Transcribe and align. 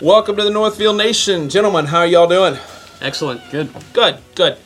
Welcome 0.00 0.36
to 0.36 0.44
the 0.44 0.50
Northfield 0.50 0.96
Nation, 0.96 1.48
gentlemen. 1.48 1.84
How 1.84 1.98
are 1.98 2.06
y'all 2.06 2.28
doing? 2.28 2.58
Excellent. 3.00 3.40
Good. 3.50 3.70
Good, 3.92 4.18
good. 4.34 4.58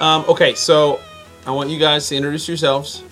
Um, 0.00 0.24
okay, 0.28 0.54
so 0.54 0.98
I 1.46 1.50
want 1.50 1.68
you 1.68 1.78
guys 1.78 2.08
to 2.08 2.16
introduce 2.16 2.48
yourselves. 2.48 3.04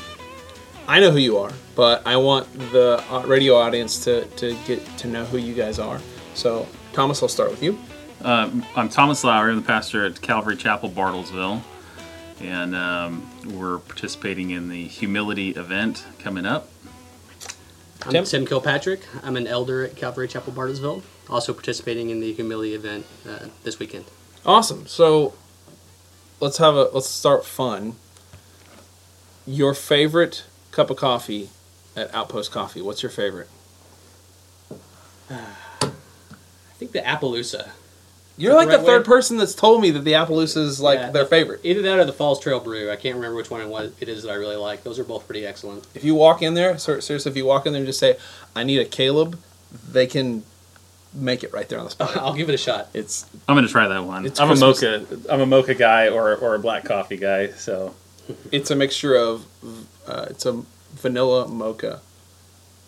I 0.86 1.00
know 1.00 1.10
who 1.10 1.18
you 1.18 1.36
are, 1.36 1.52
but 1.74 2.06
I 2.06 2.16
want 2.16 2.50
the 2.72 3.04
uh, 3.10 3.24
radio 3.26 3.56
audience 3.56 4.02
to, 4.04 4.24
to 4.24 4.56
get 4.66 4.84
to 4.98 5.06
know 5.06 5.26
who 5.26 5.36
you 5.36 5.52
guys 5.52 5.78
are. 5.78 6.00
So, 6.32 6.66
Thomas, 6.94 7.22
I'll 7.22 7.28
start 7.28 7.50
with 7.50 7.62
you. 7.62 7.78
Uh, 8.24 8.50
I'm 8.74 8.88
Thomas 8.88 9.22
Lowry. 9.22 9.50
I'm 9.50 9.60
the 9.60 9.66
pastor 9.66 10.06
at 10.06 10.18
Calvary 10.22 10.56
Chapel, 10.56 10.88
Bartlesville. 10.88 11.60
And 12.40 12.74
um, 12.74 13.28
we're 13.44 13.80
participating 13.80 14.50
in 14.50 14.70
the 14.70 14.84
humility 14.84 15.50
event 15.50 16.06
coming 16.18 16.46
up. 16.46 16.70
I'm 18.06 18.12
Tim? 18.12 18.24
Tim 18.24 18.46
Kilpatrick. 18.46 19.02
I'm 19.22 19.36
an 19.36 19.46
elder 19.46 19.84
at 19.84 19.94
Calvary 19.94 20.26
Chapel, 20.26 20.54
Bartlesville. 20.54 21.02
Also 21.28 21.52
participating 21.52 22.08
in 22.08 22.20
the 22.20 22.32
humility 22.32 22.74
event 22.74 23.04
uh, 23.28 23.48
this 23.62 23.78
weekend. 23.78 24.06
Awesome. 24.46 24.86
So, 24.86 25.34
let's 26.40 26.58
have 26.58 26.74
a 26.74 26.84
let's 26.92 27.08
start 27.08 27.44
fun. 27.44 27.96
Your 29.46 29.74
favorite 29.74 30.44
cup 30.70 30.90
of 30.90 30.96
coffee 30.96 31.50
at 31.96 32.14
Outpost 32.14 32.52
Coffee. 32.52 32.82
What's 32.82 33.02
your 33.02 33.10
favorite? 33.10 33.48
I 35.30 35.90
think 36.78 36.92
the 36.92 37.00
Appaloosa. 37.00 37.70
You're 38.36 38.54
like 38.54 38.68
the, 38.68 38.76
right 38.76 38.80
the 38.80 38.86
third 38.86 39.02
way? 39.02 39.14
person 39.14 39.36
that's 39.36 39.54
told 39.54 39.82
me 39.82 39.90
that 39.90 40.04
the 40.04 40.12
Appaloosa 40.12 40.58
is 40.58 40.80
like 40.80 41.00
yeah, 41.00 41.10
their 41.10 41.26
favorite. 41.26 41.60
Either 41.64 41.82
that 41.82 41.98
or 41.98 42.04
the 42.04 42.12
Falls 42.12 42.38
Trail 42.38 42.60
Brew. 42.60 42.88
I 42.90 42.94
can't 42.94 43.16
remember 43.16 43.36
which 43.36 43.50
one 43.50 43.60
it 43.98 44.08
is 44.08 44.22
that 44.22 44.30
I 44.30 44.34
really 44.34 44.54
like. 44.54 44.84
Those 44.84 44.98
are 45.00 45.04
both 45.04 45.26
pretty 45.26 45.44
excellent. 45.44 45.84
If 45.94 46.04
you 46.04 46.14
walk 46.14 46.40
in 46.40 46.54
there, 46.54 46.78
seriously, 46.78 47.16
if 47.30 47.36
you 47.36 47.46
walk 47.46 47.66
in 47.66 47.72
there 47.72 47.80
and 47.80 47.86
just 47.86 47.98
say, 47.98 48.16
"I 48.54 48.62
need 48.62 48.78
a 48.78 48.84
Caleb," 48.84 49.40
they 49.90 50.06
can 50.06 50.44
make 51.14 51.42
it 51.42 51.52
right 51.52 51.68
there 51.68 51.78
on 51.78 51.84
the 51.84 51.90
spot. 51.90 52.16
I'll 52.16 52.34
give 52.34 52.48
it 52.48 52.54
a 52.54 52.58
shot. 52.58 52.88
It's 52.94 53.26
I'm 53.48 53.56
gonna 53.56 53.68
try 53.68 53.88
that 53.88 54.04
one. 54.04 54.26
I'm 54.26 54.32
Christmas. 54.32 54.60
a 54.60 54.64
mocha. 54.64 55.06
I'm 55.30 55.40
a 55.40 55.46
mocha 55.46 55.74
guy 55.74 56.08
or 56.08 56.36
or 56.36 56.54
a 56.54 56.58
black 56.58 56.84
coffee 56.84 57.16
guy. 57.16 57.48
So 57.48 57.94
it's 58.52 58.70
a 58.70 58.76
mixture 58.76 59.14
of 59.14 59.46
uh, 60.06 60.26
it's 60.30 60.46
a 60.46 60.62
vanilla 60.92 61.48
mocha. 61.48 62.00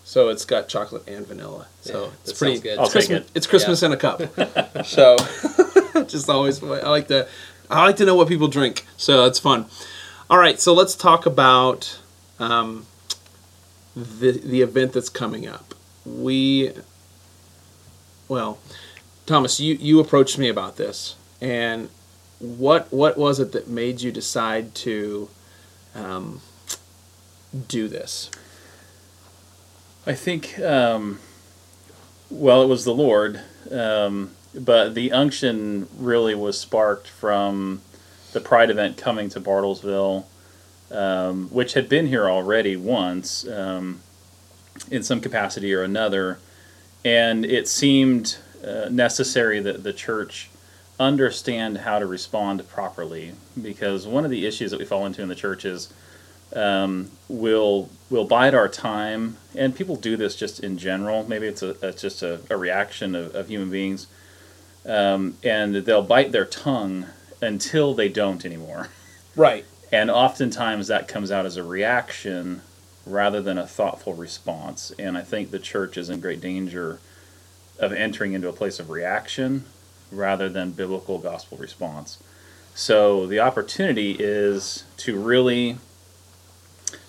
So 0.03 0.29
it's 0.29 0.45
got 0.45 0.67
chocolate 0.67 1.07
and 1.07 1.25
vanilla. 1.25 1.67
So 1.81 2.05
yeah, 2.05 2.11
it's 2.23 2.37
pretty 2.37 2.59
good. 2.59 2.77
I'll 2.77 2.85
it's 2.85 2.93
Christmas, 2.93 3.19
it. 3.21 3.31
It's 3.33 3.47
Christmas 3.47 3.81
yeah. 3.81 3.85
in 3.87 3.93
a 3.93 3.97
cup. 3.97 4.85
so 4.85 5.15
just 6.07 6.29
always 6.29 6.61
I 6.61 6.89
like 6.89 7.07
to 7.07 7.27
I 7.69 7.85
like 7.85 7.95
to 7.97 8.05
know 8.05 8.15
what 8.15 8.27
people 8.27 8.47
drink. 8.47 8.85
So 8.97 9.25
it's 9.25 9.39
fun. 9.39 9.67
All 10.29 10.37
right, 10.37 10.59
so 10.59 10.73
let's 10.73 10.95
talk 10.95 11.25
about 11.25 11.99
um, 12.39 12.85
the 13.95 14.31
the 14.31 14.61
event 14.61 14.93
that's 14.93 15.09
coming 15.09 15.47
up. 15.47 15.73
We 16.05 16.71
well, 18.31 18.59
Thomas, 19.25 19.59
you, 19.59 19.75
you 19.75 19.99
approached 19.99 20.37
me 20.37 20.47
about 20.47 20.77
this, 20.77 21.17
and 21.41 21.89
what 22.39 22.89
what 22.93 23.17
was 23.17 23.41
it 23.41 23.51
that 23.51 23.67
made 23.67 23.99
you 23.99 24.09
decide 24.09 24.73
to 24.73 25.27
um, 25.93 26.39
do 27.67 27.89
this? 27.89 28.31
I 30.07 30.13
think, 30.13 30.57
um, 30.59 31.19
well, 32.29 32.63
it 32.63 32.67
was 32.67 32.85
the 32.85 32.93
Lord, 32.93 33.41
um, 33.69 34.31
but 34.55 34.95
the 34.95 35.11
unction 35.11 35.89
really 35.97 36.33
was 36.33 36.57
sparked 36.57 37.09
from 37.09 37.81
the 38.31 38.39
Pride 38.39 38.69
event 38.69 38.95
coming 38.95 39.27
to 39.27 39.41
Bartlesville, 39.41 40.23
um, 40.89 41.49
which 41.49 41.73
had 41.73 41.89
been 41.89 42.07
here 42.07 42.29
already 42.29 42.77
once 42.77 43.45
um, 43.45 43.99
in 44.89 45.03
some 45.03 45.19
capacity 45.19 45.73
or 45.73 45.83
another 45.83 46.39
and 47.03 47.45
it 47.45 47.67
seemed 47.67 48.37
uh, 48.65 48.87
necessary 48.89 49.59
that 49.59 49.83
the 49.83 49.93
church 49.93 50.49
understand 50.99 51.79
how 51.79 51.97
to 51.97 52.05
respond 52.05 52.67
properly 52.69 53.33
because 53.59 54.05
one 54.05 54.23
of 54.23 54.29
the 54.29 54.45
issues 54.45 54.69
that 54.71 54.79
we 54.79 54.85
fall 54.85 55.05
into 55.05 55.21
in 55.21 55.27
the 55.27 55.35
church 55.35 55.65
is 55.65 55.91
um, 56.55 57.09
we'll 57.27 57.89
we'll 58.09 58.25
bide 58.25 58.53
our 58.53 58.67
time 58.67 59.37
and 59.55 59.75
people 59.75 59.95
do 59.95 60.15
this 60.15 60.35
just 60.35 60.59
in 60.59 60.77
general. 60.77 61.23
Maybe 61.27 61.47
it's 61.47 61.63
a 61.63 61.75
it's 61.87 62.01
just 62.01 62.21
a, 62.21 62.41
a 62.49 62.57
reaction 62.57 63.15
of, 63.15 63.33
of 63.33 63.47
human 63.47 63.69
beings. 63.69 64.07
Um, 64.85 65.37
and 65.43 65.75
they'll 65.75 66.01
bite 66.01 66.31
their 66.31 66.45
tongue 66.45 67.05
until 67.41 67.93
they 67.93 68.09
don't 68.09 68.43
anymore. 68.45 68.89
Right. 69.35 69.65
And 69.91 70.09
oftentimes 70.09 70.87
that 70.87 71.07
comes 71.07 71.31
out 71.31 71.45
as 71.45 71.57
a 71.57 71.63
reaction 71.63 72.61
rather 73.05 73.41
than 73.41 73.57
a 73.57 73.67
thoughtful 73.67 74.13
response. 74.13 74.91
And 74.99 75.17
I 75.17 75.21
think 75.21 75.51
the 75.51 75.59
church 75.59 75.97
is 75.97 76.09
in 76.09 76.19
great 76.19 76.41
danger 76.41 76.99
of 77.79 77.91
entering 77.93 78.33
into 78.33 78.47
a 78.47 78.53
place 78.53 78.79
of 78.79 78.89
reaction 78.89 79.65
rather 80.11 80.49
than 80.49 80.71
biblical 80.71 81.17
gospel 81.17 81.57
response. 81.57 82.21
So 82.75 83.25
the 83.25 83.39
opportunity 83.39 84.15
is 84.19 84.83
to 84.97 85.19
really 85.19 85.77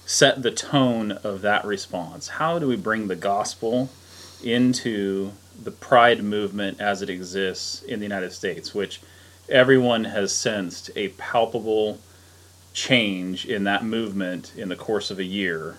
set 0.07 0.43
the 0.43 0.51
tone 0.51 1.13
of 1.13 1.43
that 1.43 1.65
response. 1.65 2.29
How 2.29 2.59
do 2.59 2.67
we 2.67 2.77
bring 2.77 3.09
the 3.09 3.17
gospel 3.17 3.91
into 4.43 5.33
the 5.63 5.71
pride 5.71 6.23
movement 6.23 6.81
as 6.81 7.03
it 7.03 7.11
exists 7.11 7.83
in 7.83 8.01
the 8.01 8.05
United 8.05 8.33
States, 8.33 8.75
which 8.75 9.01
everyone 9.49 10.05
has 10.05 10.35
sensed 10.35 10.91
a 10.97 11.09
palpable 11.11 12.01
change 12.73 13.47
in 13.47 13.65
that 13.65 13.85
movement 13.85 14.53
in 14.57 14.69
the 14.69 14.77
course 14.77 15.11
of 15.11 15.19
a 15.19 15.25
year. 15.25 15.77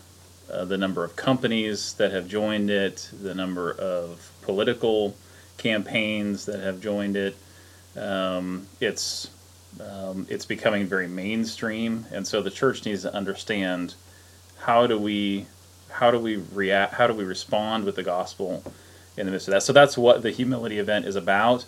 Uh, 0.51 0.65
the 0.65 0.77
number 0.77 1.03
of 1.03 1.15
companies 1.15 1.93
that 1.93 2.11
have 2.11 2.27
joined 2.27 2.69
it, 2.69 3.09
the 3.21 3.33
number 3.33 3.71
of 3.71 4.31
political 4.41 5.15
campaigns 5.57 6.45
that 6.45 6.59
have 6.59 6.81
joined 6.81 7.15
it. 7.15 7.35
Um, 7.95 8.67
it's 8.79 9.29
um, 9.81 10.27
it's 10.29 10.45
becoming 10.45 10.85
very 10.85 11.07
mainstream, 11.07 12.05
and 12.11 12.27
so 12.27 12.41
the 12.41 12.51
church 12.51 12.85
needs 12.85 13.01
to 13.03 13.13
understand 13.13 13.95
how 14.59 14.85
do 14.85 14.99
we 14.99 15.47
how 15.89 16.11
do 16.11 16.19
we 16.19 16.37
react 16.37 16.93
how 16.95 17.07
do 17.07 17.13
we 17.13 17.23
respond 17.23 17.85
with 17.85 17.95
the 17.95 18.03
gospel 18.03 18.63
in 19.17 19.25
the 19.25 19.31
midst 19.31 19.47
of 19.47 19.53
that. 19.53 19.63
So 19.63 19.73
that's 19.73 19.97
what 19.97 20.21
the 20.21 20.31
humility 20.31 20.79
event 20.79 21.05
is 21.05 21.15
about. 21.15 21.65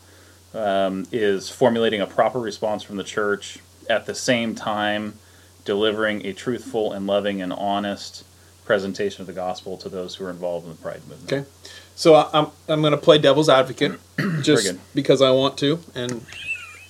Um, 0.53 1.05
is 1.11 1.49
formulating 1.49 1.99
a 1.99 2.07
proper 2.07 2.39
response 2.39 2.81
from 2.81 2.95
the 2.95 3.03
church 3.03 3.59
at 3.89 4.05
the 4.05 4.15
same 4.15 4.55
time 4.55 5.15
delivering 5.63 6.25
a 6.25 6.33
truthful 6.33 6.93
and 6.93 7.07
loving 7.07 7.41
and 7.41 7.51
honest 7.51 8.23
presentation 8.65 9.21
of 9.21 9.27
the 9.27 9.33
gospel 9.33 9.77
to 9.77 9.89
those 9.89 10.15
who 10.15 10.25
are 10.25 10.29
involved 10.29 10.65
in 10.65 10.71
the 10.71 10.77
Pride 10.77 11.01
movement. 11.07 11.31
Okay, 11.31 11.49
so 11.95 12.15
I'm 12.15 12.47
I'm 12.67 12.81
going 12.81 12.91
to 12.91 12.97
play 12.97 13.17
devil's 13.17 13.49
advocate 13.49 13.99
just 14.41 14.77
because 14.93 15.21
I 15.21 15.31
want 15.31 15.57
to, 15.59 15.79
and 15.93 16.25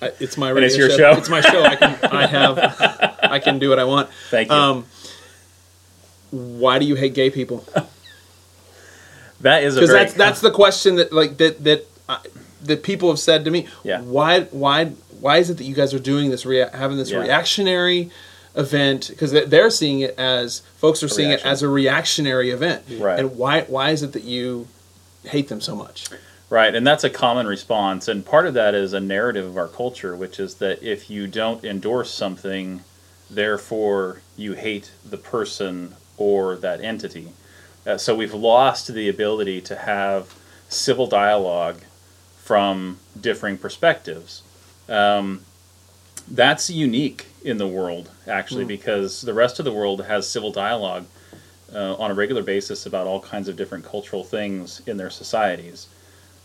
I, 0.02 0.12
it's 0.20 0.38
my 0.38 0.50
radio 0.50 0.68
it's 0.68 0.78
your 0.78 0.90
show. 0.90 0.98
show. 0.98 1.12
It's 1.18 1.30
my 1.30 1.42
show. 1.42 1.64
I 1.64 1.76
can 1.76 1.98
I 2.12 2.28
have 2.28 3.20
I 3.24 3.40
can 3.40 3.60
do 3.60 3.70
what 3.70 3.80
I 3.80 3.84
want. 3.86 4.10
Thank 4.30 4.50
you. 4.50 4.56
Um, 4.56 4.86
why 6.32 6.80
do 6.80 6.86
you 6.86 6.96
hate 6.96 7.14
gay 7.14 7.30
people? 7.30 7.66
that 9.42 9.64
is 9.64 9.78
a 9.78 9.80
because 9.80 9.92
that's 9.92 10.14
that's 10.14 10.42
the 10.42 10.52
question 10.52 10.96
that 10.96 11.14
like 11.14 11.38
that 11.38 11.64
that 11.64 11.86
uh, 12.10 12.20
that 12.64 12.84
people 12.84 13.10
have 13.10 13.20
said 13.20 13.46
to 13.46 13.52
me. 13.52 13.68
Yeah. 13.84 14.02
Why 14.02 14.42
why 14.42 14.94
why 15.26 15.38
is 15.40 15.50
it 15.50 15.58
that 15.58 15.64
you 15.64 15.74
guys 15.74 15.92
are 15.92 15.98
doing 16.14 16.30
this 16.30 16.46
rea- 16.46 16.70
having 16.72 16.98
this 16.98 17.10
Yeah. 17.10 17.18
reactionary 17.18 18.12
event 18.56 19.08
because 19.10 19.32
they're 19.32 19.72
seeing 19.72 20.02
it 20.02 20.14
as 20.20 20.62
folks 20.78 21.02
are 21.02 21.08
seeing 21.08 21.30
reaction. 21.30 21.48
it 21.48 21.52
as 21.52 21.62
a 21.64 21.68
reactionary 21.68 22.52
event. 22.52 22.84
Right. 23.00 23.20
And 23.20 23.36
why 23.36 23.62
why 23.62 23.90
is 23.90 24.04
it 24.04 24.12
that 24.14 24.24
you 24.24 24.68
hate 25.24 25.48
them 25.50 25.62
so 25.62 25.76
much? 25.76 26.06
Right, 26.48 26.76
and 26.76 26.86
that's 26.86 27.04
a 27.04 27.10
common 27.10 27.48
response. 27.48 28.08
And 28.08 28.24
part 28.24 28.46
of 28.46 28.54
that 28.54 28.76
is 28.76 28.94
a 28.94 29.00
narrative 29.00 29.48
of 29.48 29.58
our 29.58 29.68
culture, 29.68 30.16
which 30.16 30.40
is 30.40 30.52
that 30.64 30.84
if 30.84 31.10
you 31.10 31.26
don't 31.26 31.66
endorse 31.66 32.12
something, 32.12 32.84
therefore 33.32 34.22
you 34.38 34.54
hate 34.54 34.92
the 35.04 35.18
person 35.18 35.96
or 36.18 36.56
that 36.58 36.82
entity. 36.82 37.30
Uh, 37.88 37.98
so 37.98 38.14
we've 38.14 38.34
lost 38.36 38.94
the 38.94 39.10
ability 39.10 39.60
to 39.62 39.76
have 39.76 40.36
civil 40.70 41.08
dialogue 41.08 41.80
from 42.44 43.00
differing 43.20 43.58
perspectives. 43.58 44.44
Um, 44.88 45.42
that's 46.28 46.70
unique 46.70 47.28
in 47.44 47.58
the 47.58 47.68
world, 47.68 48.10
actually, 48.28 48.66
because 48.66 49.22
the 49.22 49.34
rest 49.34 49.60
of 49.60 49.66
the 49.66 49.72
world 49.72 50.06
has 50.06 50.28
civil 50.28 50.52
dialogue 50.52 51.06
uh, 51.74 51.96
on 51.96 52.12
a 52.12 52.14
regular 52.14 52.42
basis 52.42 52.86
about 52.86 53.08
all 53.08 53.20
kinds 53.20 53.48
of 53.48 53.56
different 53.56 53.86
cultural 53.86 54.24
things 54.24 54.82
in 54.88 54.98
their 54.98 55.10
societies. 55.10 55.88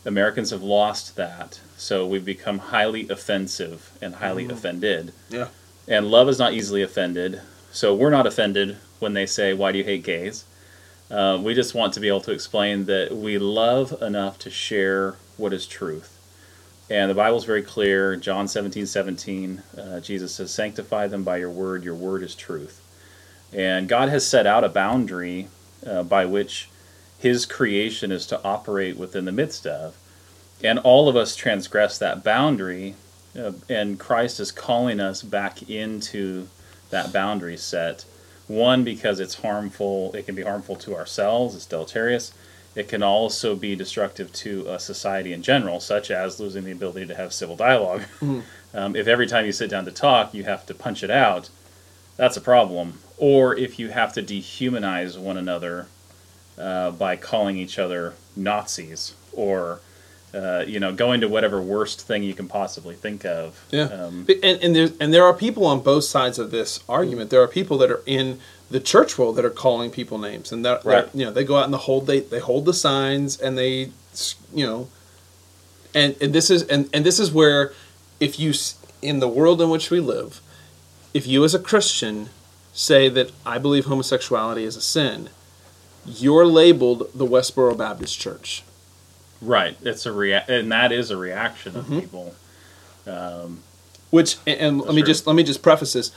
Americans 0.05 0.51
have 0.51 0.63
lost 0.63 1.17
that, 1.17 1.61
so 1.77 2.07
we've 2.07 2.25
become 2.25 2.59
highly 2.59 3.09
offensive 3.09 3.91
and 4.01 4.17
highly 4.17 4.49
offended. 4.49 5.13
Yeah. 5.29 5.49
And 5.89 6.11
love 6.11 6.29
is 6.29 6.39
not 6.39 6.55
easily 6.55 6.83
offended, 6.83 7.41
so 7.71 7.95
we're 7.95 8.11
not 8.11 8.27
offended 8.27 8.77
when 8.99 9.15
they 9.15 9.27
say, 9.27 9.53
Why 9.53 9.73
do 9.73 9.79
you 9.79 9.85
hate 9.85 10.05
gays? 10.05 10.45
Uh, 11.11 11.39
we 11.43 11.55
just 11.55 11.75
want 11.75 11.93
to 11.95 12.01
be 12.01 12.09
able 12.09 12.21
to 12.21 12.33
explain 12.33 12.85
that 12.87 13.15
we 13.15 13.37
love 13.39 14.01
enough 14.01 14.39
to 14.39 14.51
share 14.51 15.17
what 15.37 15.53
is 15.53 15.67
truth. 15.67 16.20
And 16.91 17.09
the 17.09 17.15
Bible's 17.15 17.45
very 17.45 17.63
clear. 17.63 18.17
John 18.17 18.49
17, 18.49 18.85
17, 18.85 19.63
uh, 19.79 20.01
Jesus 20.01 20.35
says, 20.35 20.53
Sanctify 20.53 21.07
them 21.07 21.23
by 21.23 21.37
your 21.37 21.51
word. 21.51 21.85
Your 21.85 21.95
word 21.95 22.25
is 22.25 22.35
truth. 22.35 22.83
And 23.53 23.89
God 23.89 24.09
has 24.09 24.27
set 24.27 24.47
out 24.47 24.65
a 24.65 24.69
boundary 24.69 25.49
uh, 25.87 26.03
by 26.03 26.27
which 26.27 26.69
his 27.19 27.47
creation 27.47 28.11
is 28.11 28.27
to 28.27 28.43
operate 28.43 28.97
within 28.97 29.25
the 29.25 29.33
midst 29.33 29.67
of. 29.67 29.97
And 30.65 30.79
all 30.81 31.09
of 31.09 31.17
us 31.17 31.37
transgress 31.37 31.97
that 31.99 32.25
boundary, 32.25 32.97
uh, 33.39 33.53
and 33.69 33.99
Christ 33.99 34.41
is 34.41 34.51
calling 34.51 35.01
us 35.01 35.23
back 35.23 35.71
into 35.71 36.49
that 36.91 37.13
boundary 37.13 37.57
set. 37.57 38.05
One, 38.49 38.83
because 38.83 39.21
it's 39.21 39.37
harmful, 39.37 40.13
it 40.15 40.27
can 40.27 40.35
be 40.35 40.43
harmful 40.43 40.77
to 40.77 40.97
ourselves, 40.97 41.55
it's 41.55 41.67
deleterious. 41.67 42.35
It 42.75 42.89
can 42.89 43.03
also 43.03 43.57
be 43.57 43.75
destructive 43.75 44.33
to 44.35 44.67
a 44.69 44.79
society 44.79 45.33
in 45.33 45.43
general, 45.43 45.81
such 45.81 46.11
as 46.11 46.39
losing 46.39 46.65
the 46.65 46.71
ability 46.71 47.07
to 47.07 47.15
have 47.15 47.33
civil 47.33 47.57
dialogue. 47.57 48.03
Um, 48.73 48.95
if 48.95 49.09
every 49.09 49.27
time 49.27 49.47
you 49.47 49.51
sit 49.51 49.69
down 49.69 49.85
to 49.87 49.91
talk, 49.91 50.33
you 50.33 50.45
have 50.45 50.65
to 50.67 50.75
punch 50.75 51.03
it 51.03 51.11
out, 51.11 51.51
that's 52.17 52.37
a 52.37 52.41
problem. 52.41 53.01
Or 53.17 53.57
if 53.57 53.81
you 53.81 53.89
have 53.89 54.13
to 54.13 54.23
dehumanize 54.23 55.19
one 55.19 55.37
another 55.37 55.89
uh, 56.59 56.91
by 56.93 57.17
calling 57.17 57.57
each 57.57 57.79
other 57.79 58.15
Nazis 58.37 59.15
or 59.33 59.81
uh, 60.33 60.63
you 60.67 60.79
know 60.79 60.93
going 60.93 61.21
to 61.21 61.29
whatever 61.29 61.61
worst 61.61 62.03
thing 62.03 62.23
you 62.23 62.35
can 62.35 62.47
possibly 62.47 62.95
think 62.95 63.25
of. 63.25 63.65
Yeah. 63.71 63.85
Um, 63.85 64.27
and 64.43 64.63
and 64.63 64.77
there 64.77 64.89
and 65.01 65.13
there 65.13 65.25
are 65.25 65.35
people 65.35 65.67
on 65.67 65.81
both 65.81 66.05
sides 66.05 66.39
of 66.39 66.51
this 66.51 66.85
argument. 66.89 67.31
There 67.31 67.43
are 67.43 67.49
people 67.49 67.79
that 67.79 67.91
are 67.91 68.03
in 68.07 68.39
the 68.71 68.81
church 68.81 69.19
world 69.19 69.37
that 69.37 69.45
are 69.45 69.51
calling 69.51 69.91
people 69.91 70.19
names, 70.19 70.53
and 70.53 70.65
that 70.65 70.85
Right. 70.85 71.09
you 71.15 71.25
know 71.25 71.33
they 71.33 71.45
go 71.45 71.57
out 71.57 71.65
and 71.65 71.73
the 71.75 71.79
hold 71.79 72.07
they 72.07 72.21
they 72.21 72.39
hold 72.39 72.65
the 72.67 72.75
signs 72.75 73.39
and 73.41 73.59
they 73.59 73.91
you 74.55 74.67
know, 74.67 74.89
and 75.95 76.17
and 76.21 76.33
this 76.33 76.51
is 76.51 76.63
and 76.65 76.89
and 76.93 77.05
this 77.05 77.19
is 77.19 77.31
where 77.33 77.73
if 78.21 78.39
you 78.39 78.53
in 79.03 79.19
the 79.21 79.29
world 79.29 79.61
in 79.63 79.71
which 79.71 79.91
we 79.91 79.99
live, 80.01 80.41
if 81.15 81.27
you 81.27 81.43
as 81.45 81.55
a 81.55 81.59
Christian 81.59 82.29
say 82.73 83.09
that 83.09 83.33
I 83.45 83.59
believe 83.59 83.87
homosexuality 83.87 84.65
is 84.65 84.77
a 84.77 84.81
sin, 84.81 85.29
you're 86.07 86.47
labeled 86.47 87.11
the 87.15 87.27
Westboro 87.27 87.77
Baptist 87.77 88.21
Church. 88.21 88.63
right. 89.43 89.77
It's 89.83 90.07
a 90.07 90.13
rea- 90.13 90.45
and 90.49 90.71
that 90.71 90.93
is 90.93 91.11
a 91.11 91.17
reaction 91.17 91.73
Mm-hmm. 91.73 91.93
of 91.95 92.01
people. 92.01 92.35
Which 94.11 94.37
and, 94.47 94.61
and 94.61 94.79
let 94.81 94.95
me 94.95 95.03
true. 95.03 95.07
just 95.07 95.27
let 95.27 95.35
me 95.37 95.43
just 95.43 95.63
preface 95.63 95.93
this. 95.93 96.11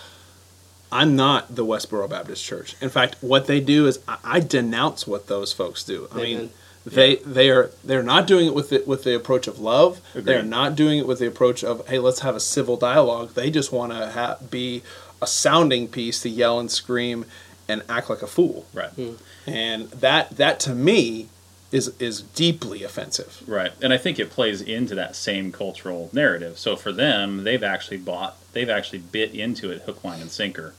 I'm 0.94 1.16
not 1.16 1.56
the 1.56 1.66
Westboro 1.66 2.08
Baptist 2.10 2.46
Church. 2.46 2.76
In 2.80 2.90
fact, 2.90 3.16
what 3.22 3.48
they 3.48 3.60
do 3.60 3.88
is 3.88 4.00
I, 4.08 4.18
I 4.24 4.40
denounce 4.40 5.08
what 5.08 5.28
those 5.28 5.52
folks 5.52 5.84
do. 5.84 6.08
I 6.12 6.18
mean, 6.18 6.38
Amen. 6.38 6.50
they 6.86 7.16
they 7.16 7.50
are 7.50 7.72
they're 7.84 8.04
not 8.04 8.28
doing 8.28 8.48
it 8.48 8.54
with 8.54 8.70
the, 8.70 8.84
with 8.86 9.04
the 9.04 9.16
approach 9.16 9.48
of 9.48 9.60
love. 9.60 10.02
They're 10.14 10.44
not 10.44 10.76
doing 10.76 11.00
it 11.00 11.08
with 11.08 11.20
the 11.20 11.28
approach 11.28 11.64
of 11.64 11.88
hey, 11.88 12.00
let's 12.00 12.20
have 12.20 12.36
a 12.36 12.40
civil 12.40 12.78
dialogue. 12.78 13.34
They 13.34 13.50
just 13.50 13.72
want 13.72 13.92
to 13.92 14.12
ha- 14.12 14.38
be 14.50 14.84
a 15.22 15.28
sounding 15.28 15.88
piece 15.88 16.22
to 16.22 16.30
yell 16.30 16.60
and 16.60 16.70
scream 16.70 17.26
and 17.68 17.82
act 17.90 18.10
like 18.10 18.22
a 18.22 18.28
fool. 18.28 18.66
Right. 18.74 18.90
Hmm. 18.90 19.14
And 19.48 19.90
that 19.90 20.38
that 20.38 20.60
to 20.62 20.76
me 20.76 21.30
is 21.72 21.88
is 22.00 22.22
deeply 22.22 22.84
offensive. 22.84 23.42
Right. 23.48 23.72
And 23.82 23.92
I 23.92 23.98
think 23.98 24.20
it 24.20 24.30
plays 24.30 24.62
into 24.62 24.94
that 24.96 25.16
same 25.16 25.52
cultural 25.52 26.10
narrative. 26.14 26.60
So 26.60 26.76
for 26.76 26.92
them, 26.92 27.44
they've 27.44 27.64
actually 27.64 27.98
bought, 27.98 28.38
they've 28.54 28.70
actually 28.70 29.00
bit 29.00 29.34
into 29.34 29.72
it 29.72 29.82
hook, 29.82 30.04
line, 30.04 30.22
and 30.22 30.30
sinker. 30.30 30.76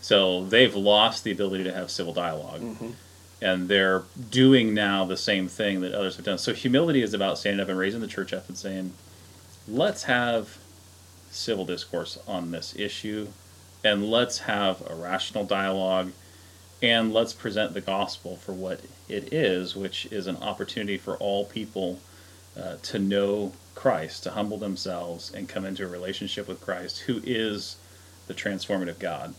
So 0.00 0.44
they've 0.44 0.74
lost 0.74 1.24
the 1.24 1.32
ability 1.32 1.64
to 1.64 1.72
have 1.72 1.90
civil 1.90 2.12
dialog 2.14 2.62
And 3.42 3.68
they're 3.68 4.02
doing 4.30 4.74
now 4.74 5.04
the 5.04 5.16
same 5.16 5.48
thing 5.48 5.80
that 5.80 5.94
others 5.94 6.16
have 6.16 6.24
done. 6.24 6.38
So 6.38 6.52
humility 6.52 7.02
is 7.02 7.14
about 7.14 7.38
standing 7.38 7.60
up 7.62 7.68
and 7.68 7.78
raising 7.78 8.00
the 8.00 8.06
church 8.06 8.32
up 8.32 8.48
and 8.48 8.56
saying, 8.56 8.92
let's 9.68 10.04
have 10.04 10.58
civil 11.30 11.64
discourse 11.64 12.18
on 12.26 12.50
this 12.50 12.74
issue 12.76 13.28
and 13.84 14.10
let's 14.10 14.40
have 14.40 14.82
a 14.90 14.94
rational 14.94 15.44
dialogue 15.44 16.12
and 16.82 17.12
let's 17.12 17.32
present 17.32 17.74
the 17.74 17.80
gospel 17.80 18.36
for 18.36 18.52
what 18.52 18.80
it 19.08 19.32
is, 19.32 19.76
which 19.76 20.06
is 20.06 20.26
an 20.26 20.36
opportunity 20.38 20.98
for 20.98 21.16
all 21.16 21.44
people 21.44 22.00
uh, 22.58 22.76
to 22.82 22.98
know 22.98 23.52
Christ, 23.74 24.22
to 24.24 24.30
humble 24.30 24.58
themselves, 24.58 25.32
and 25.32 25.48
come 25.48 25.64
into 25.64 25.84
a 25.84 25.88
relationship 25.88 26.48
with 26.48 26.60
Christ, 26.60 27.00
who 27.00 27.20
is 27.24 27.76
the 28.26 28.34
transformative 28.34 28.98
God. 28.98 29.34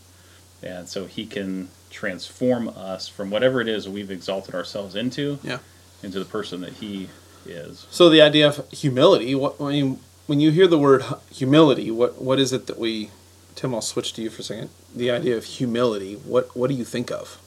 And 0.62 0.88
so 0.88 1.06
He 1.06 1.26
can 1.26 1.68
transform 1.90 2.68
us 2.68 3.08
from 3.08 3.30
whatever 3.30 3.60
it 3.60 3.68
is 3.68 3.88
we've 3.88 4.10
exalted 4.10 4.54
ourselves 4.54 4.94
into, 4.94 5.38
Yeah. 5.42 5.58
into 6.02 6.18
the 6.18 6.24
person 6.24 6.60
that 6.62 6.74
He 6.74 7.08
is. 7.46 7.86
So 7.90 8.08
the 8.08 8.22
idea 8.22 8.46
of 8.48 8.70
humility, 8.70 9.34
what 9.34 9.60
I 9.60 9.64
mean, 9.70 9.98
when 10.26 10.40
you 10.40 10.50
hear 10.50 10.66
the 10.68 10.78
word 10.78 11.04
humility, 11.32 11.90
what 11.90 12.22
what 12.22 12.38
is 12.38 12.52
it 12.52 12.66
that 12.68 12.78
we? 12.78 13.10
Tim, 13.54 13.74
I'll 13.74 13.82
switch 13.82 14.12
to 14.14 14.22
you 14.22 14.30
for 14.30 14.40
a 14.40 14.44
second. 14.44 14.70
The 14.94 15.10
idea 15.10 15.36
of 15.36 15.44
humility, 15.44 16.14
what 16.14 16.56
what 16.56 16.68
do 16.68 16.74
you 16.74 16.84
think 16.84 17.10
of? 17.10 17.38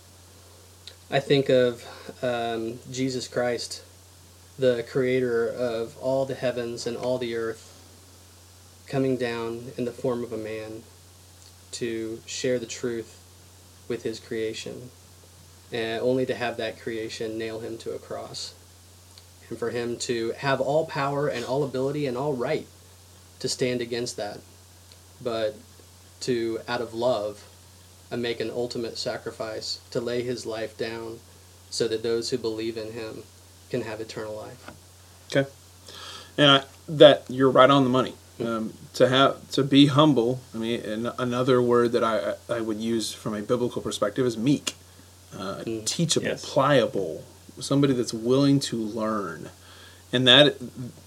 I 1.09 1.19
think 1.19 1.49
of 1.49 1.85
um, 2.21 2.79
Jesus 2.91 3.27
Christ, 3.27 3.83
the 4.59 4.83
creator 4.89 5.47
of 5.47 5.95
all 5.99 6.25
the 6.25 6.35
heavens 6.35 6.85
and 6.85 6.97
all 6.97 7.17
the 7.17 7.35
earth, 7.35 7.71
coming 8.87 9.15
down 9.17 9.71
in 9.77 9.85
the 9.85 9.91
form 9.91 10.23
of 10.23 10.33
a 10.33 10.37
man 10.37 10.83
to 11.71 12.21
share 12.25 12.59
the 12.59 12.65
truth 12.65 13.21
with 13.87 14.03
his 14.03 14.19
creation, 14.19 14.89
and 15.71 16.01
only 16.01 16.25
to 16.25 16.35
have 16.35 16.57
that 16.57 16.79
creation 16.79 17.37
nail 17.37 17.59
him 17.59 17.77
to 17.79 17.91
a 17.93 17.99
cross. 17.99 18.53
And 19.49 19.57
for 19.57 19.69
him 19.69 19.97
to 19.99 20.31
have 20.37 20.59
all 20.59 20.85
power 20.87 21.27
and 21.27 21.45
all 21.45 21.63
ability 21.63 22.07
and 22.07 22.17
all 22.17 22.33
right 22.33 22.67
to 23.39 23.47
stand 23.47 23.81
against 23.81 24.17
that, 24.17 24.39
but 25.21 25.55
to, 26.21 26.59
out 26.67 26.81
of 26.81 26.93
love, 26.93 27.43
and 28.09 28.21
make 28.21 28.39
an 28.39 28.49
ultimate 28.49 28.97
sacrifice 28.97 29.79
to 29.91 29.99
lay 29.99 30.23
his 30.23 30.45
life 30.45 30.77
down 30.77 31.19
so 31.69 31.87
that 31.87 32.03
those 32.03 32.29
who 32.29 32.37
believe 32.37 32.77
in 32.77 32.93
him 32.93 33.23
can 33.69 33.81
have 33.81 33.99
eternal 33.99 34.35
life. 34.35 34.71
Okay, 35.31 35.49
and 36.37 36.49
I, 36.49 36.63
that 36.87 37.25
you're 37.29 37.49
right 37.49 37.69
on 37.69 37.83
the 37.83 37.89
money. 37.89 38.15
Um, 38.39 38.73
to 38.95 39.07
have 39.07 39.49
to 39.51 39.63
be 39.63 39.85
humble. 39.87 40.41
I 40.53 40.57
mean, 40.57 40.81
an, 40.81 41.11
another 41.17 41.61
word 41.61 41.93
that 41.93 42.03
I 42.03 42.33
I 42.53 42.59
would 42.59 42.79
use 42.81 43.13
from 43.13 43.33
a 43.33 43.41
biblical 43.41 43.81
perspective 43.81 44.25
is 44.25 44.35
meek, 44.37 44.73
uh, 45.33 45.63
Mm. 45.65 45.85
teachable, 45.85 46.27
Yes. 46.27 46.43
pliable, 46.45 47.23
somebody 47.61 47.93
that's 47.93 48.13
willing 48.13 48.59
to 48.61 48.75
learn, 48.77 49.49
and 50.11 50.27
that 50.27 50.57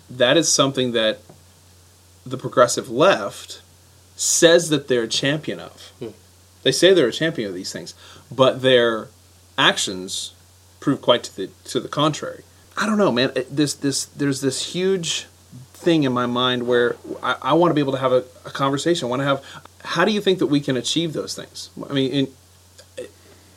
that 0.09 0.37
is 0.39 0.49
something 0.49 0.93
that 0.93 1.21
the 2.25 2.39
progressive 2.39 2.89
left 2.91 3.61
says 4.17 4.71
that 4.71 4.89
they're 4.89 5.03
a 5.05 5.09
champion 5.09 5.61
of. 5.61 5.93
Hmm. 5.99 6.09
They 6.63 6.73
say 6.73 6.95
they're 6.95 7.09
a 7.09 7.13
champion 7.13 7.49
of 7.49 7.55
these 7.55 7.73
things, 7.73 7.93
but 8.31 8.63
their 8.63 9.09
actions 9.59 10.33
prove 10.81 11.03
quite 11.03 11.23
to 11.25 11.37
the 11.37 11.51
to 11.65 11.79
the 11.81 11.89
contrary. 11.89 12.43
I 12.77 12.87
don't 12.87 12.97
know, 12.99 13.13
man. 13.13 13.33
This 13.51 13.75
this 13.75 14.07
there's 14.07 14.41
this 14.41 14.73
huge 14.75 15.27
thing 15.89 16.03
in 16.05 16.13
my 16.13 16.27
mind 16.27 16.67
where 16.67 16.97
I, 17.23 17.37
I 17.41 17.53
want 17.55 17.71
to 17.71 17.75
be 17.75 17.81
able 17.81 17.93
to 17.93 17.99
have 17.99 18.13
a, 18.13 18.23
a 18.45 18.51
conversation. 18.51 19.07
I 19.07 19.09
want 19.09 19.21
to 19.21 19.25
have. 19.25 19.43
How 19.85 20.05
do 20.05 20.13
you 20.13 20.21
think 20.21 20.39
that 20.41 20.49
we 20.49 20.61
can 20.61 20.77
achieve 20.77 21.15
those 21.15 21.35
things? 21.35 21.71
I 21.89 21.95
mean, 21.95 22.13
in, 22.13 22.29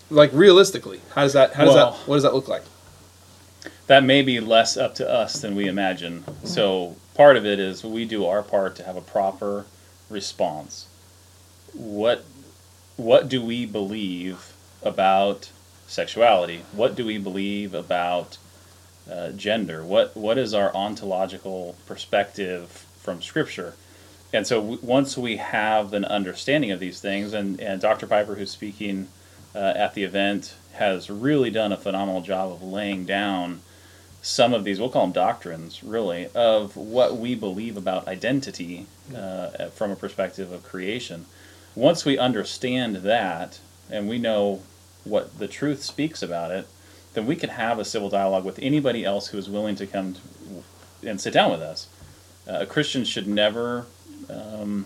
like 0.09 0.31
realistically, 0.31 1.01
how 1.13 1.23
does 1.23 1.33
that? 1.33 1.53
How 1.55 1.65
does 1.65 1.75
Well- 1.75 1.91
that? 1.91 2.07
What 2.07 2.15
does 2.15 2.23
that 2.23 2.33
look 2.33 2.47
like? 2.47 2.63
that 3.87 4.05
may 4.05 4.21
be 4.21 4.39
less 4.39 4.77
up 4.77 4.95
to 4.95 5.09
us 5.09 5.41
than 5.41 5.53
we 5.53 5.67
imagine. 5.67 6.23
So 6.45 6.95
part 7.13 7.35
of 7.35 7.45
it 7.45 7.59
is 7.59 7.83
we 7.83 8.05
do 8.05 8.25
our 8.25 8.41
part 8.41 8.77
to 8.77 8.83
have 8.83 8.95
a 8.95 9.01
proper 9.01 9.65
response. 10.09 10.87
What 11.73 12.23
what 12.95 13.27
do 13.27 13.43
we 13.43 13.65
believe 13.65 14.53
about 14.81 15.49
sexuality? 15.87 16.61
What 16.71 16.95
do 16.95 17.05
we 17.05 17.17
believe 17.17 17.73
about 17.73 18.37
uh, 19.09 19.29
gender? 19.29 19.83
What 19.83 20.15
what 20.15 20.37
is 20.37 20.53
our 20.53 20.73
ontological 20.75 21.75
perspective 21.85 22.85
from 23.01 23.21
Scripture? 23.21 23.75
And 24.33 24.47
so 24.47 24.61
w- 24.61 24.79
once 24.81 25.17
we 25.17 25.37
have 25.37 25.93
an 25.93 26.05
understanding 26.05 26.71
of 26.71 26.79
these 26.79 27.01
things, 27.01 27.33
and, 27.33 27.59
and 27.59 27.81
Dr. 27.81 28.07
Piper, 28.07 28.35
who's 28.35 28.51
speaking 28.51 29.09
uh, 29.53 29.73
at 29.75 29.93
the 29.93 30.03
event, 30.03 30.55
has 30.73 31.09
really 31.09 31.49
done 31.49 31.71
a 31.71 31.77
phenomenal 31.77 32.21
job 32.21 32.51
of 32.51 32.63
laying 32.63 33.05
down 33.05 33.61
some 34.21 34.53
of 34.53 34.63
these, 34.63 34.79
we'll 34.79 34.89
call 34.89 35.01
them 35.03 35.11
doctrines, 35.11 35.83
really, 35.83 36.27
of 36.35 36.77
what 36.77 37.17
we 37.17 37.33
believe 37.33 37.75
about 37.75 38.07
identity 38.07 38.85
uh, 39.15 39.67
from 39.69 39.89
a 39.89 39.95
perspective 39.95 40.51
of 40.51 40.63
creation. 40.63 41.25
Once 41.73 42.05
we 42.05 42.17
understand 42.17 42.97
that, 42.97 43.59
and 43.89 44.07
we 44.07 44.19
know 44.19 44.61
what 45.03 45.39
the 45.39 45.47
truth 45.47 45.81
speaks 45.81 46.21
about 46.21 46.51
it, 46.51 46.67
then 47.13 47.25
we 47.25 47.35
could 47.35 47.49
have 47.49 47.77
a 47.79 47.85
civil 47.85 48.09
dialogue 48.09 48.45
with 48.45 48.59
anybody 48.59 49.03
else 49.05 49.27
who 49.27 49.37
is 49.37 49.49
willing 49.49 49.75
to 49.75 49.85
come 49.87 50.13
to, 50.15 51.09
and 51.09 51.19
sit 51.19 51.33
down 51.33 51.51
with 51.51 51.61
us. 51.61 51.87
Uh, 52.47 52.59
a 52.61 52.65
Christian 52.65 53.03
should 53.05 53.27
never 53.27 53.85
um, 54.29 54.85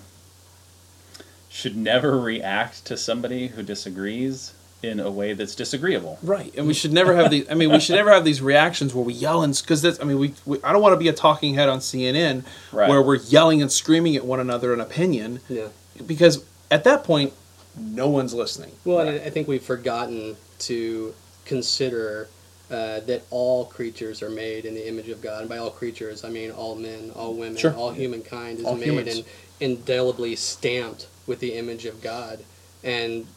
should 1.49 1.75
never 1.77 2.19
react 2.19 2.85
to 2.85 2.97
somebody 2.97 3.47
who 3.47 3.63
disagrees 3.63 4.53
in 4.83 4.99
a 4.99 5.09
way 5.09 5.33
that's 5.33 5.55
disagreeable. 5.55 6.19
Right, 6.21 6.53
and 6.57 6.67
we 6.67 6.73
should 6.73 6.91
never 6.93 7.15
have 7.15 7.31
these. 7.31 7.49
I 7.49 7.53
mean, 7.55 7.71
we 7.71 7.79
should 7.79 7.95
never 7.95 8.11
have 8.11 8.25
these 8.25 8.41
reactions 8.41 8.93
where 8.93 9.03
we 9.05 9.13
yell 9.13 9.41
and 9.41 9.57
because 9.59 9.81
that's. 9.81 9.99
I 9.99 10.03
mean, 10.03 10.19
we, 10.19 10.33
we. 10.45 10.61
I 10.63 10.73
don't 10.73 10.81
want 10.81 10.93
to 10.93 10.99
be 10.99 11.07
a 11.07 11.13
talking 11.13 11.53
head 11.55 11.69
on 11.69 11.79
CNN 11.79 12.43
Right. 12.71 12.89
where 12.89 13.01
we're 13.01 13.15
yelling 13.15 13.61
and 13.61 13.71
screaming 13.71 14.15
at 14.15 14.25
one 14.25 14.39
another 14.39 14.73
an 14.73 14.81
opinion 14.81 15.39
Yeah. 15.49 15.67
because 16.05 16.43
at 16.69 16.83
that 16.83 17.03
point, 17.03 17.33
no 17.77 18.09
one's 18.09 18.33
listening. 18.33 18.71
Well, 18.83 18.99
and 18.99 19.09
I 19.21 19.25
I 19.25 19.29
think 19.29 19.47
we've 19.47 19.63
forgotten 19.63 20.35
to 20.59 21.13
consider 21.45 22.27
uh, 22.71 22.99
that 23.01 23.21
all 23.29 23.65
creatures 23.65 24.21
are 24.23 24.29
made 24.29 24.65
in 24.65 24.73
the 24.73 24.87
image 24.87 25.09
of 25.09 25.21
God. 25.21 25.41
And 25.41 25.49
by 25.49 25.57
all 25.57 25.69
creatures, 25.69 26.23
I 26.23 26.29
mean 26.29 26.51
all 26.51 26.75
men, 26.75 27.11
all 27.15 27.33
women, 27.35 27.57
Sure. 27.57 27.73
all 27.73 27.91
humankind 27.91 28.59
is 28.59 28.65
All 28.65 28.75
made 28.75 28.85
humans. 28.87 29.15
and 29.17 29.25
indelibly 29.59 30.35
stamped 30.35 31.07
with 31.27 31.39
the 31.39 31.53
image 31.53 31.85
of 31.85 32.01
God. 32.01 32.39
And 32.83 33.27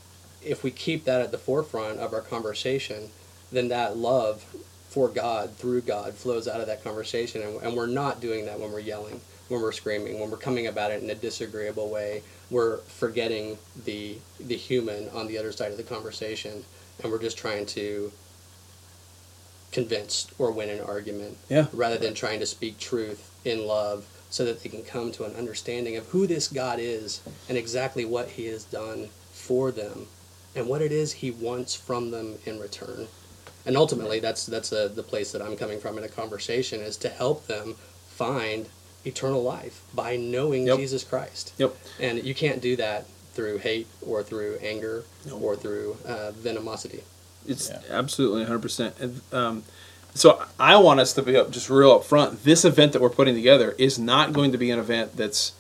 if 0.45 0.63
we 0.63 0.71
keep 0.71 1.05
that 1.05 1.21
at 1.21 1.31
the 1.31 1.39
forefront 1.39 1.99
of 2.01 2.13
our 2.15 2.21
conversation, 2.23 3.11
then 3.53 3.69
that 3.69 3.97
love 3.97 4.45
for 4.89 5.09
God 5.09 5.55
through 5.57 5.83
God 5.83 6.15
flows 6.15 6.49
out 6.49 6.61
of 6.61 6.67
that 6.67 6.83
conversation. 6.83 7.43
And, 7.43 7.63
and 7.63 7.77
we're 7.77 7.87
not 7.87 8.21
doing 8.21 8.47
that 8.47 8.59
when 8.59 8.73
we're 8.73 8.81
yelling, 8.81 9.21
when 9.49 9.61
we're 9.61 9.73
screaming, 9.73 10.19
when 10.21 10.31
we're 10.31 10.37
coming 10.39 10.67
about 10.67 10.91
it 10.91 11.03
in 11.03 11.11
a 11.11 11.15
disagreeable 11.15 11.91
way. 11.91 12.23
We're 12.51 12.79
forgetting 12.79 13.59
the 13.85 14.17
the 14.41 14.57
human 14.57 15.11
on 15.11 15.27
the 15.29 15.37
other 15.37 15.53
side 15.53 15.71
of 15.71 15.77
the 15.77 15.83
conversation, 15.83 16.65
and 17.03 17.11
we're 17.13 17.21
just 17.21 17.39
trying 17.39 17.67
to 17.67 18.13
convince 19.73 20.29
or 20.39 20.51
win 20.51 20.71
an 20.71 20.81
argument 20.81 21.37
Yeah. 21.49 21.67
rather 21.73 21.99
than 21.99 22.15
trying 22.15 22.41
to 22.41 22.47
speak 22.47 22.79
truth 22.79 23.31
in 23.45 23.67
love 23.67 24.07
so 24.31 24.45
that 24.45 24.63
they 24.63 24.69
can 24.69 24.83
come 24.83 25.13
to 25.13 25.25
an 25.25 25.35
understanding 25.37 25.97
of 25.97 26.07
who 26.09 26.27
this 26.27 26.49
God 26.49 26.79
is 26.81 27.21
and 27.49 27.57
exactly 27.59 28.05
what 28.05 28.31
he 28.31 28.47
has 28.47 28.65
done 28.65 29.09
for 29.33 29.71
them 29.71 30.07
and 30.55 30.67
what 30.69 30.83
it 30.83 30.93
is 30.93 31.13
he 31.15 31.31
wants 31.31 31.75
from 31.75 32.11
them 32.11 32.39
in 32.47 32.59
return. 32.59 33.09
And 33.67 33.77
ultimately 33.77 34.21
that's 34.21 34.47
that's 34.47 34.71
the 34.71 34.89
the 34.89 35.03
place 35.03 35.33
that 35.33 35.43
I'm 35.43 35.57
coming 35.57 35.79
from 35.81 35.99
in 35.99 36.05
a 36.05 36.09
conversation 36.09 36.81
is 36.81 36.97
to 36.99 37.09
help 37.11 37.47
them 37.47 37.75
find 38.09 38.67
eternal 39.05 39.43
life 39.43 39.83
by 39.95 40.17
knowing 40.17 40.67
Yep. 40.67 40.79
Jesus 40.79 41.05
Christ. 41.05 41.53
Yep. 41.59 41.77
And 42.01 42.25
you 42.25 42.35
can't 42.35 42.61
do 42.63 42.77
that 42.77 43.05
through 43.39 43.59
hate 43.59 43.87
or 44.03 44.25
through 44.25 44.59
anger 44.61 45.05
No. 45.25 45.37
or 45.39 45.55
through 45.55 45.97
uh, 46.05 46.33
venomosity. 46.33 47.03
It's 47.47 47.69
Yeah. 47.71 47.81
absolutely 47.89 48.43
100%. 48.45 48.95
And, 49.01 49.21
um, 49.33 49.63
so 50.13 50.43
I 50.59 50.77
want 50.79 50.99
us 50.99 51.13
to 51.13 51.23
be 51.23 51.37
up 51.37 51.53
just 51.53 51.71
real 51.71 51.93
up 51.93 52.03
front. 52.03 52.43
This 52.43 52.65
event 52.65 52.93
that 52.95 53.01
we're 53.01 53.11
putting 53.11 53.37
together 53.37 53.77
is 53.79 53.97
not 53.97 54.33
going 54.33 54.51
to 54.51 54.59
be 54.59 54.73
an 54.73 54.81
event 54.81 55.17
that's 55.17 55.53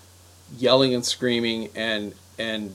yelling 0.59 0.93
and 0.93 1.05
screaming 1.07 1.69
and 1.77 2.15
and 2.39 2.75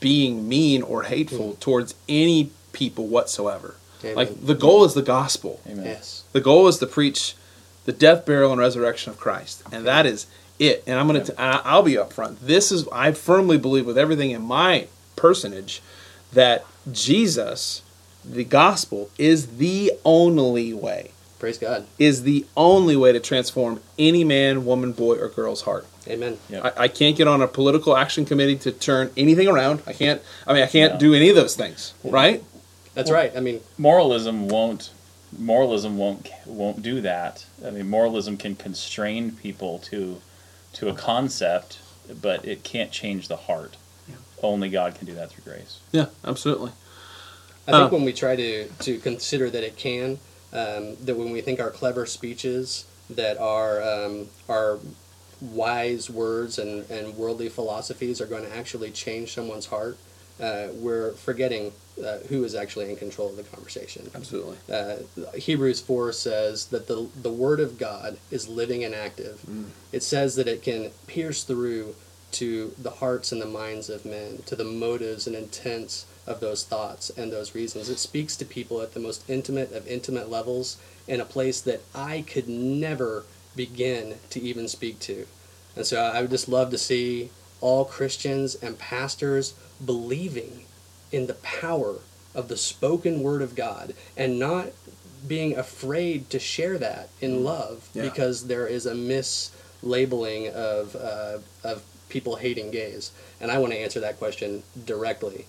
being 0.00 0.48
mean 0.48 0.82
or 0.82 1.04
hateful 1.04 1.56
towards 1.60 1.94
any 2.08 2.50
people 2.72 3.06
whatsoever. 3.06 3.76
Amen. 4.02 4.16
Like 4.16 4.44
the 4.44 4.54
goal 4.56 4.84
is 4.84 4.94
the 4.94 5.02
gospel. 5.02 5.60
Amen. 5.68 5.84
Yes. 5.84 6.24
The 6.32 6.40
goal 6.40 6.66
is 6.66 6.78
to 6.78 6.86
preach 6.86 7.36
the 7.84 7.92
death, 7.92 8.26
burial, 8.26 8.50
and 8.50 8.60
resurrection 8.60 9.10
of 9.12 9.18
Christ, 9.20 9.62
and 9.70 9.86
that 9.86 10.06
is 10.06 10.26
it. 10.62 10.84
And 10.86 10.98
I'm 10.98 11.06
gonna, 11.06 11.24
t- 11.24 11.32
I- 11.38 11.60
I'll 11.64 11.82
be 11.82 11.94
upfront. 11.94 12.38
This 12.40 12.70
is, 12.72 12.86
I 12.92 13.12
firmly 13.12 13.58
believe 13.58 13.86
with 13.86 13.98
everything 13.98 14.30
in 14.30 14.42
my 14.42 14.86
personage, 15.16 15.82
that 16.32 16.64
Jesus, 16.90 17.82
the 18.24 18.44
gospel, 18.44 19.10
is 19.18 19.58
the 19.58 19.92
only 20.04 20.72
way, 20.72 21.10
Praise 21.38 21.58
God. 21.58 21.86
is 21.98 22.22
the 22.22 22.46
only 22.56 22.96
way 22.96 23.12
to 23.12 23.20
transform 23.20 23.80
any 23.98 24.24
man, 24.24 24.64
woman, 24.64 24.92
boy, 24.92 25.16
or 25.16 25.28
girl's 25.28 25.62
heart. 25.62 25.86
Amen. 26.08 26.38
Yep. 26.48 26.64
I, 26.64 26.84
I 26.84 26.88
can't 26.88 27.16
get 27.16 27.28
on 27.28 27.42
a 27.42 27.46
political 27.48 27.96
action 27.96 28.24
committee 28.24 28.56
to 28.58 28.72
turn 28.72 29.10
anything 29.16 29.46
around. 29.48 29.82
I 29.86 29.92
can't. 29.92 30.20
I 30.46 30.52
mean, 30.52 30.62
I 30.62 30.66
can't 30.66 30.94
No. 30.94 30.98
do 30.98 31.14
any 31.14 31.28
of 31.28 31.36
those 31.36 31.54
things. 31.54 31.94
Right? 32.02 32.42
That's 32.94 33.10
right. 33.10 33.32
I 33.36 33.40
mean, 33.40 33.60
moralism 33.78 34.48
won't 34.48 34.90
moralism 35.38 35.96
won't 35.96 36.28
won't 36.44 36.82
do 36.82 37.00
that. 37.00 37.46
I 37.64 37.70
mean, 37.70 37.88
moralism 37.88 38.36
can 38.36 38.54
constrain 38.56 39.30
people 39.32 39.78
to 39.90 40.20
to 40.74 40.88
a 40.88 40.94
concept, 40.94 41.78
but 42.20 42.44
it 42.44 42.62
can't 42.64 42.90
change 42.90 43.28
the 43.28 43.36
heart. 43.36 43.76
Only 44.42 44.68
God 44.70 44.96
can 44.96 45.06
do 45.06 45.14
that 45.14 45.30
through 45.30 45.52
grace. 45.52 45.78
Yeah, 45.92 46.06
absolutely. 46.24 46.72
I 47.68 47.72
think 47.72 47.92
Uh. 47.92 47.94
when 47.94 48.04
we 48.04 48.12
try 48.12 48.34
to, 48.34 48.66
to 48.68 48.98
consider 48.98 49.48
that 49.50 49.62
it 49.62 49.76
can, 49.76 50.18
um, 50.52 50.96
that 51.04 51.14
when 51.16 51.30
we 51.30 51.40
think 51.40 51.60
our 51.60 51.70
clever 51.70 52.06
speeches, 52.06 52.84
that 53.08 53.38
our 53.38 53.80
um, 53.82 54.28
our 54.48 54.78
wise 55.40 56.08
words 56.10 56.58
and, 56.58 56.88
and 56.90 57.16
worldly 57.16 57.48
philosophies 57.48 58.20
are 58.20 58.26
going 58.26 58.44
to 58.44 58.56
actually 58.56 58.90
change 58.90 59.32
someone's 59.34 59.66
heart, 59.66 59.96
uh, 60.40 60.68
we're 60.74 61.12
forgetting 61.12 61.72
uh, 62.02 62.18
who 62.28 62.42
is 62.44 62.54
actually 62.54 62.90
in 62.90 62.96
control 62.96 63.28
of 63.28 63.36
the 63.36 63.42
conversation. 63.42 64.10
Absolutely. 64.14 64.56
Uh, 64.72 64.96
Hebrews 65.34 65.80
4 65.80 66.12
says 66.12 66.66
that 66.66 66.88
the, 66.88 67.08
the 67.20 67.32
Word 67.32 67.60
of 67.60 67.78
God 67.78 68.18
is 68.30 68.48
living 68.48 68.82
and 68.82 68.94
active. 68.94 69.44
It 69.92 70.02
says 70.02 70.36
that 70.36 70.48
it 70.48 70.62
can 70.62 70.90
pierce 71.06 71.44
through 71.44 71.94
to 72.32 72.74
the 72.78 72.90
hearts 72.90 73.30
and 73.30 73.42
the 73.42 73.46
minds 73.46 73.90
of 73.90 74.06
men, 74.06 74.42
to 74.46 74.56
the 74.56 74.64
motives 74.64 75.26
and 75.26 75.36
intents 75.36 76.06
of 76.26 76.40
those 76.40 76.64
thoughts 76.64 77.10
and 77.10 77.30
those 77.30 77.54
reasons. 77.54 77.88
It 77.88 77.98
speaks 77.98 78.36
to 78.36 78.44
people 78.44 78.80
at 78.80 78.94
the 78.94 79.00
most 79.00 79.28
intimate 79.28 79.72
of 79.72 79.86
intimate 79.86 80.30
levels 80.30 80.78
in 81.06 81.20
a 81.20 81.26
place 81.26 81.60
that 81.60 81.82
I 81.94 82.24
could 82.26 82.48
never 82.48 83.24
begin 83.54 84.16
to 84.30 84.40
even 84.40 84.66
speak 84.68 84.98
to. 85.00 85.26
And 85.76 85.84
so 85.84 86.00
I 86.02 86.22
would 86.22 86.30
just 86.30 86.48
love 86.48 86.70
to 86.70 86.78
see 86.78 87.30
all 87.60 87.84
Christians 87.84 88.54
and 88.54 88.78
pastors 88.78 89.54
believing 89.84 90.64
in 91.10 91.26
the 91.26 91.34
power 91.34 91.96
of 92.34 92.48
the 92.48 92.56
spoken 92.56 93.22
word 93.22 93.42
of 93.42 93.54
God 93.54 93.94
and 94.16 94.38
not 94.38 94.68
being 95.26 95.56
afraid 95.56 96.30
to 96.30 96.38
share 96.38 96.78
that 96.78 97.08
in 97.20 97.44
love 97.44 97.88
Yeah. 97.94 98.02
because 98.04 98.46
there 98.46 98.66
is 98.66 98.86
a 98.86 98.94
mislabeling 98.94 100.50
of, 100.52 100.96
uh, 100.96 101.38
of 101.62 101.82
people 102.08 102.36
hating 102.36 102.70
gays. 102.70 103.10
And 103.40 103.50
I 103.50 103.58
want 103.58 103.72
to 103.72 103.78
answer 103.78 104.00
that 104.00 104.18
question 104.18 104.62
directly. 104.86 105.46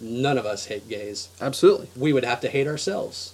None 0.00 0.38
of 0.38 0.46
us 0.46 0.66
hate 0.66 0.88
gays. 0.88 1.28
Absolutely. 1.40 1.88
We 1.96 2.12
would 2.12 2.24
have 2.24 2.40
to 2.40 2.48
hate 2.48 2.66
ourselves. 2.66 3.32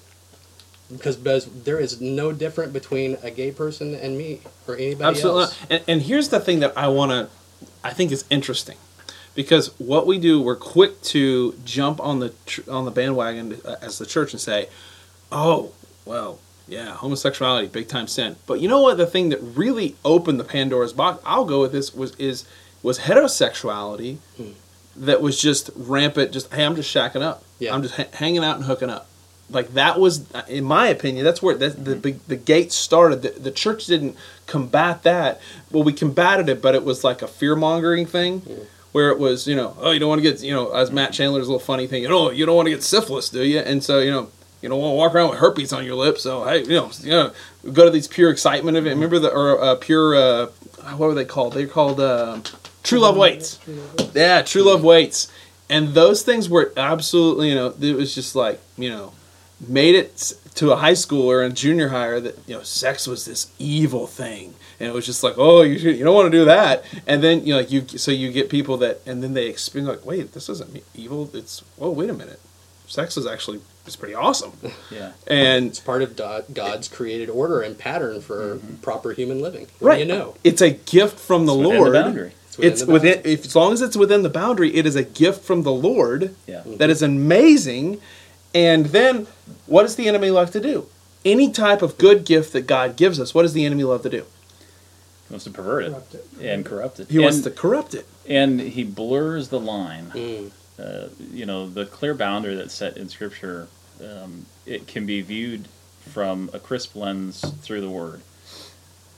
Because, 0.93 1.17
because 1.17 1.47
there 1.65 1.79
is 1.79 2.01
no 2.01 2.33
different 2.33 2.73
between 2.73 3.17
a 3.23 3.31
gay 3.31 3.53
person 3.53 3.95
and 3.95 4.19
me 4.19 4.41
or 4.67 4.75
anybody 4.75 5.05
Absolutely. 5.11 5.43
else. 5.43 5.61
not. 5.61 5.71
And, 5.71 5.85
and 5.87 6.03
here's 6.03 6.31
the 6.31 6.41
thing 6.41 6.61
that 6.61 6.77
I 6.77 6.89
want 6.89 7.13
to, 7.13 7.29
I 7.85 7.93
think 7.93 8.11
is 8.11 8.25
interesting, 8.29 8.77
because 9.35 9.69
what 9.79 10.07
we 10.07 10.19
do, 10.19 10.41
we're 10.41 10.57
quick 10.57 11.01
to 11.03 11.55
jump 11.65 12.01
on 12.01 12.21
the 12.21 12.31
tr- 12.47 12.71
on 12.71 12.85
the 12.85 12.91
bandwagon 12.91 13.61
uh, 13.65 13.77
as 13.81 13.99
the 13.99 14.07
church 14.07 14.33
and 14.33 14.41
say, 14.41 14.69
"Oh, 15.31 15.73
well, 16.05 16.41
yeah, 16.67 16.95
homosexuality, 16.95 17.69
big 17.69 17.89
time 17.89 18.07
sin." 18.07 18.37
But 18.47 18.61
you 18.61 18.69
know 18.69 18.81
what? 18.81 18.97
The 18.97 19.07
thing 19.07 19.29
that 19.31 19.41
really 19.41 19.97
opened 20.05 20.41
the 20.41 20.45
Pandora's 20.45 20.93
box, 20.93 21.23
I'll 21.25 21.45
go 21.45 21.61
with 21.61 21.73
this, 21.73 21.95
was 21.95 22.15
is 22.17 22.45
was 22.83 23.01
heterosexuality 23.01 24.19
hmm. 24.37 24.51
that 24.97 25.23
was 25.23 25.41
just 25.41 25.71
rampant. 25.77 26.33
Just 26.33 26.53
hey, 26.53 26.65
I'm 26.65 26.77
just 26.77 26.95
shacking 26.95 27.23
up. 27.23 27.45
Yeah. 27.59 27.75
I'm 27.75 27.83
just 27.83 27.95
ha- 27.95 28.09
hanging 28.15 28.45
out 28.45 28.57
and 28.57 28.65
hooking 28.65 28.91
up. 28.91 29.07
Like 29.53 29.75
that 29.75 29.99
was, 29.99 30.33
uh, 30.33 30.43
in 30.49 30.63
my 30.63 30.87
opinion, 30.87 31.25
that's 31.25 31.43
where 31.43 31.57
that, 31.57 31.85
the 31.85 31.95
hmm. 31.95 32.01
big 32.01 32.27
the 32.27 32.37
gate 32.37 32.73
started. 32.73 33.23
The, 33.23 33.31
the 33.31 33.51
church 33.51 33.87
didn't 33.87 34.17
combat 34.47 35.03
that. 35.05 35.41
Well, 35.71 35.83
we 35.83 35.93
combated 35.93 36.49
it, 36.49 36.61
but 36.61 36.75
it 36.75 36.85
was 36.85 37.05
like 37.05 37.23
a 37.23 37.29
fear 37.29 37.55
mongering 37.55 38.07
thing, 38.07 38.43
where 38.93 39.11
it 39.11 39.19
was, 39.19 39.47
you 39.47 39.57
know, 39.57 39.77
oh, 39.81 39.91
you 39.91 40.01
don't 40.01 40.09
want 40.09 40.23
to 40.23 40.31
get, 40.31 40.43
you 40.43 40.53
know, 40.53 40.73
as 40.73 40.91
Matt 40.91 41.13
Chandler's 41.13 41.49
little 41.49 41.61
funny 41.61 41.87
thing, 41.87 42.03
you 42.03 42.09
know, 42.09 42.31
you 42.31 42.47
don't 42.47 42.57
want 42.57 42.67
to 42.67 42.71
get 42.71 42.83
syphilis, 42.83 43.29
do 43.29 43.45
you? 43.45 43.61
And 43.61 43.83
so, 43.83 44.01
you 44.01 44.11
know, 44.11 44.31
you 44.63 44.69
don't 44.69 44.81
want 44.81 44.93
to 44.93 44.97
walk 44.97 45.15
around 45.15 45.31
with 45.31 45.39
herpes 45.39 45.73
on 45.73 45.85
your 45.85 45.95
lips. 45.95 46.23
So 46.23 46.45
hey, 46.45 46.63
you 46.63 46.71
know, 46.71 46.91
you 47.01 47.11
know, 47.11 47.33
go 47.73 47.85
to 47.85 47.91
these 47.91 48.09
pure 48.09 48.31
excitement 48.31 48.77
event. 48.77 48.95
Remember 48.97 49.19
the 49.19 49.31
or 49.31 49.63
uh, 49.63 49.75
pure 49.77 50.15
uh, 50.15 50.47
what 50.97 51.07
were 51.09 51.15
they 51.15 51.25
called? 51.25 51.55
They're 51.55 51.67
called 51.67 52.01
uh, 52.01 52.41
True 52.83 53.01
Love 53.01 53.17
Waits. 53.17 53.59
Yeah, 54.15 54.43
True 54.43 54.63
Love 54.63 54.83
Waits. 54.83 55.33
And 55.69 55.95
those 55.95 56.23
things 56.23 56.49
were 56.49 56.73
absolutely, 56.77 57.51
you 57.51 57.55
know, 57.55 57.75
it 57.81 57.95
was 57.95 58.15
just 58.15 58.35
like, 58.35 58.61
you 58.77 58.91
know, 58.91 59.13
made 59.69 59.95
it 59.95 60.33
to 60.57 60.73
a 60.73 60.77
high 60.77 60.95
school 60.95 61.31
or 61.31 61.43
a 61.43 61.51
junior 61.51 61.89
higher 61.89 62.21
that 62.21 62.37
you 62.47 62.55
know 62.55 62.63
sex 62.63 63.07
was 63.07 63.25
this 63.25 63.51
evil 63.59 64.07
thing 64.07 64.55
and 64.79 64.89
it 64.89 64.93
was 64.93 65.07
just 65.07 65.23
like 65.23 65.35
oh 65.39 65.63
you 65.63 65.79
should, 65.79 65.97
you 65.97 66.05
don't 66.05 66.15
want 66.15 66.27
to 66.31 66.37
do 66.39 66.45
that 66.45 66.85
and 67.07 67.23
then 67.23 67.45
you 67.47 67.55
know 67.55 67.61
like 67.61 67.71
you 67.71 67.87
so 67.87 68.11
you 68.11 68.31
get 68.33 68.51
people 68.51 68.77
that 68.77 69.01
and 69.07 69.23
then 69.23 69.33
they 69.35 69.47
experience 69.47 69.89
like 69.89 70.05
wait 70.05 70.33
this 70.33 70.49
isn't 70.49 70.83
evil 70.95 71.31
it's 71.35 71.63
oh 71.81 71.91
wait 71.91 72.11
a 72.11 72.13
minute 72.13 72.41
sex 72.87 73.17
is 73.17 73.27
actually 73.27 73.61
it's 73.87 73.97
pretty 73.97 74.15
awesome 74.15 74.53
Yeah. 74.91 75.13
and 75.27 75.67
It's 75.69 75.81
part 75.81 76.03
of 76.03 76.17
Do- 76.17 76.45
God's 76.53 76.89
created 76.89 77.31
order 77.31 77.61
and 77.63 77.79
pattern 77.79 78.21
for 78.21 78.57
mm-hmm. 78.57 78.77
proper 78.77 79.13
human 79.13 79.41
living. 79.41 79.69
What 79.79 79.89
right 79.89 79.95
do 79.95 80.01
you 80.03 80.07
know? 80.07 80.35
it's 80.45 80.61
a 80.61 80.71
gift 80.71 81.19
from 81.19 81.47
the 81.47 81.55
It's 81.55 81.63
within 81.63 81.75
the 81.77 81.81
lord 81.81 81.93
boundary. 81.95 82.33
It's 82.47 82.57
within 82.59 82.73
it's 82.73 82.83
the 82.85 82.93
within 82.93 83.21
if 83.25 83.45
as 83.47 83.57
long 83.57 83.73
as 83.73 83.81
it's 83.81 83.97
within 83.97 84.23
the 84.23 84.29
boundary 84.29 84.75
it 84.75 84.85
is 84.87 84.97
a 84.97 85.05
gift 85.05 85.45
from 85.45 85.63
the 85.63 85.73
lord 85.73 86.35
Yeah. 86.47 86.59
Mm-hmm. 86.59 86.77
that 86.77 86.91
is 86.91 87.01
amazing. 87.03 88.01
And 88.55 88.87
then, 88.87 89.27
what 89.67 89.83
does 89.83 89.97
the 89.97 90.09
enemy 90.09 90.31
love 90.31 90.51
to 90.53 90.61
do? 90.61 90.87
Any 91.25 91.51
type 91.53 91.83
of 91.83 91.99
good 91.99 92.25
gift 92.25 92.53
that 92.53 92.63
God 92.67 92.97
gives 92.97 93.21
us, 93.21 93.35
what 93.35 93.43
does 93.43 93.53
the 93.53 93.65
enemy 93.65 93.85
love 93.85 94.03
to 94.03 94.11
do? 94.11 94.25
He 95.29 95.35
wants 95.35 95.45
to 95.45 95.51
pervert 95.51 95.85
it 95.85 95.91
Corrupt 95.91 96.15
it. 96.15 96.27
and 96.41 96.65
corrupt 96.67 97.01
it. 97.01 97.09
He 97.11 97.19
wants 97.21 97.41
to 97.43 97.51
corrupt 97.51 97.95
it. 97.95 98.07
and 98.29 98.59
he 98.61 98.83
blurs 98.85 99.49
the 99.49 99.61
line. 99.61 100.11
Mm. 100.13 100.51
Uh, 100.79 101.09
you 101.33 101.45
know, 101.47 101.69
the 101.69 101.85
clear 101.87 102.15
boundary 102.15 102.57
that's 102.57 102.75
set 102.75 102.97
in 102.97 103.09
Scripture, 103.09 103.69
um, 104.03 104.47
it 104.67 104.87
can 104.89 105.05
be 105.07 105.21
viewed 105.21 105.69
from 106.09 106.51
a 106.55 106.59
crisp 106.59 106.97
lens 106.97 107.43
through 107.61 107.83
the 107.83 107.91
Word, 107.91 108.23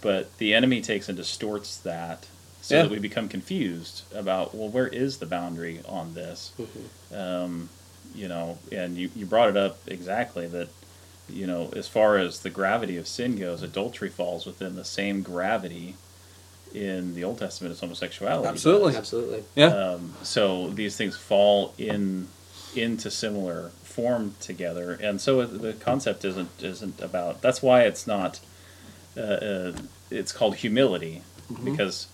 but 0.03 0.37
the 0.39 0.53
enemy 0.53 0.81
takes 0.83 1.09
and 1.09 1.17
distorts 1.17 1.77
that 1.79 2.27
so 2.61 2.77
Yeah. 2.77 2.83
that 2.83 2.91
we 2.91 2.99
become 2.99 3.29
confused 3.29 4.03
about 4.15 4.55
well, 4.55 4.69
where 4.69 4.89
is 4.89 5.19
the 5.19 5.27
boundary 5.27 5.81
on 5.89 6.15
this? 6.15 6.51
Mm-hmm. 6.61 7.15
Um, 7.17 7.69
you 8.15 8.29
know, 8.29 8.59
and 8.71 8.97
you, 8.97 9.11
you 9.15 9.27
brought 9.27 9.49
it 9.49 9.57
up 9.57 9.79
exactly 9.87 10.47
that. 10.49 10.69
You 11.29 11.47
know, 11.47 11.71
as 11.75 11.89
far 11.89 12.19
as 12.19 12.41
the 12.41 12.51
gravity 12.51 12.99
of 12.99 13.07
sin 13.07 13.39
goes, 13.39 13.63
adultery 13.63 14.11
falls 14.11 14.45
within 14.45 14.75
the 14.75 14.85
same 14.85 15.23
gravity 15.23 15.95
in 16.75 17.15
the 17.15 17.25
Old 17.25 17.39
Testament 17.39 17.73
as 17.73 17.81
homosexuality. 17.81 18.43
does. 18.43 18.53
Absolutely. 18.53 18.97
Absolutely. 18.97 19.45
Yeah. 19.55 19.69
Um, 19.69 20.15
so 20.23 20.69
these 20.71 20.97
things 20.97 21.17
fall 21.17 21.75
in 21.79 22.29
into 22.75 23.11
similar 23.11 23.71
form 23.83 24.35
together, 24.41 24.99
and 25.03 25.21
so 25.21 25.45
the 25.45 25.75
concept 25.75 26.25
isn't 26.25 26.51
isn't 26.63 27.01
about. 27.01 27.41
That's 27.41 27.63
why 27.63 27.83
it's 27.83 28.07
not. 28.07 28.41
Uh, 29.17 29.21
uh, 29.21 29.73
it's 30.11 30.33
called 30.33 30.57
humility 30.57 31.23
because 31.65 32.07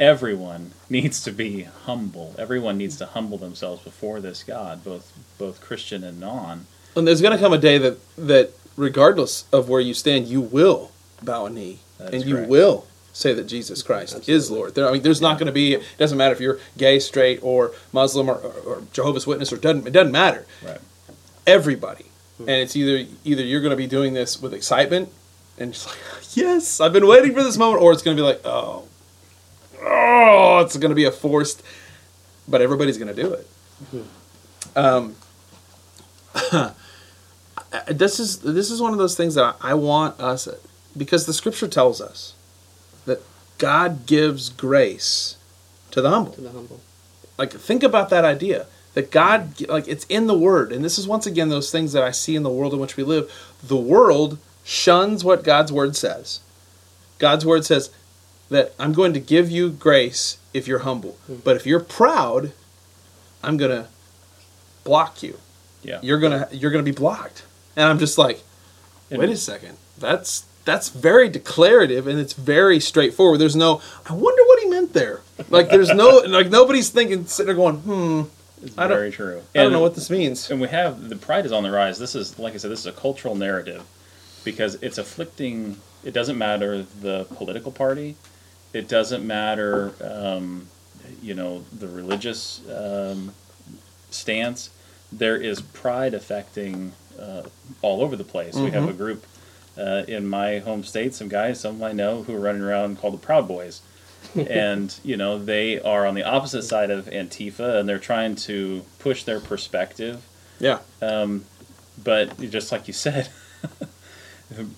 everyone 0.00 0.72
needs 0.88 1.22
to 1.24 1.30
be 1.30 1.62
humble. 1.84 2.34
Everyone 2.38 2.76
needs 2.76 2.96
to 2.96 3.06
humble 3.06 3.38
themselves 3.38 3.84
before 3.84 4.18
this 4.20 4.42
God, 4.42 4.82
both 4.82 5.12
both 5.38 5.60
Christian 5.60 6.02
and 6.02 6.18
non. 6.18 6.66
And 6.96 7.06
there's 7.06 7.22
going 7.22 7.36
to 7.36 7.38
come 7.38 7.52
a 7.52 7.58
day 7.58 7.78
that, 7.78 7.98
that, 8.16 8.50
regardless 8.76 9.44
of 9.52 9.68
where 9.68 9.80
you 9.80 9.94
stand, 9.94 10.26
you 10.26 10.40
will 10.40 10.90
bow 11.22 11.46
a 11.46 11.50
knee. 11.50 11.78
That 11.98 12.14
and 12.14 12.24
you 12.24 12.34
correct. 12.34 12.50
will 12.50 12.86
say 13.12 13.32
that 13.34 13.44
Jesus 13.44 13.82
Christ 13.82 14.28
is 14.28 14.50
Lord. 14.50 14.74
There, 14.74 14.88
I 14.88 14.92
mean, 14.92 15.02
there's 15.02 15.20
not 15.20 15.38
going 15.38 15.46
to 15.46 15.52
be, 15.52 15.74
it 15.74 15.82
doesn't 15.98 16.18
matter 16.18 16.34
if 16.34 16.40
you're 16.40 16.58
gay, 16.76 16.98
straight, 16.98 17.38
or 17.42 17.72
Muslim, 17.92 18.28
or, 18.28 18.36
or, 18.36 18.52
or 18.66 18.82
Jehovah's 18.92 19.26
Witness, 19.26 19.52
or 19.52 19.56
doesn't, 19.56 19.86
it 19.86 19.92
doesn't 19.92 20.12
matter. 20.12 20.46
Right. 20.64 20.80
everybody 21.46 22.06
and 22.40 22.50
it's 22.50 22.74
either 22.74 23.06
either 23.24 23.42
you're 23.42 23.60
going 23.60 23.70
to 23.70 23.76
be 23.76 23.86
doing 23.86 24.14
this 24.14 24.40
with 24.40 24.54
excitement 24.54 25.10
and 25.58 25.72
just 25.74 25.86
like 25.86 25.98
yes 26.36 26.80
i've 26.80 26.92
been 26.92 27.06
waiting 27.06 27.34
for 27.34 27.42
this 27.42 27.56
moment 27.56 27.82
or 27.82 27.92
it's 27.92 28.02
going 28.02 28.16
to 28.16 28.20
be 28.20 28.26
like 28.26 28.40
oh 28.44 28.86
oh 29.82 30.60
it's 30.64 30.76
going 30.76 30.90
to 30.90 30.94
be 30.94 31.04
a 31.04 31.12
forced 31.12 31.62
but 32.50 32.60
everybody's 32.60 32.98
going 32.98 33.14
to 33.14 33.22
do 33.22 33.32
it. 33.32 33.46
Um, 34.76 35.14
this 37.88 38.20
is 38.20 38.40
this 38.40 38.70
is 38.70 38.80
one 38.82 38.92
of 38.92 38.98
those 38.98 39.16
things 39.16 39.34
that 39.36 39.56
I, 39.60 39.70
I 39.70 39.74
want 39.74 40.20
us 40.20 40.48
because 40.96 41.26
the 41.26 41.32
scripture 41.32 41.68
tells 41.68 42.00
us 42.00 42.34
that 43.06 43.20
god 43.58 44.06
gives 44.06 44.48
grace 44.48 45.36
to 45.92 46.02
the 46.02 46.10
humble. 46.10 46.32
To 46.32 46.40
the 46.40 46.50
humble. 46.50 46.80
like 47.38 47.52
think 47.52 47.82
about 47.82 48.10
that 48.10 48.24
idea 48.24 48.66
that 48.94 49.10
god 49.10 49.60
like 49.68 49.88
it's 49.88 50.04
in 50.06 50.26
the 50.26 50.38
word. 50.38 50.72
And 50.72 50.84
this 50.84 50.98
is 50.98 51.06
once 51.06 51.26
again 51.26 51.48
those 51.48 51.70
things 51.70 51.92
that 51.92 52.02
i 52.02 52.10
see 52.10 52.36
in 52.36 52.42
the 52.42 52.50
world 52.50 52.74
in 52.74 52.80
which 52.80 52.96
we 52.96 53.04
live. 53.04 53.32
The 53.62 53.76
world 53.76 54.38
shuns 54.64 55.24
what 55.24 55.44
god's 55.44 55.72
word 55.72 55.96
says. 55.96 56.40
God's 57.18 57.44
word 57.44 57.64
says 57.64 57.90
that 58.50 58.72
i'm 58.78 58.92
going 58.92 59.12
to 59.12 59.20
give 59.20 59.50
you 59.50 59.70
grace 59.70 60.38
if 60.52 60.66
you're 60.68 60.80
humble 60.80 61.16
but 61.44 61.56
if 61.56 61.66
you're 61.66 61.80
proud 61.80 62.52
i'm 63.42 63.56
going 63.56 63.70
to 63.70 63.86
block 64.84 65.22
you 65.22 65.38
Yeah. 65.82 65.98
you're 66.02 66.18
going 66.18 66.32
to 66.48 66.56
you're 66.56 66.70
going 66.70 66.84
to 66.84 66.90
be 66.90 66.94
blocked 66.96 67.44
and 67.76 67.86
i'm 67.86 67.98
just 67.98 68.18
like 68.18 68.42
And- 69.10 69.18
wait 69.20 69.30
a 69.30 69.36
second 69.36 69.76
that's 69.98 70.44
that's 70.64 70.88
very 70.90 71.28
declarative 71.28 72.06
and 72.06 72.18
it's 72.18 72.32
very 72.34 72.80
straightforward 72.80 73.40
there's 73.40 73.56
no 73.56 73.80
i 74.08 74.12
wonder 74.12 74.42
what 74.44 74.62
he 74.62 74.68
meant 74.68 74.92
there 74.92 75.20
like 75.48 75.70
there's 75.70 75.92
no 75.92 76.18
like 76.28 76.50
nobody's 76.50 76.90
thinking 76.90 77.26
sitting 77.26 77.46
there 77.46 77.56
going 77.56 77.76
hmm 77.76 78.22
It's 78.62 78.76
I 78.76 78.86
very 78.88 79.10
true. 79.10 79.42
i 79.54 79.58
don't 79.62 79.72
know 79.72 79.80
what 79.80 79.94
this 79.94 80.10
means 80.10 80.50
and 80.50 80.60
we 80.60 80.68
have 80.68 81.08
the 81.08 81.16
pride 81.16 81.46
is 81.46 81.52
on 81.52 81.62
the 81.62 81.70
rise. 81.70 81.98
This 81.98 82.14
is 82.14 82.38
like 82.38 82.54
I 82.54 82.58
said, 82.58 82.70
this 82.70 82.80
is 82.80 82.86
a 82.86 82.92
cultural 82.92 83.34
narrative 83.34 83.82
because 84.44 84.74
it's 84.82 84.98
afflicting. 84.98 85.76
It 86.04 86.12
doesn't 86.12 86.36
matter 86.38 86.82
the 86.82 87.24
political 87.36 87.72
party. 87.72 88.16
It 88.72 88.88
doesn't 88.88 89.26
matter, 89.26 89.92
um, 90.02 90.68
you 91.22 91.34
know, 91.34 91.64
the 91.72 91.88
religious 91.88 92.60
um, 92.68 93.32
stance. 94.10 94.70
There 95.12 95.36
is 95.36 95.60
pride 95.60 96.14
affecting 96.14 96.92
uh, 97.18 97.42
all 97.82 98.02
over 98.02 98.16
the 98.16 98.24
place. 98.24 98.54
We 98.54 98.70
have 98.70 98.88
a 98.88 98.92
group 98.92 99.26
uh, 99.76 100.04
in 100.06 100.26
my 100.26 100.58
home 100.58 100.84
state. 100.84 101.14
Some 101.14 101.28
guys, 101.28 101.60
some 101.60 101.82
I 101.82 101.92
know, 101.92 102.22
who 102.22 102.34
are 102.36 102.40
running 102.40 102.62
around 102.62 102.98
called 102.98 103.14
the 103.14 103.18
Proud 103.18 103.48
Boys. 103.48 103.82
and 104.34 104.94
you 105.02 105.16
know 105.16 105.38
they 105.38 105.80
are 105.80 106.06
on 106.06 106.14
the 106.14 106.22
opposite 106.22 106.62
side 106.62 106.90
of 106.90 107.06
Antifa, 107.06 107.80
and 107.80 107.88
they're 107.88 107.98
trying 107.98 108.36
to 108.36 108.84
push 108.98 109.24
their 109.24 109.40
perspective 109.40 110.22
yeah 110.58 110.80
um, 111.00 111.46
but 112.02 112.38
just 112.50 112.70
like 112.72 112.86
you 112.86 112.92
said, 112.94 113.28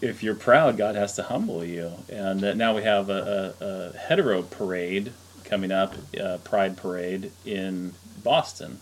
if- 0.00 0.22
you're 0.22 0.34
proud, 0.34 0.76
God 0.76 0.94
has 0.94 1.14
to 1.16 1.22
humble 1.24 1.64
you. 1.64 1.92
And 2.08 2.44
uh, 2.44 2.54
now 2.54 2.74
we 2.74 2.82
have 2.82 3.08
a, 3.10 3.54
a, 3.60 3.64
a 3.64 3.92
hetero 3.98 4.42
parade 4.42 5.12
coming 5.44 5.70
up, 5.72 5.94
uh, 6.20 6.38
Pride 6.44 6.76
Parade 6.76 7.30
in 7.44 7.92
Boston. 8.24 8.78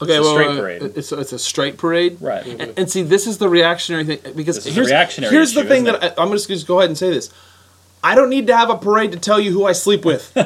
okay 0.00 0.12
It's 0.16 0.18
a 0.18 0.22
well, 0.22 0.32
straight 0.34 0.48
uh, 0.48 0.60
parade. 0.60 0.82
it's, 0.96 1.12
it's 1.12 1.32
a 1.32 1.38
straight 1.38 1.76
parade 1.76 2.16
Right. 2.20 2.46
and, 2.46 2.72
and 2.78 2.90
see 2.90 3.02
this 3.02 3.26
is 3.26 3.38
the 3.38 3.48
reactionary 3.48 4.04
thing 4.04 4.34
because 4.34 4.58
is 4.58 4.64
the 4.64 4.70
here's, 4.70 5.16
here's 5.16 5.54
the 5.54 5.64
thing 5.64 5.84
that? 5.84 6.02
I, 6.02 6.08
i'm 6.10 6.28
going 6.28 6.38
to 6.38 6.46
just 6.48 6.66
go 6.68 6.78
ahead 6.78 6.88
and 6.90 6.96
say 6.96 7.10
this 7.10 7.30
i 8.04 8.14
don't 8.14 8.30
need 8.30 8.46
to 8.46 8.56
have 8.56 8.70
a 8.70 8.76
parade 8.78 9.10
to 9.12 9.18
tell 9.18 9.40
you 9.40 9.50
who 9.50 9.64
i 9.66 9.72
sleep 9.72 10.04
with 10.04 10.32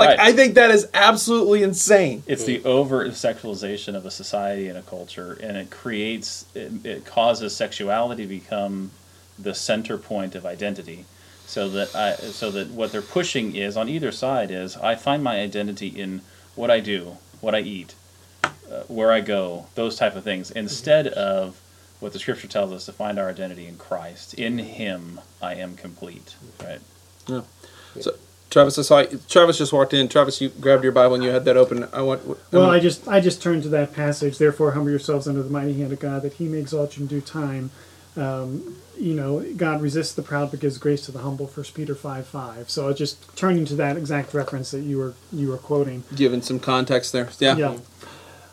like 0.00 0.18
Right. 0.18 0.28
i 0.28 0.32
think 0.32 0.54
that 0.54 0.70
is 0.70 0.88
absolutely 0.94 1.62
insane 1.62 2.22
It's 2.26 2.44
the 2.44 2.62
over 2.64 3.06
sexualization 3.10 3.94
of 3.94 4.04
a 4.06 4.10
society 4.10 4.68
and 4.68 4.76
a 4.78 4.82
culture, 4.82 5.38
and 5.42 5.56
it 5.56 5.70
creates, 5.70 6.44
it, 6.54 6.72
it 6.84 7.04
causes 7.06 7.54
sexuality 7.54 8.22
to 8.24 8.28
become 8.28 8.90
the 9.38 9.54
center 9.54 9.96
point 9.98 10.34
of 10.34 10.44
identity. 10.44 11.04
So 11.46 11.68
that 11.70 11.94
I, 11.96 12.14
so 12.14 12.50
that 12.52 12.68
what 12.68 12.92
they're 12.92 13.02
pushing 13.02 13.56
is 13.56 13.76
on 13.76 13.88
either 13.88 14.12
side 14.12 14.50
is 14.52 14.76
I 14.76 14.94
find 14.94 15.20
my 15.24 15.40
identity 15.40 15.88
in 15.88 16.20
what 16.54 16.70
I 16.70 16.78
do, 16.80 17.16
what 17.40 17.54
I 17.56 17.60
eat, 17.60 17.94
uh, 18.44 18.48
where 18.86 19.10
I 19.10 19.20
go, 19.20 19.66
those 19.74 19.96
type 19.96 20.14
of 20.14 20.22
things, 20.22 20.50
instead 20.52 21.08
of 21.08 21.60
what 21.98 22.12
the 22.12 22.18
Scripture 22.20 22.46
tells 22.46 22.70
us 22.72 22.86
to 22.86 22.92
find 22.92 23.18
our 23.18 23.28
identity 23.28 23.66
in 23.66 23.76
Christ. 23.76 24.34
In 24.34 24.58
Him, 24.58 25.20
I 25.42 25.54
am 25.56 25.74
complete. 25.76 26.36
Right. 26.62 26.80
Yeah. 27.26 27.42
so 28.00 28.14
travis 28.50 28.78
i 28.78 28.82
saw 28.82 29.04
travis 29.28 29.58
just 29.58 29.72
walked 29.72 29.94
in 29.94 30.08
travis 30.08 30.40
you 30.40 30.48
grabbed 30.48 30.82
your 30.82 30.92
bible 30.92 31.14
and 31.14 31.22
you 31.24 31.30
had 31.30 31.44
that 31.44 31.56
open 31.56 31.86
i 31.92 32.02
want 32.02 32.20
Well, 32.52 32.64
um, 32.64 32.70
I 32.70 32.80
just 32.80 33.06
I 33.08 33.20
just 33.20 33.40
turned 33.42 33.62
to 33.62 33.68
that 33.70 33.94
passage. 33.94 34.38
Therefore, 34.38 34.72
humble 34.72 34.90
yourselves 34.90 35.28
under 35.28 35.42
the 35.42 35.50
mighty 35.50 35.74
hand 35.74 35.92
of 35.92 36.00
God, 36.00 36.22
that 36.22 36.34
He 36.34 36.44
may 36.46 36.58
exalt 36.58 36.96
you 36.96 37.02
in 37.04 37.06
due 37.06 37.20
time. 37.20 37.70
Um, 38.16 38.76
you 38.98 39.14
know, 39.14 39.40
God 39.56 39.80
resists 39.80 40.12
the 40.14 40.22
proud, 40.22 40.50
but 40.50 40.58
gives 40.60 40.76
grace 40.78 41.06
to 41.06 41.12
the 41.12 41.20
humble. 41.20 41.46
First 41.46 41.74
Peter 41.74 41.94
five 41.94 42.26
five. 42.26 42.68
So 42.68 42.88
I 42.88 42.92
just 42.92 43.34
turning 43.36 43.64
to 43.66 43.76
that 43.76 43.96
exact 43.96 44.34
reference 44.34 44.72
that 44.72 44.80
you 44.80 44.98
were 44.98 45.14
you 45.32 45.48
were 45.48 45.56
quoting. 45.58 46.02
given 46.14 46.42
some 46.42 46.58
context 46.58 47.12
there 47.12 47.28
yeah 47.38 47.56
Yeah. 47.56 47.78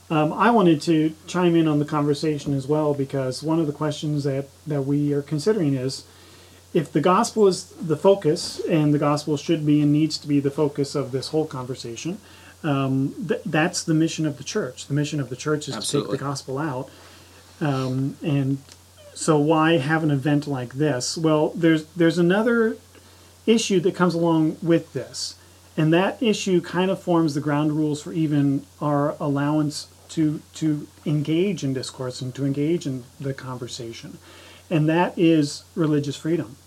Um, 0.10 0.32
I 0.32 0.52
wanted 0.52 0.80
to 0.84 1.14
chime 1.28 1.56
in 1.56 1.68
on 1.68 1.80
the 1.80 1.86
conversation 1.86 2.54
as 2.54 2.66
well 2.66 2.94
because 2.94 3.44
one 3.44 3.60
of 3.60 3.68
the 3.68 3.74
questions 3.74 4.24
that, 4.24 4.46
that 4.66 4.84
we 4.84 5.12
are 5.12 5.22
considering 5.22 5.74
is 5.74 6.06
if 6.74 6.92
the 6.92 7.02
gospel 7.02 7.48
is 7.48 7.66
the 7.82 7.98
focus, 7.98 8.60
and 8.70 8.94
the 8.94 9.00
gospel 9.00 9.38
should 9.38 9.66
be 9.66 9.82
and 9.82 9.92
needs 9.92 10.18
to 10.20 10.28
be 10.28 10.40
the 10.40 10.52
focus 10.52 10.96
of 10.96 11.12
this 11.12 11.30
whole 11.30 11.46
conversation, 11.46 12.20
um, 12.64 13.14
th- 13.28 13.42
that's 13.46 13.84
the 13.84 13.94
mission 13.94 14.26
of 14.26 14.38
the 14.38 14.44
church. 14.44 14.88
The 14.88 14.94
mission 14.94 15.20
of 15.20 15.30
the 15.30 15.36
church 15.36 15.68
is 15.68 15.76
Absolutely. 15.76 16.08
to 16.08 16.14
take 16.14 16.20
the 16.20 16.26
gospel 16.26 16.58
out. 16.58 16.90
Um, 17.62 18.18
and 18.24 18.60
so 19.14 19.40
why 19.40 19.78
have 19.78 20.04
an 20.04 20.12
event 20.12 20.48
like 20.48 20.74
this? 20.74 21.18
Well, 21.18 21.50
there's 21.56 21.86
there's 21.96 22.18
another 22.18 22.78
issue 23.46 23.80
that 23.80 23.96
comes 23.96 24.14
along 24.14 24.58
with 24.62 24.94
this, 24.94 25.36
and 25.76 25.92
that 25.94 26.22
issue 26.22 26.62
kind 26.62 26.92
of 26.92 27.02
forms 27.02 27.34
the 27.34 27.42
ground 27.42 27.72
rules 27.72 28.02
for 28.02 28.14
even 28.14 28.66
our 28.82 29.16
allowance 29.20 29.88
to 30.10 30.42
to 30.56 30.88
engage 31.06 31.64
in 31.64 31.74
discourse 31.74 32.22
and 32.22 32.34
to 32.36 32.46
engage 32.46 32.86
in 32.86 33.06
the 33.20 33.34
conversation, 33.34 34.20
and 34.70 34.88
that 34.90 35.14
is 35.18 35.64
religious 35.76 36.16
freedom, 36.16 36.58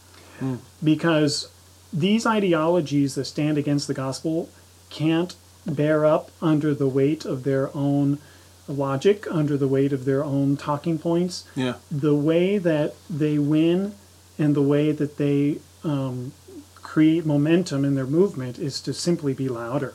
because 0.83 1.51
these 1.93 2.25
ideologies 2.27 3.15
that 3.17 3.25
stand 3.25 3.59
against 3.59 3.87
the 3.87 3.95
gospel 3.95 4.49
can't 4.91 5.35
bear 5.67 6.07
up 6.07 6.31
under 6.41 6.75
the 6.75 6.89
weight 6.89 7.25
of 7.25 7.45
their 7.45 7.71
own 7.77 8.19
logic, 8.67 9.27
under 9.31 9.57
the 9.57 9.69
weight 9.69 9.93
of 9.93 10.05
their 10.05 10.25
own 10.25 10.57
talking 10.57 10.99
points. 10.99 11.45
Yeah. 11.57 11.75
The 11.91 12.15
way 12.15 12.59
that 12.59 12.95
they 13.11 13.39
win 13.39 13.95
and 14.39 14.55
the 14.55 14.63
way 14.63 14.93
that 14.93 15.17
they 15.17 15.59
um, 15.85 16.33
create 16.77 17.27
momentum 17.27 17.85
in 17.85 17.95
their 17.95 18.07
movement 18.07 18.59
is 18.59 18.81
to 18.83 18.95
simply 18.95 19.35
be 19.35 19.49
louder 19.49 19.95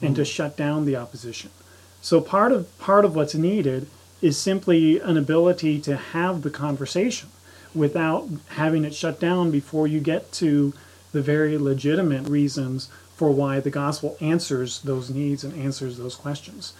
and 0.00 0.16
to 0.16 0.24
shut 0.24 0.56
down 0.56 0.84
the 0.84 0.96
opposition. 0.96 1.50
So 2.00 2.20
part 2.20 2.50
of 2.50 2.76
part 2.78 3.04
of 3.04 3.14
what's 3.14 3.34
needed 3.34 3.86
is 4.20 4.36
simply 4.38 4.98
an 4.98 5.16
ability 5.16 5.80
to 5.82 5.96
have 5.96 6.42
the 6.42 6.50
conversation 6.50 7.28
without 7.74 8.28
having 8.50 8.84
it 8.84 8.94
shut 8.94 9.20
down 9.20 9.50
before 9.50 9.86
you 9.86 10.00
get 10.00 10.30
to 10.32 10.72
the 11.12 11.22
very 11.22 11.58
legitimate 11.58 12.28
reasons 12.28 12.88
for 13.16 13.30
why 13.30 13.60
the 13.60 13.70
gospel 13.70 14.16
answers 14.20 14.80
those 14.82 15.10
needs 15.10 15.44
and 15.44 15.54
answers 15.54 15.98
those 15.98 16.14
questions. 16.14 16.72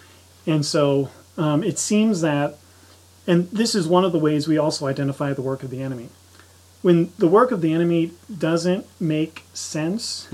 And 0.45 0.65
so 0.65 1.09
um, 1.37 1.63
it 1.63 1.79
seems 1.79 2.21
that, 2.21 2.57
and 3.25 3.49
this 3.51 3.75
is 3.75 3.87
one 3.87 4.03
of 4.03 4.11
the 4.11 4.19
ways 4.19 4.47
we 4.47 4.57
also 4.57 4.87
identify 4.87 5.33
the 5.33 5.41
work 5.41 5.63
of 5.63 5.69
the 5.69 5.81
enemy. 5.81 6.09
When 6.81 7.13
the 7.17 7.27
work 7.27 7.51
of 7.51 7.61
the 7.61 7.71
enemy 7.73 8.11
doesn't 8.35 8.85
make 8.99 9.43
sense, 9.53 10.27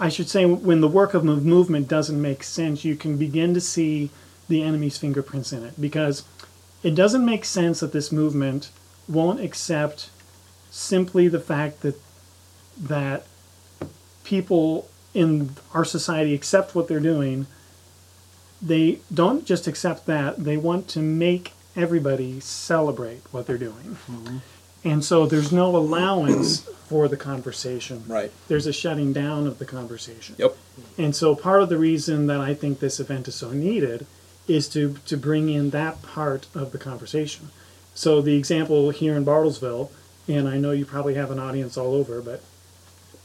I 0.00 0.08
should 0.08 0.28
say, 0.28 0.46
when 0.46 0.80
the 0.80 0.88
work 0.88 1.12
of 1.12 1.22
movement 1.24 1.88
doesn't 1.88 2.20
make 2.20 2.42
sense, 2.42 2.84
you 2.84 2.96
can 2.96 3.18
begin 3.18 3.52
to 3.54 3.60
see 3.60 4.10
the 4.48 4.62
enemy's 4.62 4.96
fingerprints 4.96 5.52
in 5.52 5.64
it 5.64 5.78
because 5.80 6.24
it 6.84 6.94
doesn't 6.94 7.24
make 7.24 7.44
sense 7.44 7.80
that 7.80 7.92
this 7.92 8.12
movement 8.12 8.70
won't 9.08 9.40
accept 9.40 10.10
simply 10.70 11.26
the 11.26 11.40
fact 11.40 11.80
that 11.80 11.98
that 12.78 13.26
people 14.22 14.88
in 15.14 15.50
our 15.72 15.84
society 15.84 16.34
accept 16.34 16.74
what 16.74 16.86
they're 16.86 17.00
doing. 17.00 17.46
They 18.60 18.98
don't 19.12 19.44
just 19.44 19.66
accept 19.66 20.06
that; 20.06 20.44
they 20.44 20.56
want 20.56 20.86
to 20.88 21.00
make 21.00 21.52
everybody 21.74 22.38
celebrate 22.40 23.22
what 23.32 23.46
they're 23.46 23.58
doing. 23.58 23.96
Mm-hmm. 24.08 24.38
And 24.84 25.02
so 25.02 25.24
there's 25.24 25.50
no 25.50 25.74
allowance 25.74 26.60
for 26.88 27.08
the 27.08 27.16
conversation. 27.16 28.04
Right. 28.06 28.30
There's 28.48 28.66
a 28.66 28.72
shutting 28.72 29.14
down 29.14 29.46
of 29.46 29.58
the 29.58 29.64
conversation. 29.64 30.34
Yep. 30.38 30.56
And 30.98 31.16
so 31.16 31.34
part 31.34 31.62
of 31.62 31.70
the 31.70 31.78
reason 31.78 32.26
that 32.26 32.40
I 32.40 32.52
think 32.52 32.80
this 32.80 33.00
event 33.00 33.26
is 33.26 33.34
so 33.34 33.50
needed 33.50 34.06
is 34.46 34.68
to, 34.68 34.96
to 35.06 35.16
bring 35.16 35.48
in 35.48 35.70
that 35.70 36.02
part 36.02 36.46
of 36.54 36.72
the 36.72 36.78
conversation. 36.78 37.50
So 37.94 38.20
the 38.20 38.36
example 38.36 38.90
here 38.90 39.16
in 39.16 39.24
Bartlesville, 39.24 39.90
and 40.28 40.48
I 40.48 40.58
know 40.58 40.72
you 40.72 40.84
probably 40.84 41.14
have 41.14 41.30
an 41.30 41.38
audience 41.38 41.76
all 41.76 41.94
over, 41.94 42.20
but 42.20 42.42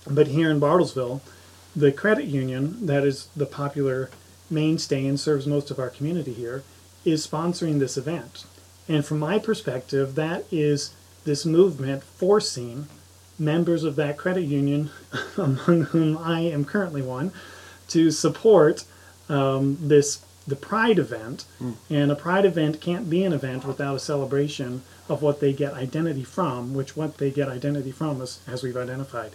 but 0.08 0.28
here 0.28 0.50
in 0.50 0.60
Bartlesville, 0.60 1.22
the 1.76 1.92
credit 1.92 2.26
union 2.26 2.86
that 2.86 3.04
is 3.04 3.28
the 3.36 3.46
popular 3.46 4.10
mainstay 4.50 5.06
and 5.06 5.20
serves 5.20 5.46
most 5.46 5.70
of 5.70 5.80
our 5.80 5.90
community 5.90 6.34
here 6.34 6.64
is 7.06 7.26
sponsoring 7.26 7.80
this 7.80 7.98
event. 7.98 8.46
And 8.88 9.06
from 9.06 9.20
my 9.20 9.38
perspective, 9.38 10.16
that 10.16 10.46
is 10.52 10.94
this 11.26 11.46
movement 11.46 12.04
forcing 12.04 12.88
members 13.38 13.84
of 13.84 13.96
that 13.96 14.18
credit 14.18 14.44
union, 14.44 14.90
among 15.38 15.84
whom 15.86 16.18
I 16.18 16.42
am 16.42 16.66
currently 16.66 17.02
one, 17.02 17.32
to 17.90 18.12
support 18.12 18.84
um, 19.30 19.78
this 19.80 20.26
the 20.50 20.56
Pride 20.56 21.00
event. 21.00 21.46
Hmm. 21.60 21.72
And 21.90 22.12
a 22.12 22.16
Pride 22.16 22.46
event 22.46 22.82
can't 22.82 23.10
be 23.10 23.24
an 23.24 23.34
event 23.34 23.66
without 23.66 23.96
a 23.96 24.00
celebration 24.00 24.84
of 25.08 25.22
what 25.22 25.40
they 25.40 25.54
get 25.54 25.74
identity 25.74 26.24
from, 26.24 26.74
which 26.74 26.96
what 26.96 27.18
they 27.18 27.32
get 27.32 27.48
identity 27.50 27.92
from, 27.92 28.22
is, 28.22 28.40
as 28.48 28.64
we've 28.64 28.78
identified, 28.78 29.32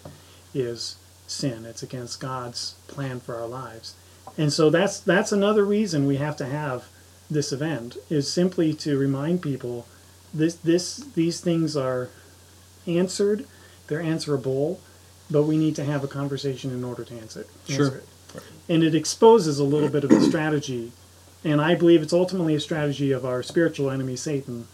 is 0.54 0.96
sin. 1.26 1.64
It's 1.64 1.82
against 1.82 2.20
God's 2.20 2.74
plan 2.86 3.20
for 3.20 3.34
our 3.36 3.46
lives. 3.46 3.94
And 4.36 4.52
so 4.52 4.70
that's 4.70 4.98
that's 5.00 5.32
another 5.32 5.64
reason 5.64 6.06
we 6.06 6.16
have 6.16 6.36
to 6.38 6.46
have 6.46 6.84
this 7.30 7.52
event 7.52 7.96
is 8.10 8.30
simply 8.30 8.74
to 8.74 8.98
remind 8.98 9.42
people 9.42 9.86
this 10.32 10.54
this 10.56 10.96
these 10.96 11.40
things 11.40 11.76
are 11.76 12.08
answered, 12.86 13.46
they're 13.86 14.00
answerable, 14.00 14.80
but 15.30 15.44
we 15.44 15.56
need 15.56 15.76
to 15.76 15.84
have 15.84 16.04
a 16.04 16.08
conversation 16.08 16.70
in 16.70 16.84
order 16.84 17.04
to 17.04 17.14
answer, 17.14 17.46
answer 17.68 17.74
Sure. 17.88 17.96
it. 17.98 18.04
And 18.68 18.82
it 18.82 18.94
exposes 18.94 19.58
a 19.58 19.64
little 19.64 19.88
bit 19.88 20.04
of 20.04 20.10
the 20.10 20.20
strategy, 20.20 20.92
and 21.44 21.60
I 21.60 21.74
believe 21.74 22.02
it's 22.02 22.12
ultimately 22.12 22.54
a 22.54 22.60
strategy 22.60 23.12
of 23.12 23.24
our 23.24 23.42
spiritual 23.42 23.90
enemy 23.90 24.16
Satan 24.16 24.66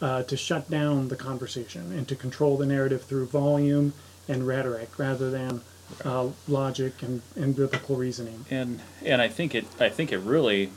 uh, 0.00 0.22
to 0.24 0.36
shut 0.36 0.70
down 0.70 1.08
the 1.08 1.16
conversation 1.16 1.92
and 1.92 2.06
to 2.08 2.14
control 2.14 2.56
the 2.56 2.66
narrative 2.66 3.02
through 3.02 3.26
volume 3.26 3.94
and 4.28 4.46
rhetoric 4.46 4.98
rather 4.98 5.30
than 5.30 5.62
uh, 6.04 6.28
logic 6.46 7.02
and, 7.02 7.22
and 7.34 7.56
biblical 7.56 7.96
reasoning. 7.96 8.44
And 8.50 8.80
and 9.04 9.22
I 9.22 9.28
think 9.28 9.54
it 9.54 9.66
I 9.80 9.88
think 9.88 10.12
it 10.12 10.18
really 10.18 10.70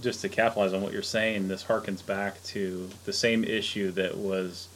just 0.00 0.20
to 0.20 0.28
capitalize 0.28 0.72
on 0.72 0.82
what 0.82 0.92
you're 0.92 1.02
saying, 1.02 1.48
this 1.48 1.64
harkens 1.64 2.04
back 2.04 2.42
to 2.42 2.88
the 3.04 3.12
same 3.12 3.44
issue 3.44 3.90
that 3.92 4.16
was 4.16 4.68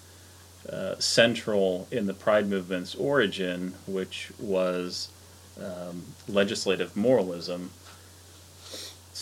uh, 0.68 0.96
central 0.98 1.88
in 1.90 2.06
the 2.06 2.14
Pride 2.14 2.48
movement's 2.48 2.94
origin, 2.94 3.74
which 3.86 4.30
was 4.38 5.08
um, 5.60 6.02
legislative 6.28 6.96
moralism. 6.96 7.70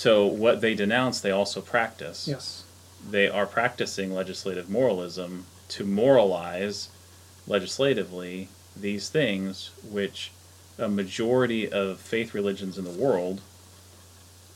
So 0.00 0.24
what 0.24 0.62
they 0.62 0.74
denounce, 0.74 1.20
they 1.20 1.30
also 1.30 1.60
practice. 1.60 2.26
Yes. 2.26 2.64
They 3.06 3.28
are 3.28 3.44
practicing 3.44 4.14
legislative 4.14 4.70
moralism 4.70 5.44
to 5.68 5.84
moralize 5.84 6.88
legislatively 7.46 8.48
these 8.74 9.10
things 9.10 9.72
which 9.86 10.32
a 10.78 10.88
majority 10.88 11.70
of 11.70 12.00
faith 12.00 12.32
religions 12.32 12.78
in 12.78 12.84
the 12.84 12.90
world 12.90 13.42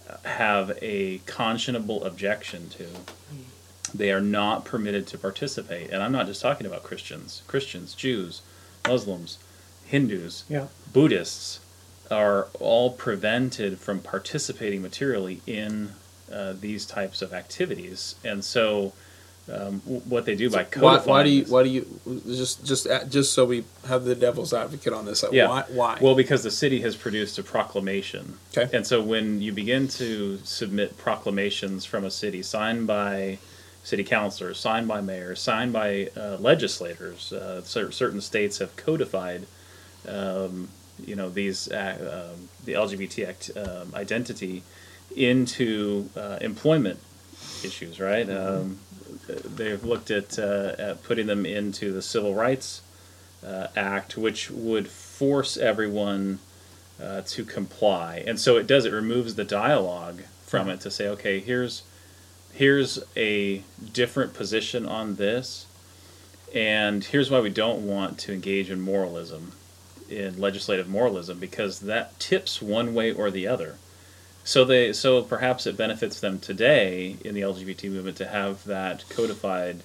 uh, 0.08 0.16
have 0.26 0.78
a 0.80 1.18
conscionable 1.26 2.06
objection 2.06 2.70
to. 2.70 2.84
Mm. 2.84 3.44
They 3.92 4.12
are 4.12 4.22
not 4.22 4.64
permitted 4.64 5.06
to 5.08 5.18
participate. 5.18 5.90
And 5.90 6.02
I'm 6.02 6.12
not 6.12 6.24
just 6.24 6.40
talking 6.40 6.66
about 6.66 6.84
Christians. 6.84 7.42
Christians, 7.46 7.92
Jews, 7.92 8.40
Muslims, 8.88 9.36
Hindus, 9.84 10.44
Yeah. 10.48 10.68
Buddhists 10.90 11.60
are 12.10 12.48
all 12.60 12.90
prevented 12.92 13.78
from 13.78 14.00
participating 14.00 14.82
materially 14.82 15.40
in 15.46 15.92
uh, 16.32 16.54
these 16.58 16.86
types 16.86 17.22
of 17.22 17.32
activities. 17.32 18.14
And 18.24 18.44
so, 18.44 18.92
um, 19.52 19.80
w- 19.80 20.00
what 20.08 20.24
they 20.24 20.34
do 20.34 20.48
by 20.50 20.58
Why, 20.58 20.64
codifying 20.64 21.08
why 21.10 21.22
do 21.22 21.30
you? 21.30 21.44
Why 21.44 21.62
do 21.62 21.68
you? 21.68 22.00
Just, 22.26 22.64
just, 22.64 22.86
uh, 22.86 23.04
just 23.04 23.32
so 23.34 23.44
we 23.44 23.64
have 23.86 24.04
the 24.04 24.14
devil's 24.14 24.52
advocate 24.54 24.92
on 24.92 25.04
this. 25.04 25.22
like, 25.22 25.32
Yeah. 25.32 25.48
Why? 25.48 25.64
Why? 25.68 25.98
Well, 26.00 26.14
because 26.14 26.42
the 26.42 26.50
city 26.50 26.80
has 26.80 26.96
produced 26.96 27.38
a 27.38 27.42
proclamation. 27.42 28.38
Okay. 28.56 28.74
And 28.76 28.86
so 28.86 29.02
when 29.02 29.42
you 29.42 29.52
begin 29.52 29.88
to 29.88 30.38
submit 30.44 30.96
proclamations 30.96 31.84
from 31.84 32.04
a 32.04 32.10
city 32.10 32.42
signed 32.42 32.86
by 32.86 33.38
city 33.82 34.02
councilors, 34.02 34.58
signed 34.58 34.88
by 34.88 35.02
mayors, 35.02 35.40
signed 35.40 35.72
by 35.74 36.08
uh, 36.16 36.38
legislators, 36.40 37.32
uh, 37.34 37.60
certain 37.62 38.22
states 38.22 38.58
have 38.58 38.74
codified, 38.76 39.46
um, 40.08 40.68
you 40.98 41.16
know, 41.16 41.28
these 41.28 41.70
uh, 41.70 42.32
um, 42.34 42.48
the 42.64 42.72
LGBT 42.72 43.28
act, 43.28 43.50
um, 43.56 43.94
identity 43.94 44.62
into 45.16 46.10
uh, 46.16 46.38
employment 46.40 46.98
issues, 47.64 48.00
right? 48.00 48.28
Um, 48.28 48.78
they've 49.26 49.84
looked 49.84 50.10
at, 50.10 50.38
uh, 50.38 50.74
at 50.78 51.02
putting 51.02 51.26
them 51.26 51.46
into 51.46 51.92
the 51.92 52.02
Civil 52.02 52.34
Rights 52.34 52.82
uh, 53.46 53.68
Act, 53.76 54.16
which 54.16 54.50
would 54.50 54.88
force 54.88 55.56
everyone 55.56 56.40
uh, 57.02 57.22
to 57.26 57.44
comply. 57.44 58.22
And 58.26 58.38
so 58.38 58.56
it 58.56 58.66
does. 58.66 58.84
It 58.84 58.92
removes 58.92 59.34
the 59.34 59.44
dialogue 59.44 60.22
from 60.46 60.68
it 60.68 60.80
to 60.80 60.90
say, 60.90 61.08
okay, 61.08 61.40
here's 61.40 61.82
here's 62.52 63.02
a 63.16 63.62
different 63.92 64.32
position 64.32 64.86
on 64.86 65.16
this, 65.16 65.66
and 66.54 67.02
here's 67.02 67.28
why 67.28 67.40
we 67.40 67.50
don't 67.50 67.84
want 67.84 68.16
to 68.16 68.32
engage 68.32 68.70
in 68.70 68.80
moralism, 68.80 69.52
in 70.08 70.40
legislative 70.40 70.88
moralism, 70.88 71.38
because 71.38 71.80
that 71.80 72.18
tips 72.18 72.60
one 72.60 72.94
way 72.94 73.12
or 73.12 73.30
the 73.30 73.46
other. 73.46 73.76
So 74.44 74.64
they 74.64 74.92
so 74.92 75.22
perhaps 75.22 75.66
it 75.66 75.76
benefits 75.76 76.20
them 76.20 76.38
today 76.38 77.16
in 77.24 77.34
the 77.34 77.40
LGBT 77.40 77.90
movement 77.90 78.18
to 78.18 78.26
have 78.26 78.64
that 78.64 79.08
codified 79.08 79.82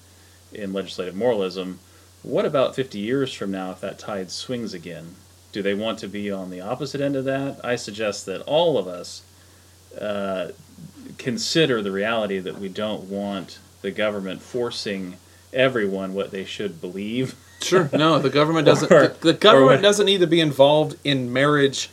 in 0.52 0.72
legislative 0.72 1.14
moralism. 1.14 1.80
What 2.22 2.44
about 2.44 2.74
50 2.74 2.98
years 2.98 3.32
from 3.32 3.50
now 3.50 3.70
if 3.70 3.80
that 3.80 3.98
tide 3.98 4.30
swings 4.30 4.74
again? 4.74 5.14
Do 5.52 5.62
they 5.62 5.74
want 5.74 5.98
to 6.00 6.08
be 6.08 6.30
on 6.30 6.50
the 6.50 6.60
opposite 6.60 7.00
end 7.00 7.16
of 7.16 7.24
that? 7.24 7.58
I 7.64 7.76
suggest 7.76 8.26
that 8.26 8.42
all 8.42 8.76
of 8.76 8.86
us 8.86 9.22
uh, 9.98 10.48
consider 11.16 11.82
the 11.82 11.90
reality 11.90 12.38
that 12.38 12.58
we 12.58 12.68
don't 12.68 13.04
want 13.04 13.58
the 13.80 13.90
government 13.90 14.42
forcing 14.42 15.16
everyone 15.52 16.14
what 16.14 16.30
they 16.30 16.44
should 16.44 16.80
believe. 16.80 17.34
Sure. 17.60 17.88
No, 17.92 18.18
the 18.18 18.30
government 18.30 18.66
doesn't. 18.70 18.90
Or- 18.90 19.08
the, 19.08 19.32
the 19.32 19.32
government 19.34 19.80
or- 19.80 19.82
doesn't 19.82 20.06
need 20.06 20.20
to 20.20 20.26
be 20.26 20.40
involved 20.40 20.96
in 21.04 21.32
marriage 21.32 21.90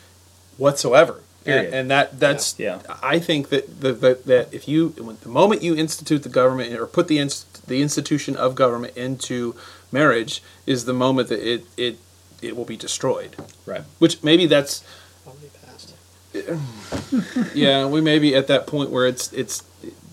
whatsoever. 0.58 1.22
Period. 1.44 1.66
And, 1.68 1.74
and 1.76 1.92
that 1.92 2.20
that's. 2.20 2.58
Yeah. 2.60 2.82
I 3.02 3.20
think 3.20 3.50
that 3.50 3.80
the, 3.80 3.94
the, 3.94 4.20
that 4.26 4.54
if 4.54 4.68
you 4.68 4.90
the 5.22 5.30
moment 5.30 5.62
you 5.64 5.76
institute 5.76 6.24
the 6.24 6.30
government 6.30 6.74
or 6.74 6.86
put 6.88 7.08
the 7.08 7.20
inst, 7.20 7.68
the 7.68 7.82
institution 7.82 8.36
of 8.36 8.54
government 8.56 8.98
into 8.98 9.56
marriage 9.92 10.42
is 10.66 10.84
the 10.86 10.94
moment 10.94 11.30
that 11.30 11.40
it 11.40 11.66
it 11.78 12.00
it 12.42 12.58
will 12.58 12.66
be 12.66 12.76
destroyed. 12.76 13.36
Right. 13.66 13.84
Which 14.00 14.22
maybe 14.24 14.46
that's 14.46 14.84
Already 15.26 15.50
passed. 15.66 15.94
yeah 17.56 17.86
we 17.86 18.02
may 18.02 18.20
be 18.20 18.36
at 18.36 18.48
that 18.48 18.68
point 18.68 18.90
where 18.90 19.08
it's 19.08 19.32
it's 19.34 19.64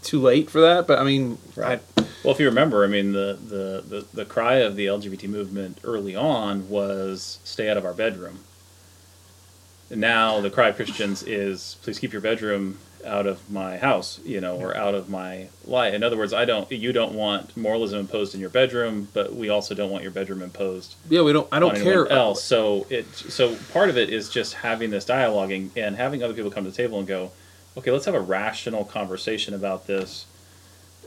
too 0.02 0.20
late 0.20 0.50
for 0.50 0.60
that. 0.60 0.86
But 0.86 0.98
I 1.00 1.04
mean, 1.04 1.38
Right. 1.56 1.80
I, 1.98 2.03
Well, 2.24 2.32
if 2.32 2.40
you 2.40 2.46
remember, 2.46 2.84
I 2.84 2.86
mean, 2.86 3.12
the, 3.12 3.38
the, 3.40 3.84
the, 3.86 4.06
the 4.14 4.24
cry 4.24 4.54
of 4.54 4.76
the 4.76 4.86
LGBT 4.86 5.28
movement 5.28 5.78
early 5.84 6.16
on 6.16 6.70
was 6.70 7.38
stay 7.44 7.68
out 7.68 7.76
of 7.76 7.84
our 7.84 7.92
bedroom. 7.92 8.40
And 9.90 10.00
now 10.00 10.40
the 10.40 10.50
cry 10.50 10.68
of 10.68 10.76
Christians 10.76 11.22
is 11.22 11.76
please 11.82 11.98
keep 11.98 12.12
your 12.12 12.22
bedroom 12.22 12.78
out 13.04 13.26
of 13.26 13.50
my 13.50 13.76
house, 13.76 14.18
you 14.24 14.40
know, 14.40 14.56
or 14.56 14.74
out 14.74 14.94
of 14.94 15.10
my 15.10 15.48
life. 15.66 15.92
In 15.92 16.02
other 16.02 16.16
words, 16.16 16.32
I 16.32 16.46
don't, 16.46 16.70
you 16.72 16.92
don't 16.92 17.12
want 17.12 17.54
moralism 17.56 18.00
imposed 18.00 18.34
in 18.34 18.40
your 18.40 18.48
bedroom, 18.48 19.08
but 19.12 19.34
we 19.34 19.50
also 19.50 19.74
don't 19.74 19.90
want 19.90 20.02
your 20.02 20.12
bedroom 20.12 20.40
imposed 20.40 20.94
yeah, 21.10 21.20
we 21.20 21.34
don't. 21.34 21.46
I 21.52 21.58
don't 21.58 21.76
care. 21.76 22.08
else. 22.08 22.42
So 22.42 22.86
it, 22.88 23.14
so 23.14 23.56
part 23.72 23.90
of 23.90 23.98
it 23.98 24.08
is 24.08 24.30
just 24.30 24.54
having 24.54 24.88
this 24.90 25.04
dialoguing 25.04 25.70
and 25.76 25.96
having 25.96 26.22
other 26.22 26.32
people 26.32 26.50
come 26.50 26.64
to 26.64 26.70
the 26.70 26.76
table 26.76 26.98
and 26.98 27.06
go, 27.06 27.30
okay, 27.76 27.90
let's 27.90 28.06
have 28.06 28.14
a 28.14 28.20
rational 28.20 28.84
conversation 28.84 29.52
about 29.52 29.86
this. 29.86 30.24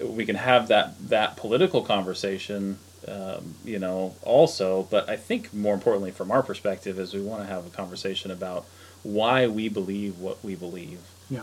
We 0.01 0.25
can 0.25 0.35
have 0.35 0.67
that 0.67 1.09
that 1.09 1.37
political 1.37 1.81
conversation, 1.81 2.77
um, 3.07 3.55
you 3.65 3.79
know, 3.79 4.15
also. 4.23 4.87
But 4.89 5.09
I 5.09 5.15
think 5.15 5.53
more 5.53 5.73
importantly, 5.73 6.11
from 6.11 6.31
our 6.31 6.43
perspective, 6.43 6.99
is 6.99 7.13
we 7.13 7.21
want 7.21 7.41
to 7.41 7.47
have 7.47 7.65
a 7.65 7.69
conversation 7.69 8.31
about 8.31 8.65
why 9.03 9.47
we 9.47 9.69
believe 9.69 10.19
what 10.19 10.43
we 10.43 10.55
believe. 10.55 10.99
Yeah. 11.29 11.41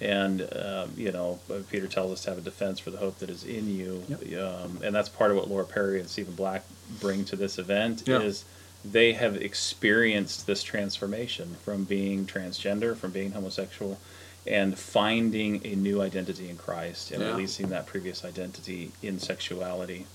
And 0.00 0.48
um, 0.56 0.92
you 0.96 1.12
know, 1.12 1.38
Peter 1.70 1.86
tells 1.86 2.10
us 2.12 2.22
to 2.24 2.30
have 2.30 2.38
a 2.38 2.42
defense 2.42 2.80
for 2.80 2.90
the 2.90 2.98
hope 2.98 3.18
that 3.20 3.30
is 3.30 3.44
in 3.44 3.68
you, 3.68 4.02
Yep. 4.08 4.42
um, 4.42 4.80
and 4.82 4.92
that's 4.94 5.08
part 5.08 5.30
of 5.30 5.36
what 5.36 5.48
Laura 5.48 5.64
Perry 5.64 6.00
and 6.00 6.08
Stephen 6.08 6.34
Black 6.34 6.64
bring 7.00 7.24
to 7.26 7.36
this 7.36 7.56
event. 7.58 8.02
Yeah. 8.06 8.18
Is 8.20 8.44
they 8.84 9.12
have 9.12 9.36
experienced 9.36 10.48
this 10.48 10.64
transformation 10.64 11.54
from 11.64 11.84
being 11.84 12.26
transgender, 12.26 12.96
from 12.96 13.12
being 13.12 13.30
homosexual, 13.30 14.00
and 14.46 14.76
finding 14.78 15.60
a 15.64 15.74
new 15.76 16.02
identity 16.02 16.48
in 16.48 16.56
Christ 16.56 17.10
and 17.12 17.22
Yeah. 17.22 17.30
releasing 17.30 17.68
that 17.68 17.86
previous 17.86 18.24
identity 18.24 18.92
in 19.02 19.18
sexuality, 19.18 20.06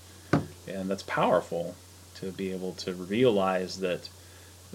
and 0.66 0.90
that's 0.90 1.02
powerful 1.04 1.74
to 2.16 2.32
be 2.32 2.52
able 2.52 2.72
to 2.74 2.92
realize 2.92 3.78
that 3.80 4.08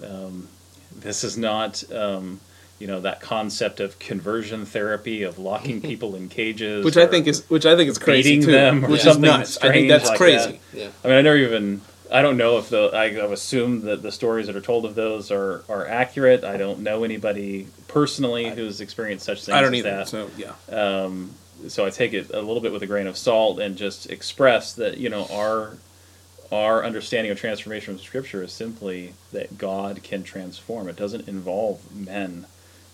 um, 0.02 0.48
this 0.94 1.22
is 1.24 1.36
not. 1.36 1.84
Um, 1.92 2.40
you 2.80 2.88
know 2.88 3.00
that 3.00 3.20
concept 3.20 3.78
of 3.78 3.98
conversion 4.00 4.66
therapy 4.66 5.22
of 5.22 5.38
locking 5.38 5.80
people 5.90 6.16
in 6.16 6.28
cages, 6.28 6.84
which 6.84 6.96
I 6.96 7.06
think 7.06 7.28
is 7.28 7.48
which 7.48 7.64
I 7.64 7.76
think 7.76 7.88
is 7.88 7.98
crazy 7.98 8.30
beating 8.30 8.46
too. 8.46 8.50
them 8.52 8.84
or 8.84 8.88
which 8.88 8.98
is 8.98 9.04
something 9.04 9.22
nuts. 9.22 9.58
I 9.62 9.70
think 9.70 9.88
that's 9.88 10.08
like 10.08 10.18
crazy. 10.18 10.60
that. 10.72 10.78
Yeah. 10.78 10.88
I 11.04 11.08
mean, 11.08 11.16
I 11.16 11.20
never 11.22 11.36
even. 11.36 11.80
I 12.10 12.22
don't 12.22 12.36
know 12.36 12.58
if 12.58 12.68
the. 12.68 12.90
I, 12.92 13.04
I've 13.04 13.32
assumed 13.32 13.82
that 13.82 14.02
the 14.02 14.12
stories 14.12 14.46
that 14.46 14.56
are 14.56 14.60
told 14.60 14.84
of 14.84 14.94
those 14.94 15.30
are 15.30 15.64
are 15.68 15.86
accurate. 15.86 16.44
I 16.44 16.56
don't 16.56 16.80
know 16.80 17.04
anybody 17.04 17.68
personally 17.88 18.50
who's 18.50 18.80
experienced 18.80 19.24
such 19.24 19.44
things. 19.44 19.56
I 19.56 19.60
don't 19.60 19.74
as 19.74 19.78
either. 19.80 19.90
That. 19.90 20.08
So 20.08 20.30
yeah, 20.36 20.52
Um, 20.70 21.34
so 21.68 21.86
I 21.86 21.90
take 21.90 22.12
it 22.12 22.30
a 22.30 22.40
little 22.40 22.60
bit 22.60 22.72
with 22.72 22.82
a 22.82 22.86
grain 22.86 23.06
of 23.06 23.16
salt 23.16 23.58
and 23.58 23.76
just 23.76 24.10
express 24.10 24.74
that 24.74 24.98
you 24.98 25.08
know 25.08 25.26
our 25.30 25.76
our 26.52 26.84
understanding 26.84 27.32
of 27.32 27.38
transformation 27.38 27.94
from 27.94 28.04
Scripture 28.04 28.42
is 28.42 28.52
simply 28.52 29.14
that 29.32 29.58
God 29.58 30.02
can 30.02 30.22
transform. 30.22 30.88
It 30.88 30.96
doesn't 30.96 31.26
involve 31.26 31.94
men 31.94 32.46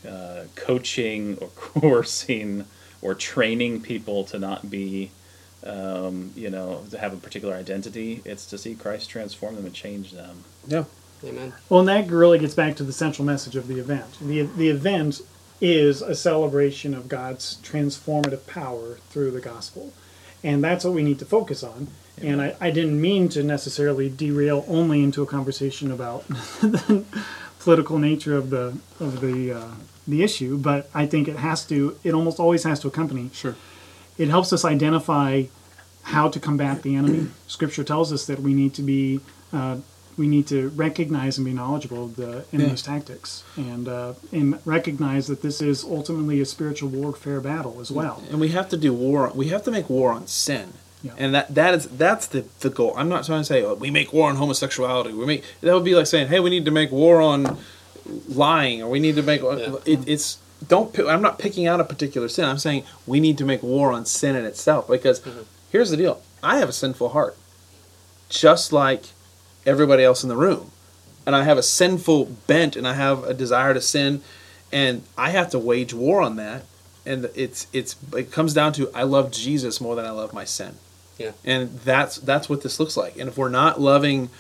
uh, 0.08 0.44
coaching 0.54 1.36
or 1.40 1.48
coercing 1.56 2.64
or 3.02 3.14
training 3.14 3.80
people 3.82 4.24
to 4.24 4.38
not 4.38 4.70
be, 4.70 5.10
um, 5.64 6.32
you 6.34 6.50
know, 6.50 6.84
to 6.90 6.98
have 6.98 7.12
a 7.12 7.16
particular 7.16 7.54
identity. 7.54 8.22
It's 8.24 8.46
to 8.46 8.58
see 8.58 8.74
Christ 8.74 9.10
transform 9.10 9.56
them 9.56 9.66
and 9.66 9.74
change 9.74 10.12
them. 10.12 10.44
yeah. 10.66 10.84
Amen. 11.22 11.52
Well, 11.68 11.80
and 11.80 11.88
that 11.90 12.10
really 12.10 12.38
gets 12.38 12.54
back 12.54 12.76
to 12.76 12.82
the 12.82 12.94
central 12.94 13.26
message 13.26 13.54
of 13.54 13.68
the 13.68 13.78
event. 13.78 14.18
The, 14.22 14.42
the 14.42 14.70
event 14.70 15.20
is 15.60 16.00
a 16.00 16.14
celebration 16.14 16.94
of 16.94 17.08
God's 17.08 17.58
transformative 17.62 18.46
power 18.46 18.94
through 19.10 19.32
the 19.32 19.40
gospel. 19.40 19.92
And 20.42 20.64
that's 20.64 20.84
what 20.84 20.94
we 20.94 21.02
need 21.02 21.18
to 21.18 21.26
focus 21.26 21.62
on. 21.62 21.88
And 22.22 22.40
I, 22.40 22.56
I 22.60 22.70
didn't 22.70 23.00
mean 23.00 23.28
to 23.30 23.42
necessarily 23.42 24.08
derail 24.08 24.64
only 24.68 25.02
into 25.02 25.22
a 25.22 25.26
conversation 25.26 25.90
about 25.90 26.26
the 26.28 27.04
political 27.58 27.98
nature 27.98 28.36
of 28.36 28.50
the 28.50 28.78
of 28.98 29.20
the 29.20 29.52
uh, 29.52 29.70
the 30.06 30.22
issue, 30.22 30.58
but 30.58 30.90
I 30.94 31.06
think 31.06 31.28
it 31.28 31.36
has 31.36 31.64
to. 31.66 31.96
It 32.04 32.12
almost 32.12 32.38
always 32.38 32.64
has 32.64 32.80
to 32.80 32.88
accompany 32.88 33.30
Sure. 33.32 33.54
It 34.22 34.28
helps 34.28 34.50
us 34.52 34.62
identify 34.64 35.30
how 36.14 36.28
to 36.34 36.38
combat 36.48 36.76
the 36.82 36.92
enemy. 37.00 37.22
Scripture 37.46 37.84
tells 37.92 38.08
us 38.12 38.22
that 38.26 38.38
we 38.46 38.52
need 38.60 38.72
to 38.74 38.82
be 38.82 39.20
uh, 39.52 39.76
we 40.16 40.26
need 40.26 40.46
to 40.48 40.68
recognize 40.86 41.38
and 41.38 41.44
be 41.46 41.52
knowledgeable 41.60 42.04
of 42.08 42.16
the 42.16 42.44
enemy's 42.52 42.82
tactics 42.82 43.42
and 43.56 43.88
uh, 43.88 44.12
and 44.38 44.58
recognize 44.76 45.24
that 45.28 45.40
this 45.46 45.62
is 45.62 45.84
ultimately 45.84 46.40
a 46.40 46.44
spiritual 46.46 46.90
warfare 47.00 47.40
battle 47.40 47.80
as 47.80 47.90
well. 47.90 48.16
And 48.30 48.38
we 48.40 48.48
have 48.58 48.68
to 48.74 48.76
do 48.76 48.92
war. 48.92 49.30
We 49.34 49.48
have 49.54 49.62
to 49.64 49.70
make 49.70 49.88
war 49.88 50.12
on 50.12 50.26
sin. 50.26 50.66
Yeah. 51.02 51.12
And 51.22 51.34
that 51.36 51.46
that 51.54 51.72
is 51.74 51.86
that's 51.86 52.26
the, 52.26 52.44
the 52.60 52.70
goal. 52.70 52.92
I'm 52.96 53.08
not 53.08 53.24
trying 53.24 53.40
to 53.40 53.44
say 53.52 53.62
oh, 53.64 53.74
we 53.74 53.90
make 53.90 54.12
war 54.12 54.28
on 54.28 54.36
homosexuality. 54.36 55.12
We 55.14 55.24
make 55.32 55.42
that 55.62 55.72
would 55.74 55.84
be 55.92 55.94
like 55.94 56.06
saying 56.14 56.28
hey 56.28 56.40
we 56.40 56.50
need 56.50 56.66
to 56.66 56.70
make 56.70 56.90
war 56.92 57.20
on 57.22 57.56
lying 58.28 58.82
or 58.82 58.88
we 58.90 59.00
need 59.00 59.16
to 59.16 59.22
make 59.22 59.40
Yeah. 59.42 59.76
it, 59.86 60.00
it's 60.06 60.38
don't 60.66 60.96
I'm 60.98 61.22
not 61.22 61.38
picking 61.38 61.66
out 61.66 61.80
a 61.80 61.84
particular 61.84 62.28
sin. 62.28 62.44
I'm 62.44 62.58
saying 62.58 62.84
we 63.06 63.20
need 63.20 63.38
to 63.38 63.44
make 63.44 63.62
war 63.62 63.92
on 63.92 64.04
sin 64.06 64.36
in 64.36 64.44
itself 64.44 64.88
because 64.88 65.20
mm-hmm. 65.20 65.42
here's 65.70 65.90
the 65.90 65.96
deal. 65.96 66.22
I 66.42 66.58
have 66.58 66.68
a 66.68 66.72
sinful 66.72 67.10
heart, 67.10 67.36
just 68.28 68.72
like 68.72 69.04
everybody 69.66 70.02
else 70.02 70.22
in 70.22 70.28
the 70.28 70.36
room, 70.36 70.70
and 71.26 71.34
I 71.36 71.44
have 71.44 71.58
a 71.58 71.62
sinful 71.62 72.26
bent 72.46 72.76
and 72.76 72.86
I 72.86 72.94
have 72.94 73.24
a 73.24 73.34
desire 73.34 73.74
to 73.74 73.80
sin, 73.80 74.22
and 74.72 75.02
I 75.16 75.30
have 75.30 75.50
to 75.50 75.58
wage 75.58 75.94
war 75.94 76.20
on 76.20 76.36
that. 76.36 76.64
And 77.06 77.30
it's 77.34 77.66
it's 77.72 77.96
it 78.14 78.30
comes 78.30 78.52
down 78.52 78.72
to 78.74 78.90
I 78.94 79.04
love 79.04 79.30
Jesus 79.30 79.80
more 79.80 79.96
than 79.96 80.04
I 80.04 80.10
love 80.10 80.32
my 80.32 80.44
sin. 80.44 80.76
Yeah. 81.18 81.32
And 81.44 81.78
that's 81.80 82.16
that's 82.16 82.48
what 82.48 82.62
this 82.62 82.80
looks 82.80 82.96
like. 82.96 83.18
And 83.18 83.28
if 83.28 83.36
we're 83.36 83.48
not 83.48 83.80
loving 83.80 84.30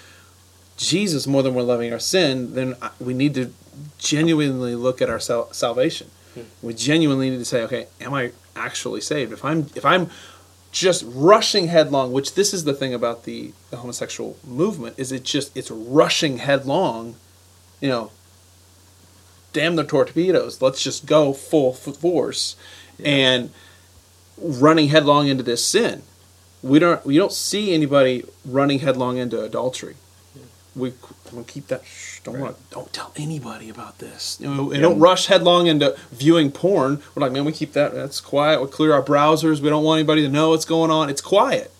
Jesus 0.80 1.26
more 1.26 1.42
than 1.42 1.54
we're 1.54 1.62
loving 1.62 1.92
our 1.92 1.98
sin, 1.98 2.54
then 2.54 2.74
we 2.98 3.12
need 3.12 3.34
to 3.34 3.52
genuinely 3.98 4.74
look 4.74 5.02
at 5.02 5.10
our 5.10 5.20
sal- 5.20 5.52
salvation. 5.52 6.10
Hmm. 6.34 6.42
We 6.62 6.72
genuinely 6.72 7.28
need 7.28 7.38
to 7.38 7.44
say, 7.44 7.62
okay, 7.62 7.86
am 8.00 8.14
I 8.14 8.32
actually 8.56 9.02
saved? 9.02 9.30
If 9.30 9.44
I'm 9.44 9.66
if 9.74 9.84
I'm 9.84 10.08
just 10.72 11.04
rushing 11.06 11.68
headlong, 11.68 12.12
which 12.12 12.34
this 12.34 12.54
is 12.54 12.64
the 12.64 12.72
thing 12.72 12.94
about 12.94 13.24
the, 13.24 13.52
the 13.70 13.78
homosexual 13.78 14.38
movement, 14.46 14.98
is 14.98 15.12
it 15.12 15.22
just 15.22 15.54
it's 15.54 15.70
rushing 15.70 16.38
headlong, 16.38 17.16
you 17.80 17.88
know, 17.88 18.10
damn 19.52 19.76
the 19.76 19.84
torpedoes, 19.84 20.62
let's 20.62 20.82
just 20.82 21.04
go 21.04 21.34
full 21.34 21.74
force 21.74 22.56
and 23.04 23.50
running 24.38 24.88
headlong 24.88 25.28
into 25.28 25.42
this 25.42 25.62
sin. 25.62 26.02
We 26.62 26.78
don't 26.78 27.04
we 27.04 27.18
don't 27.18 27.32
see 27.32 27.74
anybody 27.74 28.24
running 28.46 28.78
headlong 28.78 29.18
into 29.18 29.42
adultery. 29.42 29.96
We 30.76 30.92
we 31.32 31.42
keep 31.44 31.66
that. 31.68 31.84
Shh, 31.84 32.20
don't 32.24 32.34
Right. 32.36 32.42
want 32.42 32.70
don't 32.70 32.92
tell 32.92 33.12
anybody 33.16 33.68
about 33.68 33.98
this. 33.98 34.38
You 34.40 34.54
know, 34.54 34.70
and 34.70 34.80
don't 34.82 34.98
rush 35.00 35.26
headlong 35.26 35.66
into 35.66 35.96
viewing 36.12 36.52
porn. 36.52 37.02
We're 37.14 37.22
like, 37.22 37.32
man, 37.32 37.44
we 37.44 37.52
keep 37.52 37.72
that. 37.72 37.92
That's 37.92 38.20
quiet. 38.20 38.60
We 38.62 38.68
clear 38.68 38.92
our 38.92 39.02
browsers. 39.02 39.60
We 39.60 39.68
don't 39.68 39.82
want 39.84 39.98
anybody 39.98 40.22
to 40.22 40.28
know 40.28 40.50
what's 40.50 40.64
going 40.64 40.90
on. 40.90 41.10
It's 41.10 41.20
quiet. 41.20 41.72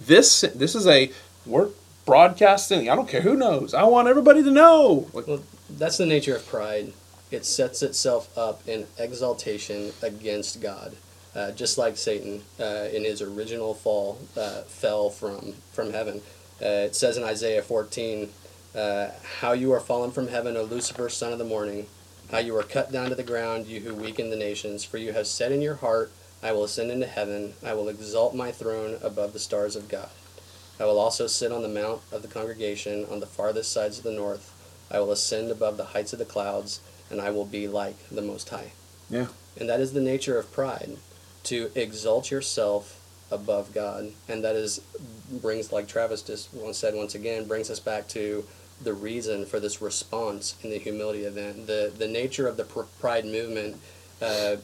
This 0.00 0.40
this 0.54 0.74
is 0.74 0.86
a 0.86 1.10
we're 1.44 1.68
broadcasting. 2.06 2.88
I 2.88 2.96
don't 2.96 3.08
care 3.08 3.20
who 3.20 3.36
knows. 3.36 3.74
I 3.74 3.82
want 3.84 4.08
everybody 4.08 4.42
to 4.42 4.50
know. 4.50 5.08
Like, 5.12 5.26
Well, 5.26 5.42
that's 5.68 5.98
the 5.98 6.06
nature 6.06 6.34
of 6.36 6.46
pride. 6.46 6.92
It 7.30 7.44
sets 7.44 7.82
itself 7.82 8.36
up 8.38 8.66
in 8.66 8.86
exaltation 8.98 9.92
against 10.02 10.62
God, 10.62 10.96
uh, 11.36 11.50
just 11.50 11.76
like 11.76 11.98
Satan 11.98 12.40
uh, 12.58 12.88
in 12.90 13.04
his 13.04 13.20
original 13.20 13.74
fall 13.74 14.18
uh, 14.36 14.62
fell 14.62 15.10
from 15.10 15.52
from 15.74 15.92
heaven. 15.92 16.22
Uh, 16.60 16.86
it 16.86 16.96
says 16.96 17.16
in 17.16 17.24
Isaiah 17.24 17.62
14, 17.62 18.32
uh, 18.74 19.08
"How 19.40 19.52
you 19.52 19.72
are 19.72 19.80
fallen 19.80 20.10
from 20.10 20.28
heaven, 20.28 20.56
O 20.56 20.62
Lucifer, 20.64 21.08
son 21.08 21.32
of 21.32 21.38
the 21.38 21.44
morning! 21.44 21.86
How 22.30 22.38
you 22.38 22.56
are 22.56 22.62
cut 22.62 22.92
down 22.92 23.08
to 23.08 23.14
the 23.14 23.22
ground, 23.22 23.66
you 23.66 23.80
who 23.80 23.94
weaken 23.94 24.30
the 24.30 24.36
nations! 24.36 24.84
For 24.84 24.98
you 24.98 25.12
have 25.12 25.26
said 25.26 25.52
in 25.52 25.62
your 25.62 25.76
heart, 25.76 26.10
I 26.42 26.52
will 26.52 26.64
ascend 26.64 26.90
into 26.90 27.06
heaven. 27.06 27.54
I 27.64 27.74
will 27.74 27.88
exalt 27.88 28.34
my 28.34 28.52
throne 28.52 28.98
above 29.02 29.32
the 29.32 29.38
stars 29.38 29.76
of 29.76 29.88
God. 29.88 30.10
I 30.80 30.84
will 30.84 30.98
also 30.98 31.26
sit 31.26 31.50
on 31.50 31.62
the 31.62 31.68
mount 31.68 32.02
of 32.12 32.22
the 32.22 32.28
congregation 32.28 33.04
on 33.10 33.20
the 33.20 33.26
farthest 33.26 33.72
sides 33.72 33.98
of 33.98 34.04
the 34.04 34.12
north. 34.12 34.52
I 34.90 35.00
will 35.00 35.10
ascend 35.10 35.50
above 35.50 35.76
the 35.76 35.86
heights 35.86 36.12
of 36.12 36.18
the 36.18 36.24
clouds, 36.24 36.80
and 37.10 37.20
I 37.20 37.30
will 37.30 37.44
be 37.44 37.66
like 37.66 37.96
the 38.10 38.22
Most 38.22 38.48
High. 38.50 38.72
Yeah. 39.10 39.28
And 39.58 39.68
that 39.68 39.80
is 39.80 39.92
the 39.92 40.00
nature 40.00 40.38
of 40.38 40.52
pride. 40.52 40.98
to 41.44 41.70
exalt 41.74 42.30
yourself 42.30 42.97
above 43.30 43.72
God, 43.74 44.12
and 44.28 44.42
that 44.44 44.56
is 44.56 44.80
brings 45.30 45.72
like 45.72 45.86
Travis 45.88 46.22
just 46.22 46.52
once 46.54 46.78
said 46.78 46.94
once 46.94 47.14
again 47.14 47.46
brings 47.46 47.70
us 47.70 47.80
back 47.80 48.08
to 48.08 48.44
the 48.82 48.92
reason 48.94 49.44
for 49.44 49.58
this 49.60 49.82
response 49.82 50.54
in 50.62 50.70
the 50.70 50.78
humility 50.78 51.24
event. 51.24 51.66
The 51.66 51.92
the 51.96 52.08
nature 52.08 52.46
of 52.46 52.56
the 52.56 52.64
pride 52.64 53.24
movement. 53.24 53.76
Uh, 54.20 54.56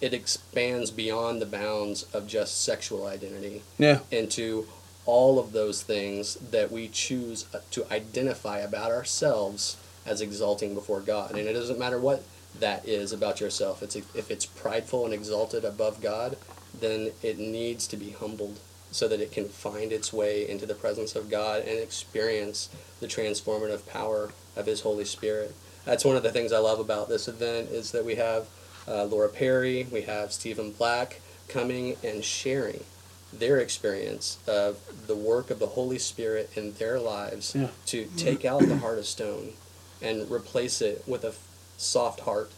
it 0.00 0.12
expands 0.12 0.90
beyond 0.90 1.40
the 1.40 1.46
bounds 1.46 2.02
of 2.12 2.26
just 2.26 2.62
sexual 2.62 3.06
identity 3.06 3.62
Yeah. 3.78 4.00
into 4.10 4.66
all 5.06 5.38
of 5.38 5.52
those 5.52 5.82
things 5.82 6.34
that 6.50 6.70
we 6.70 6.88
choose 6.88 7.46
uh, 7.54 7.60
to 7.70 7.86
identify 7.90 8.58
about 8.58 8.90
ourselves 8.90 9.76
as 10.04 10.20
exalting 10.20 10.74
before 10.74 11.00
God. 11.00 11.30
And 11.30 11.38
it 11.48 11.52
doesn't 11.52 11.78
matter 11.78 11.98
what 11.98 12.22
that 12.58 12.86
is 12.86 13.12
about 13.12 13.40
yourself. 13.40 13.82
It's 13.82 13.94
if 13.96 14.30
it's 14.30 14.44
prideful 14.44 15.04
and 15.04 15.14
exalted 15.14 15.64
above 15.64 16.02
God, 16.02 16.36
then 16.80 17.12
it 17.22 17.38
needs 17.38 17.86
to 17.88 17.96
be 17.96 18.10
humbled 18.10 18.58
so 18.90 19.08
that 19.08 19.20
it 19.20 19.32
can 19.32 19.48
find 19.48 19.92
its 19.92 20.12
way 20.12 20.48
into 20.48 20.66
the 20.66 20.74
presence 20.74 21.16
of 21.16 21.30
God 21.30 21.62
and 21.62 21.78
experience 21.80 22.68
the 23.00 23.06
transformative 23.08 23.86
power 23.88 24.30
of 24.56 24.66
His 24.66 24.82
Holy 24.82 25.04
Spirit. 25.04 25.54
That's 25.84 26.04
one 26.04 26.16
of 26.16 26.22
the 26.22 26.30
things 26.32 26.52
I 26.52 26.58
love 26.58 26.78
about 26.80 27.08
this 27.08 27.26
event 27.28 27.70
is 27.70 27.90
that 27.92 28.04
we 28.04 28.14
have 28.14 28.46
uh, 28.86 29.04
Laura 29.04 29.28
Perry, 29.28 29.86
we 29.90 30.02
have 30.02 30.32
Stephen 30.32 30.70
Black 30.72 31.20
coming 31.48 31.96
and 32.04 32.24
sharing 32.24 32.84
their 33.32 33.58
experience 33.58 34.38
of 34.46 34.78
the 35.08 35.16
work 35.16 35.50
of 35.50 35.58
the 35.58 35.66
Holy 35.66 35.98
Spirit 35.98 36.50
in 36.54 36.72
their 36.74 37.00
lives 37.00 37.54
Yeah. 37.54 37.68
to 37.86 38.06
take 38.16 38.44
out 38.44 38.60
the 38.62 38.76
heart 38.78 38.98
of 38.98 39.06
stone 39.06 39.54
and 40.00 40.30
replace 40.30 40.80
it 40.80 41.02
with 41.06 41.24
a 41.24 41.34
soft 41.76 42.20
heart 42.20 42.50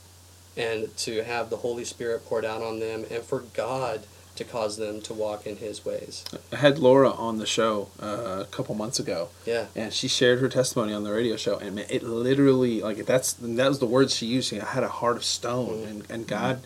and 0.57 0.95
to 0.99 1.23
have 1.25 1.51
the 1.51 1.59
Holy 1.59 1.85
Spirit 1.85 2.25
poured 2.27 2.45
out 2.45 2.63
on 2.63 2.81
them 2.81 3.05
and 3.11 3.23
for 3.23 3.41
God 3.55 4.07
to 4.37 4.45
cause 4.45 4.77
them 4.77 5.01
to 5.01 5.15
walk 5.15 5.47
in 5.47 5.57
His 5.57 5.85
ways. 5.85 6.23
I 6.53 6.57
had 6.57 6.79
Laura 6.79 7.11
on 7.11 7.39
the 7.39 7.47
show 7.47 7.89
uh, 8.03 8.41
a 8.43 8.47
couple 8.51 8.75
months 8.75 8.99
ago, 8.99 9.31
Yeah. 9.47 9.67
and 9.75 9.93
she 9.95 10.09
shared 10.09 10.41
her 10.41 10.49
testimony 10.51 10.93
on 10.93 11.05
the 11.05 11.13
radio 11.13 11.37
show, 11.37 11.57
and 11.59 11.79
it 11.79 12.03
literally 12.03 12.83
like 12.83 13.07
that's 13.07 13.33
that 13.35 13.69
was 13.69 13.79
the 13.79 13.87
words 13.87 14.15
she 14.15 14.27
used. 14.27 14.49
She, 14.51 14.61
I 14.61 14.67
had 14.67 14.83
a 14.85 14.89
heart 14.89 15.17
of 15.17 15.25
stone, 15.25 15.85
and, 15.89 16.11
and 16.11 16.27
God 16.27 16.61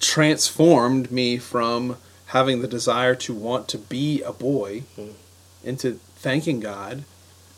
transformed 0.00 1.10
me 1.10 1.38
from 1.38 1.96
having 2.26 2.60
the 2.62 2.68
desire 2.68 3.14
to 3.16 3.34
want 3.34 3.68
to 3.68 3.78
be 3.78 4.22
a 4.22 4.32
boy 4.32 4.82
Mhm. 4.96 5.12
into 5.64 5.98
thanking 6.16 6.60
God, 6.60 7.04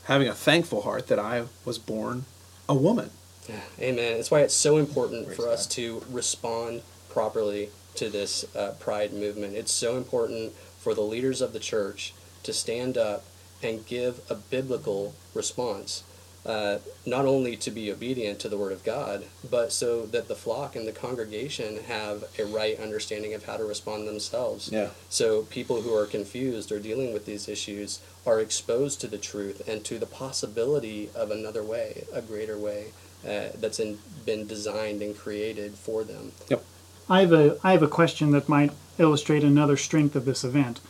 having 0.05 0.27
a 0.29 0.35
thankful 0.35 0.83
heart 0.83 1.07
that 1.09 1.19
I 1.19 1.45
was 1.65 1.79
born 1.79 2.25
a 2.69 2.75
woman. 2.75 3.11
Yeah, 3.51 3.87
Amen. 3.87 4.15
That's 4.15 4.31
why 4.31 4.41
it's 4.41 4.55
so 4.55 4.77
important 4.77 5.27
Praise 5.27 5.37
for 5.37 5.49
us 5.49 5.67
God. 5.67 5.73
to 5.73 6.03
respond 6.11 6.83
properly 7.09 7.71
to 7.97 8.09
this 8.09 8.45
uh, 8.55 8.73
pride 8.79 9.13
movement. 9.13 9.55
It's 9.55 9.73
so 9.73 9.97
important 9.97 10.53
for 10.79 10.95
the 10.95 11.01
leaders 11.01 11.41
of 11.41 11.53
the 11.53 11.59
church 11.59 12.15
to 12.45 12.53
stand 12.53 12.97
up 12.97 13.25
and 13.63 13.85
give 13.87 14.21
a 14.31 14.35
biblical 14.35 15.15
response. 15.35 16.05
Uh, 16.47 16.79
not 17.05 17.27
only 17.27 17.55
to 17.55 17.71
be 17.71 17.93
obedient 17.93 18.39
to 18.39 18.49
the 18.49 18.57
Word 18.57 18.73
of 18.73 18.83
God, 18.83 19.25
but 19.51 19.71
so 19.71 20.07
that 20.07 20.27
the 20.27 20.35
flock 20.35 20.75
and 20.75 20.89
the 20.89 20.93
congregation 20.93 21.83
have 21.87 22.25
a 22.39 22.47
right 22.47 22.81
understanding 22.81 23.35
of 23.35 23.45
how 23.45 23.59
to 23.59 23.65
respond 23.65 24.09
themselves. 24.09 24.71
Yeah. 24.73 24.89
So 25.11 25.43
people 25.43 25.83
who 25.83 25.95
are 25.95 26.07
confused 26.07 26.73
or 26.73 26.79
dealing 26.81 27.13
with 27.13 27.27
these 27.27 27.47
issues 27.47 28.01
are 28.25 28.41
exposed 28.41 29.03
to 29.03 29.07
the 29.07 29.19
truth 29.19 29.69
and 29.69 29.85
to 29.85 29.99
the 29.99 30.07
possibility 30.07 31.11
of 31.15 31.31
another 31.31 31.63
way, 31.63 32.05
a 32.11 32.23
greater 32.23 32.57
way 32.57 32.93
uh, 33.27 33.49
that's 33.57 33.79
in, 33.81 33.99
been 34.25 34.47
designed 34.47 35.03
and 35.03 35.17
created 35.17 35.75
for 35.75 36.05
them. 36.05 36.33
Yep. 36.49 36.65
I 37.09 37.21
have 37.21 37.33
a 37.33 37.59
I 37.65 37.73
have 37.73 37.83
a 37.83 37.89
question 37.89 38.31
that 38.33 38.49
might 38.49 38.73
illustrate 38.99 39.43
another 39.45 39.77
strength 39.77 40.15
of 40.17 40.25
this 40.25 40.45
event. 40.45 40.81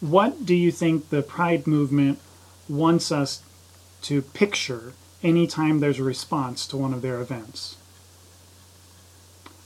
What 0.00 0.44
do 0.46 0.54
you 0.54 0.70
think 0.70 1.10
the 1.10 1.22
Pride 1.22 1.66
movement 1.66 2.18
wants 2.68 3.10
us 3.12 3.42
to 4.02 4.22
picture 4.22 4.92
anytime 5.22 5.80
there's 5.80 5.98
a 5.98 6.04
response 6.04 6.66
to 6.68 6.76
one 6.76 6.92
of 6.94 7.02
their 7.02 7.20
events? 7.20 7.76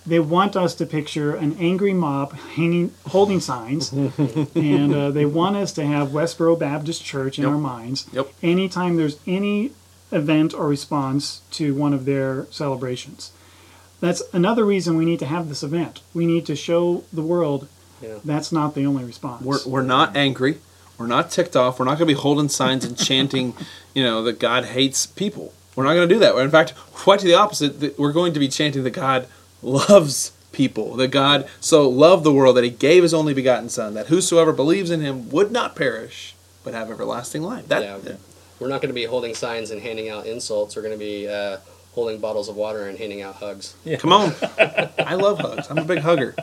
They 0.06 0.20
want 0.20 0.56
us 0.56 0.74
to 0.76 0.86
picture 0.86 1.34
an 1.36 1.56
angry 1.60 1.92
mob 1.92 2.32
hanging, 2.32 2.94
holding 3.08 3.40
signs, 3.40 3.92
and 4.54 4.94
uh, 4.94 5.10
they 5.10 5.26
want 5.26 5.56
us 5.56 5.72
to 5.72 5.84
have 5.84 6.08
Westboro 6.08 6.58
Baptist 6.58 7.04
Church 7.04 7.38
in 7.38 7.44
Yep. 7.44 7.52
our 7.52 7.58
minds. 7.58 8.06
Yep. 8.12 8.32
Anytime 8.42 8.96
there's 8.96 9.18
any 9.26 9.72
event 10.12 10.54
or 10.54 10.66
response 10.68 11.42
to 11.52 11.74
one 11.74 11.92
of 11.92 12.04
their 12.04 12.46
celebrations. 12.50 13.32
That's 14.00 14.22
another 14.32 14.64
reason 14.64 14.96
we 14.96 15.04
need 15.04 15.18
to 15.18 15.26
have 15.26 15.48
this 15.48 15.62
event. 15.62 16.00
We 16.14 16.24
need 16.26 16.46
to 16.46 16.56
show 16.56 17.04
the 17.12 17.22
world 17.22 17.68
Yeah. 18.00 18.18
that's 18.24 18.52
not 18.52 18.74
the 18.74 18.86
only 18.86 19.04
response. 19.04 19.42
We're, 19.44 19.58
we're 19.66 19.82
not 19.82 20.16
angry. 20.16 20.58
We're 20.96 21.06
not 21.08 21.30
ticked 21.30 21.56
off. 21.56 21.78
We're 21.78 21.84
not 21.84 21.98
going 21.98 22.08
to 22.08 22.14
be 22.14 22.20
holding 22.20 22.48
signs 22.48 22.84
and 22.84 22.96
chanting, 22.96 23.54
you 23.94 24.02
know, 24.04 24.22
that 24.24 24.38
God 24.38 24.66
hates 24.66 25.06
people. 25.06 25.52
We're 25.76 25.84
not 25.84 25.94
going 25.94 26.08
to 26.08 26.14
do 26.14 26.18
that. 26.20 26.36
In 26.36 26.50
fact, 26.50 26.74
quite 26.92 27.20
to 27.20 27.26
the 27.26 27.34
opposite. 27.34 27.98
We're 27.98 28.12
going 28.12 28.32
to 28.34 28.40
be 28.40 28.48
chanting 28.48 28.82
that 28.84 28.90
God 28.90 29.26
loves 29.62 30.32
people. 30.52 30.94
That 30.96 31.08
God 31.08 31.48
so 31.60 31.88
loved 31.88 32.24
the 32.24 32.32
world 32.32 32.56
that 32.56 32.64
He 32.64 32.70
gave 32.70 33.02
His 33.02 33.14
only 33.14 33.34
begotten 33.34 33.68
Son, 33.68 33.94
that 33.94 34.06
whosoever 34.08 34.52
believes 34.52 34.90
in 34.90 35.00
Him 35.00 35.28
would 35.30 35.52
not 35.52 35.76
perish 35.76 36.34
but 36.64 36.74
have 36.74 36.90
everlasting 36.90 37.42
life. 37.42 37.68
That, 37.68 37.82
Yeah. 37.82 38.14
We're 38.60 38.68
not 38.68 38.80
going 38.80 38.90
to 38.90 38.94
be 38.94 39.04
holding 39.04 39.34
signs 39.34 39.70
and 39.70 39.80
handing 39.80 40.08
out 40.08 40.26
insults. 40.26 40.76
We're 40.76 40.82
going 40.82 40.94
to 40.94 40.98
be 40.98 41.28
uh, 41.28 41.58
holding 41.92 42.20
bottles 42.20 42.48
of 42.48 42.56
water 42.56 42.88
and 42.88 42.98
handing 42.98 43.22
out 43.22 43.36
hugs. 43.36 43.76
Yeah. 43.84 43.96
Come 43.96 44.12
on. 44.12 44.34
I 44.98 45.14
love 45.14 45.38
hugs. 45.38 45.68
I'm 45.70 45.78
a 45.78 45.84
big 45.84 46.00
hugger. 46.00 46.34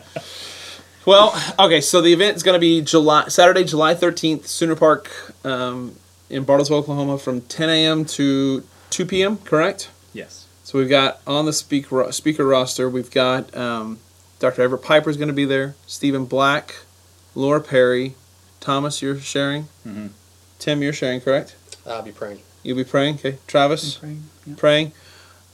Well, 1.05 1.39
okay, 1.59 1.81
so 1.81 2.01
the 2.01 2.11
event 2.13 2.35
is 2.35 2.41
going 2.41 2.55
to 2.55 2.59
be 2.59 2.81
July 2.81 3.27
Saturday, 3.27 3.63
July 3.63 3.93
13th, 3.93 4.47
Sooner 4.47 4.75
Park 4.75 5.11
um, 5.45 5.95
in 6.31 6.45
Bartlesville, 6.45 6.77
Oklahoma, 6.77 7.19
from 7.19 7.41
10 7.41 7.69
a.m. 7.69 8.05
to 8.05 8.63
2 8.89 9.05
p.m. 9.05 9.37
Correct? 9.37 9.91
Yes. 10.13 10.47
So 10.63 10.79
we've 10.79 10.89
got 10.89 11.19
on 11.27 11.45
the 11.45 11.53
speaker 11.53 12.11
speaker 12.11 12.43
roster, 12.43 12.89
we've 12.89 13.11
got 13.11 13.55
um, 13.55 13.99
Dr. 14.39 14.63
Everett 14.63 14.81
Piper 14.81 15.11
is 15.11 15.17
going 15.17 15.27
to 15.27 15.33
be 15.33 15.45
there, 15.45 15.75
Stephen 15.85 16.25
Black, 16.25 16.75
Laura 17.35 17.61
Perry, 17.61 18.15
Thomas. 18.59 19.01
You're 19.01 19.19
sharing. 19.19 19.65
Mm-hmm. 19.85 20.07
Tim, 20.57 20.81
you're 20.81 20.93
sharing, 20.93 21.21
correct? 21.21 21.55
I'll 21.85 22.01
be 22.01 22.11
praying. 22.11 22.39
You'll 22.63 22.77
be 22.77 22.83
praying. 22.83 23.15
Okay, 23.15 23.37
Travis 23.47 23.97
Okay, 23.97 24.17
yeah. 24.45 24.55
praying. 24.57 24.91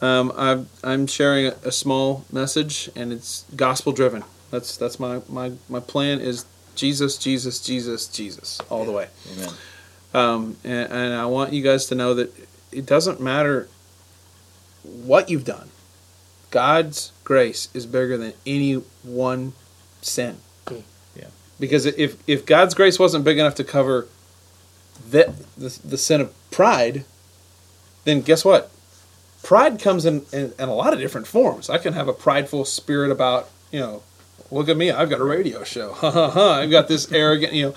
Um, 0.02 0.32
I'm 0.36 0.68
I'm 0.84 1.08
sharing 1.08 1.48
a, 1.48 1.56
a 1.66 1.72
small 1.72 2.26
message, 2.32 2.90
and 2.96 3.12
it's 3.14 3.46
gospel 3.56 3.92
driven. 3.92 4.24
That's 4.50 4.78
that's 4.78 5.00
my, 5.00 5.22
my 5.30 5.54
my 5.70 5.80
plan 5.80 6.20
is 6.20 6.46
Jesus, 6.76 7.18
Jesus, 7.18 7.60
Jesus, 7.60 8.08
Jesus, 8.08 8.60
all 8.70 8.86
the 8.86 8.92
way. 8.92 9.08
Amen. 9.34 9.54
Um, 10.14 10.58
and, 10.64 10.92
and 10.92 11.14
I 11.14 11.26
want 11.26 11.54
you 11.54 11.62
guys 11.62 11.86
to 11.88 11.96
know 11.96 12.14
that 12.16 12.34
it 12.72 12.86
doesn't 12.86 13.22
matter 13.22 13.68
what 14.84 15.30
you've 15.30 15.46
done. 15.46 15.70
God's 16.50 17.12
grace 17.24 17.70
is 17.74 17.86
bigger 17.86 18.18
than 18.18 18.34
any 18.46 18.74
one 19.04 19.54
sin. 20.02 20.38
Hmm. 20.68 20.80
Yeah. 21.16 21.28
Because 21.60 21.86
if 21.86 22.18
if 22.28 22.46
God's 22.46 22.74
grace 22.74 22.98
wasn't 23.00 23.24
big 23.24 23.38
enough 23.38 23.56
to 23.56 23.64
cover 23.64 24.08
the 25.10 25.34
the, 25.58 25.80
the 25.84 25.98
sin 25.98 26.22
of 26.22 26.34
pride, 26.52 27.06
then 28.06 28.22
guess 28.22 28.44
what? 28.46 28.72
Pride 29.44 29.80
comes 29.80 30.06
in, 30.06 30.26
in, 30.32 30.54
in 30.60 30.70
a 30.70 30.74
lot 30.76 30.94
of 30.94 31.00
different 31.00 31.26
forms. 31.28 31.70
I 31.70 31.78
can 31.80 31.94
have 31.94 32.08
a 32.08 32.14
prideful 32.14 32.64
spirit 32.66 33.10
about, 33.12 33.50
you 33.72 33.80
know, 33.80 34.04
look 34.52 34.70
at 34.70 34.78
me, 34.78 34.92
I've 34.92 35.10
got 35.10 35.20
a 35.20 35.24
radio 35.24 35.64
show. 35.64 35.94
Ha 36.02 36.12
ha 36.12 36.30
ha. 36.30 36.52
I've 36.60 36.70
got 36.70 36.88
this 36.88 37.12
arrogant, 37.12 37.54
you 37.54 37.66
know. 37.70 37.76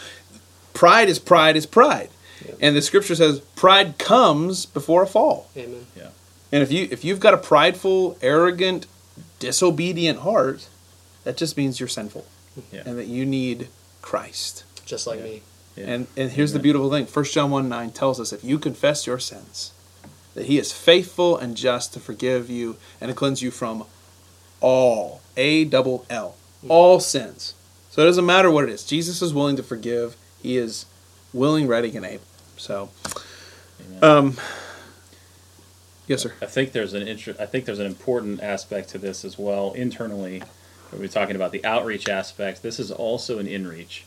Pride 0.75 1.09
is 1.09 1.19
pride 1.19 1.57
is 1.57 1.67
pride. 1.67 2.11
And 2.61 2.77
the 2.77 2.83
scripture 2.83 3.15
says 3.15 3.41
pride 3.57 3.97
comes 3.97 4.67
before 4.67 5.03
a 5.03 5.07
fall. 5.07 5.49
Amen. 5.57 5.87
Yeah. 5.97 6.09
And 6.53 6.63
if 6.63 6.71
you 6.71 6.87
if 6.91 7.05
you've 7.05 7.21
got 7.21 7.33
a 7.33 7.39
prideful, 7.39 8.19
arrogant, 8.21 8.87
disobedient 9.39 10.19
heart, 10.21 10.69
that 11.23 11.37
just 11.39 11.57
means 11.57 11.81
you're 11.81 11.89
sinful. 11.89 12.27
Yeah. 12.71 12.83
And 12.85 12.99
that 12.99 13.07
you 13.07 13.25
need 13.25 13.69
Christ. 14.03 14.65
Just 14.85 15.07
like 15.07 15.21
Yeah. 15.21 15.25
me. 15.25 15.43
Yeah. 15.77 15.85
And 15.87 16.07
and 16.17 16.31
here's 16.33 16.53
the 16.53 16.59
beautiful 16.59 16.91
thing. 16.91 17.07
1 17.07 17.25
John 17.27 17.51
1 17.51 17.69
9 17.69 17.91
tells 17.91 18.21
us 18.21 18.33
if 18.33 18.45
you 18.45 18.59
confess 18.59 19.07
your 19.07 19.19
sins, 19.19 19.73
that 20.35 20.47
he 20.47 20.59
is 20.59 20.73
faithful 20.73 21.37
and 21.37 21.57
just 21.57 21.93
to 21.95 22.01
forgive 22.01 22.49
you 22.51 22.77
and 23.01 23.09
to 23.09 23.15
cleanse 23.15 23.43
you 23.43 23.51
from 23.51 23.85
all 24.61 25.21
A 25.37 25.65
double 25.65 26.07
L. 26.09 26.37
All 26.69 27.01
sins. 27.01 27.55
So 27.91 28.03
it 28.03 28.07
doesn't 28.07 28.27
matter 28.27 28.51
what 28.51 28.65
it 28.65 28.71
is. 28.71 28.85
Jesus 28.85 29.21
is 29.21 29.35
willing 29.35 29.57
to 29.57 29.63
forgive. 29.63 30.17
He 30.43 30.57
is 30.57 30.87
willing, 31.33 31.67
ready, 31.67 31.95
and 31.97 32.07
able. 32.07 32.25
So 32.57 32.91
um 34.03 34.37
Yes, 36.07 36.21
sir. 36.23 36.35
I 36.43 36.47
think 36.47 36.73
there's 36.73 36.93
an 36.93 37.09
inter- 37.09 37.37
I 37.41 37.47
think 37.47 37.65
there's 37.65 37.79
an 37.79 37.87
important 37.87 38.43
aspect 38.43 38.91
to 38.91 38.99
this 38.99 39.25
as 39.25 39.39
well 39.39 39.73
internally. 39.73 40.43
We're 40.93 41.09
talking 41.09 41.35
about 41.35 41.51
the 41.51 41.65
outreach 41.65 42.09
aspect. 42.09 42.63
This 42.63 42.79
is 42.79 42.91
also 42.91 43.39
an 43.39 43.47
inreach. 43.47 44.03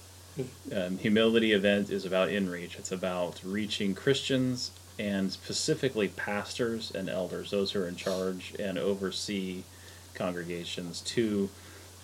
Um, 0.74 0.98
humility 0.98 1.54
event 1.54 1.90
is 1.90 2.06
about 2.06 2.30
inreach. 2.30 2.78
It's 2.78 2.92
about 2.92 3.42
reaching 3.44 3.96
Christians 3.96 4.72
and 5.00 5.32
specifically 5.32 6.08
pastors 6.08 6.92
and 6.92 7.10
elders, 7.10 7.52
those 7.52 7.72
who 7.72 7.82
are 7.82 7.88
in 7.88 7.96
charge 7.96 8.54
and 8.60 8.78
oversee 8.78 9.64
congregations, 10.14 11.02
to 11.02 11.50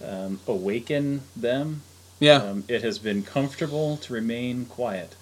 um, 0.06 0.40
awaken 0.48 1.22
them. 1.36 1.82
Yeah. 2.20 2.38
Um, 2.38 2.64
it 2.68 2.84
has 2.84 3.00
been 3.00 3.24
comfortable 3.24 3.98
to 3.98 4.14
remain 4.14 4.66
quiet. 4.66 5.16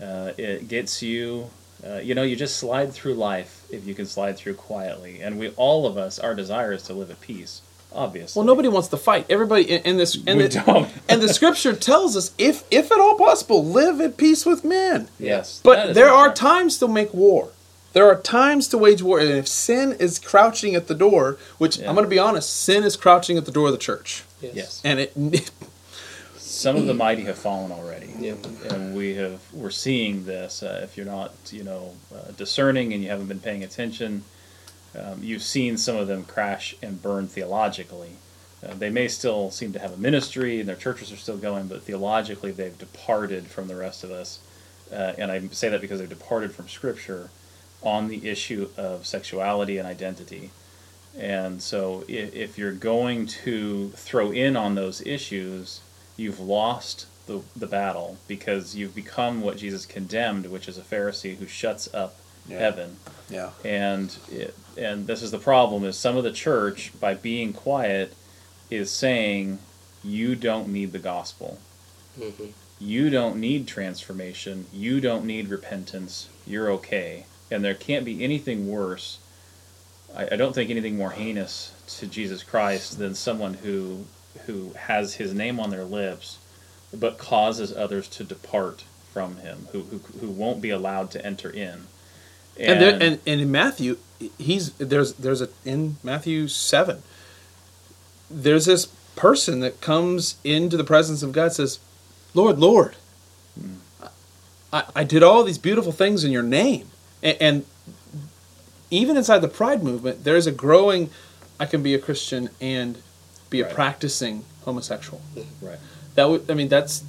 Uh, 0.00 0.32
it 0.36 0.68
gets 0.68 1.02
you, 1.02 1.50
uh, 1.84 1.96
you 1.96 2.14
know, 2.14 2.22
you 2.22 2.36
just 2.36 2.56
slide 2.56 2.92
through 2.92 3.14
life 3.14 3.64
if 3.70 3.86
you 3.86 3.94
can 3.94 4.06
slide 4.06 4.36
through 4.36 4.54
quietly. 4.54 5.20
And 5.20 5.38
we, 5.38 5.48
all 5.50 5.86
of 5.86 5.96
us, 5.96 6.18
our 6.18 6.34
desire 6.34 6.72
is 6.72 6.82
to 6.84 6.92
live 6.92 7.10
at 7.10 7.20
peace, 7.20 7.62
obviously. 7.92 8.38
well, 8.40 8.46
nobody 8.46 8.68
wants 8.68 8.88
to 8.88 8.96
fight. 8.96 9.26
Everybody 9.28 9.70
in, 9.70 9.82
in 9.82 9.96
this, 9.96 10.14
and 10.26 10.38
We 10.38 10.46
the, 10.46 10.62
don't. 10.64 10.88
and 11.08 11.20
the 11.22 11.28
scripture 11.32 11.74
tells 11.74 12.16
us, 12.16 12.32
if 12.38 12.64
if 12.70 12.90
at 12.92 13.00
all 13.00 13.16
possible, 13.16 13.64
live 13.64 14.00
at 14.00 14.16
peace 14.16 14.44
with 14.46 14.64
men. 14.64 15.08
Yes. 15.18 15.60
But 15.62 15.94
there 15.94 16.08
are 16.10 16.26
point. 16.28 16.36
times 16.36 16.78
to 16.78 16.88
make 16.88 17.12
war. 17.14 17.50
There 17.94 18.06
are 18.06 18.20
times 18.20 18.68
to 18.68 18.78
wage 18.78 19.02
war, 19.02 19.18
and 19.18 19.30
if 19.30 19.48
sin 19.48 19.96
is 19.98 20.18
crouching 20.18 20.74
at 20.74 20.86
the 20.88 20.94
door, 20.94 21.38
which 21.56 21.78
Yeah. 21.78 21.88
I'm 21.88 21.94
going 21.94 22.04
to 22.04 22.10
be 22.10 22.18
honest, 22.18 22.54
sin 22.54 22.84
is 22.84 22.96
crouching 22.96 23.38
at 23.38 23.46
the 23.46 23.50
door 23.52 23.66
of 23.66 23.72
the 23.72 23.78
church, 23.78 24.24
Yes. 24.40 24.54
Yes. 24.54 24.80
and 24.84 25.00
it. 25.00 25.50
Some 26.36 26.76
of 26.76 26.86
the 26.86 26.94
mighty 26.94 27.22
have 27.24 27.38
fallen 27.38 27.70
already. 27.72 28.12
Yeah. 28.18 28.34
and 28.70 28.94
we 28.96 29.14
have 29.14 29.40
we're 29.52 29.70
seeing 29.70 30.24
this. 30.24 30.62
Uh, 30.62 30.80
if 30.82 30.96
you're 30.96 31.06
not, 31.06 31.32
you 31.50 31.62
know, 31.62 31.94
uh, 32.14 32.32
discerning 32.36 32.92
and 32.92 33.02
you 33.02 33.10
haven't 33.10 33.26
been 33.28 33.38
paying 33.40 33.62
attention, 33.62 34.24
um, 34.98 35.20
you've 35.22 35.42
seen 35.42 35.76
some 35.76 35.96
of 35.96 36.08
them 36.08 36.24
crash 36.24 36.74
and 36.82 37.02
burn 37.02 37.28
theologically. 37.28 38.16
Uh, 38.66 38.74
they 38.74 38.90
may 38.90 39.06
still 39.06 39.50
seem 39.50 39.72
to 39.72 39.78
have 39.78 39.92
a 39.92 39.96
ministry 39.96 40.58
and 40.58 40.68
their 40.68 40.76
churches 40.76 41.12
are 41.12 41.16
still 41.16 41.36
going, 41.36 41.68
but 41.68 41.82
theologically 41.82 42.50
they've 42.50 42.78
departed 42.78 43.46
from 43.46 43.68
the 43.68 43.76
rest 43.76 44.02
of 44.02 44.10
us. 44.10 44.40
Uh, 44.92 45.12
and 45.18 45.30
I 45.30 45.46
say 45.48 45.68
that 45.68 45.80
because 45.80 46.00
they've 46.00 46.08
departed 46.08 46.52
from 46.52 46.68
Scripture 46.68 47.30
on 47.82 48.08
the 48.08 48.28
issue 48.28 48.68
of 48.76 49.06
sexuality 49.06 49.78
and 49.78 49.86
identity. 49.86 50.50
And 51.16 51.62
so, 51.62 52.04
if, 52.08 52.34
if 52.34 52.58
you're 52.58 52.72
going 52.72 53.26
to 53.26 53.90
throw 53.90 54.30
in 54.30 54.56
on 54.56 54.74
those 54.74 55.04
issues, 55.06 55.80
you've 56.16 56.40
lost 56.40 57.06
the, 57.26 57.42
the 57.54 57.66
battle 57.66 58.16
because 58.26 58.74
you've 58.74 58.94
become 58.94 59.40
what 59.40 59.58
Jesus 59.58 59.86
condemned, 59.86 60.46
which 60.46 60.68
is 60.68 60.78
a 60.78 60.82
Pharisee 60.82 61.36
who 61.36 61.46
shuts 61.46 61.92
up 61.94 62.16
Yeah. 62.48 62.58
heaven. 62.58 62.96
yeah. 63.28 63.50
And 63.64 64.16
it, 64.30 64.56
and 64.76 65.06
this 65.06 65.22
is 65.22 65.30
the 65.30 65.38
problem: 65.38 65.84
is 65.84 65.96
some 65.96 66.16
of 66.16 66.24
the 66.24 66.32
church, 66.32 66.92
by 66.98 67.14
being 67.14 67.52
quiet, 67.52 68.14
is 68.70 68.90
saying 68.90 69.58
you 70.04 70.34
don't 70.34 70.68
need 70.68 70.92
the 70.92 70.98
gospel, 70.98 71.58
hmm 72.16 72.46
you 72.80 73.10
don't 73.10 73.36
need 73.36 73.66
transformation, 73.66 74.66
you 74.72 75.00
don't 75.00 75.24
need 75.24 75.48
repentance, 75.48 76.28
you're 76.46 76.70
okay. 76.70 77.24
And 77.50 77.64
there 77.64 77.74
can't 77.74 78.04
be 78.04 78.22
anything 78.22 78.68
worse. 78.68 79.18
I, 80.14 80.28
I 80.32 80.36
don't 80.36 80.54
think 80.54 80.70
anything 80.70 80.96
more 80.96 81.10
heinous 81.10 81.72
to 81.98 82.06
Jesus 82.06 82.42
Christ 82.42 82.98
than 82.98 83.14
someone 83.14 83.54
who 83.54 84.04
who 84.46 84.72
has 84.74 85.14
his 85.14 85.34
name 85.34 85.58
on 85.58 85.70
their 85.70 85.84
lips, 85.84 86.38
but 86.94 87.18
causes 87.18 87.76
others 87.76 88.06
to 88.08 88.24
depart 88.24 88.84
from 89.12 89.38
him, 89.38 89.68
who 89.72 89.82
who, 89.82 89.98
who 90.20 90.28
won't 90.30 90.60
be 90.60 90.70
allowed 90.70 91.10
to 91.12 91.24
enter 91.26 91.50
in. 91.50 91.86
And 92.58 92.80
there, 92.80 92.92
and 92.94 93.18
and 93.26 93.40
in 93.40 93.50
Matthew, 93.50 93.98
he's 94.38 94.72
there's 94.74 95.14
there's 95.14 95.40
a 95.40 95.48
in 95.64 95.96
Matthew 96.02 96.48
seven. 96.48 97.02
There's 98.30 98.66
this 98.66 98.86
person 99.16 99.60
that 99.60 99.80
comes 99.80 100.36
into 100.44 100.76
the 100.76 100.84
presence 100.84 101.22
of 101.22 101.32
God 101.32 101.52
says, 101.52 101.78
"Lord, 102.34 102.58
Lord, 102.58 102.94
hmm. 103.58 103.74
I, 104.72 104.84
I 104.94 105.04
did 105.04 105.22
all 105.22 105.44
these 105.44 105.58
beautiful 105.58 105.92
things 105.92 106.24
in 106.24 106.32
Your 106.32 106.42
name," 106.42 106.88
and, 107.22 107.36
and 107.40 107.66
even 108.90 109.16
inside 109.16 109.38
the 109.38 109.48
Pride 109.48 109.82
movement, 109.82 110.24
there's 110.24 110.46
a 110.46 110.52
growing. 110.52 111.10
I 111.60 111.66
can 111.66 111.82
be 111.82 111.94
a 111.94 111.98
Christian 111.98 112.50
and 112.60 112.98
be 113.50 113.60
a 113.60 113.64
Right. 113.64 113.74
practicing 113.74 114.44
homosexual. 114.64 115.20
right. 115.62 115.78
That 116.14 116.28
would 116.28 116.50
I 116.50 116.54
mean 116.54 116.68
that's 116.68 117.02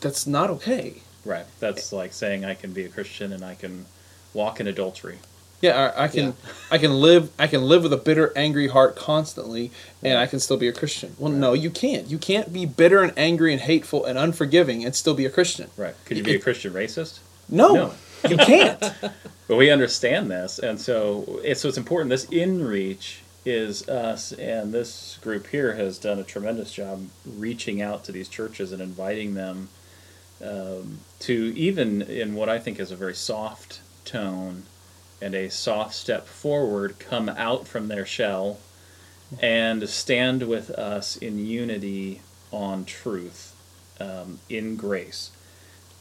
that's 0.00 0.26
not 0.26 0.50
okay. 0.50 1.02
Right. 1.24 1.46
That's 1.60 1.92
like 1.92 2.12
saying 2.12 2.44
I 2.44 2.54
can 2.54 2.72
be 2.72 2.84
a 2.84 2.88
Christian 2.88 3.32
and 3.32 3.44
I 3.44 3.54
can 3.54 3.86
walk 4.34 4.60
in 4.60 4.66
adultery. 4.66 5.18
Yeah, 5.62 5.92
I, 5.96 6.04
I 6.04 6.08
can 6.08 6.24
Yeah. 6.26 6.32
I 6.70 6.78
can 6.78 6.92
live 7.00 7.30
I 7.38 7.46
can 7.46 7.62
live 7.62 7.82
with 7.82 7.92
a 7.92 7.96
bitter, 7.96 8.32
angry 8.36 8.68
heart 8.68 8.94
constantly, 8.96 9.70
and 10.02 10.12
Yeah. 10.12 10.20
I 10.20 10.26
can 10.26 10.38
still 10.38 10.58
be 10.58 10.68
a 10.68 10.72
Christian. 10.72 11.14
Well, 11.18 11.32
no, 11.32 11.54
you 11.54 11.70
can't. 11.70 12.08
You 12.08 12.18
can't 12.18 12.52
be 12.52 12.66
bitter 12.66 13.02
and 13.02 13.12
angry 13.16 13.52
and 13.52 13.62
hateful 13.62 14.04
and 14.04 14.18
unforgiving 14.18 14.84
and 14.84 14.94
still 14.94 15.14
be 15.14 15.24
a 15.24 15.30
Christian. 15.30 15.70
Right. 15.76 15.94
Could 16.04 16.18
you 16.18 16.22
be 16.22 16.34
a 16.34 16.38
Christian 16.38 16.72
racist? 16.74 17.20
No, 17.48 17.74
No. 17.74 17.92
you 18.28 18.36
can't. 18.36 18.82
But 19.48 19.56
we 19.56 19.70
understand 19.70 20.28
this, 20.28 20.58
and 20.58 20.80
so 20.80 21.38
it's 21.44 21.60
so 21.60 21.68
it's 21.68 21.78
important. 21.78 22.10
This 22.10 22.24
in 22.24 22.64
reach 22.64 23.20
is 23.44 23.88
us, 23.88 24.32
and 24.32 24.74
this 24.74 25.18
group 25.22 25.46
here 25.46 25.74
has 25.76 25.98
done 25.98 26.18
a 26.18 26.24
tremendous 26.24 26.72
job 26.72 27.06
reaching 27.24 27.80
out 27.80 28.02
to 28.06 28.10
these 28.12 28.28
churches 28.28 28.72
and 28.72 28.82
inviting 28.82 29.34
them 29.34 29.68
um, 30.44 30.98
to 31.20 31.52
even 31.56 32.02
in 32.02 32.34
what 32.34 32.48
I 32.48 32.58
think 32.58 32.80
is 32.80 32.90
a 32.90 32.96
very 32.96 33.14
soft 33.14 33.78
tone 34.06 34.64
and 35.20 35.34
a 35.34 35.50
soft 35.50 35.94
step 35.94 36.26
forward, 36.26 36.98
come 36.98 37.28
out 37.28 37.66
from 37.66 37.88
their 37.88 38.06
shell 38.06 38.58
and 39.40 39.88
stand 39.88 40.46
with 40.46 40.70
us 40.70 41.16
in 41.16 41.44
unity 41.44 42.20
on 42.52 42.84
truth, 42.84 43.54
um, 44.00 44.38
in 44.48 44.76
grace. 44.76 45.30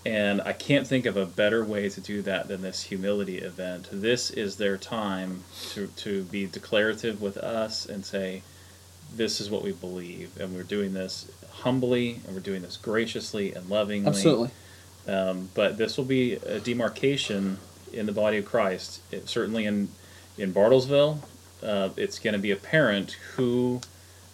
And 0.05 0.41
I 0.41 0.53
can't 0.53 0.85
think 0.85 1.07
of 1.07 1.17
a 1.17 1.25
better 1.25 1.65
way 1.65 1.89
to 1.89 1.99
do 1.99 2.21
that 2.21 2.47
than 2.47 2.61
this 2.61 2.83
humility 2.83 3.39
event. 3.39 3.87
This 3.91 4.29
is 4.29 4.57
their 4.57 4.77
time 4.77 5.43
to, 5.71 5.87
to 5.87 6.23
be 6.25 6.45
declarative 6.45 7.21
with 7.21 7.37
us 7.37 7.87
and 7.87 8.05
say, 8.05 8.43
this 9.15 9.41
is 9.41 9.49
what 9.49 9.63
we 9.63 9.71
believe. 9.71 10.39
And 10.39 10.55
we're 10.55 10.63
doing 10.63 10.93
this 10.93 11.31
humbly 11.51 12.19
and 12.25 12.35
we're 12.35 12.41
doing 12.41 12.61
this 12.61 12.77
graciously 12.77 13.53
and 13.53 13.67
lovingly. 13.67 14.09
Absolutely. 14.09 14.51
Um, 15.07 15.49
but 15.55 15.77
this 15.77 15.97
will 15.97 16.05
be 16.05 16.33
a 16.33 16.59
demarcation 16.59 17.57
in 17.95 18.05
the 18.05 18.11
body 18.11 18.37
of 18.37 18.45
Christ. 18.45 19.01
It, 19.11 19.29
certainly 19.29 19.65
in, 19.65 19.89
in 20.37 20.53
Bartlesville, 20.53 21.19
uh, 21.63 21.89
it's 21.97 22.19
going 22.19 22.33
to 22.33 22.39
be 22.39 22.51
apparent 22.51 23.13
who 23.35 23.81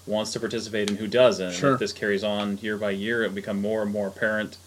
wants 0.05 0.33
to 0.33 0.39
participate 0.39 0.89
and 0.89 0.99
who 0.99 1.07
doesn't. 1.07 1.53
Sure. 1.53 1.73
If 1.73 1.79
this 1.79 1.93
carries 1.93 2.23
on 2.23 2.57
year 2.57 2.77
by 2.77 2.91
year, 2.91 3.23
it'll 3.23 3.35
become 3.35 3.61
more 3.61 3.83
and 3.83 3.91
more 3.91 4.07
apparent 4.07 4.57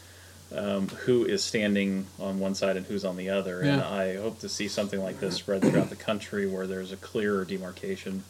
um, 0.54 0.88
who 0.88 1.24
is 1.24 1.42
standing 1.42 2.06
on 2.18 2.38
one 2.38 2.54
side 2.54 2.76
and 2.76 2.86
who's 2.86 3.04
on 3.04 3.16
the 3.16 3.28
other. 3.28 3.60
And 3.60 3.82
I 3.82 4.16
hope 4.16 4.38
to 4.40 4.48
see 4.48 4.68
something 4.68 5.02
like 5.02 5.18
this 5.20 5.34
spread 5.34 5.62
throughout 5.62 5.90
the 5.90 5.96
country 5.96 6.46
where 6.46 6.66
there's 6.66 6.92
a 6.92 6.96
clearer 6.96 7.44
demarcation 7.44 8.22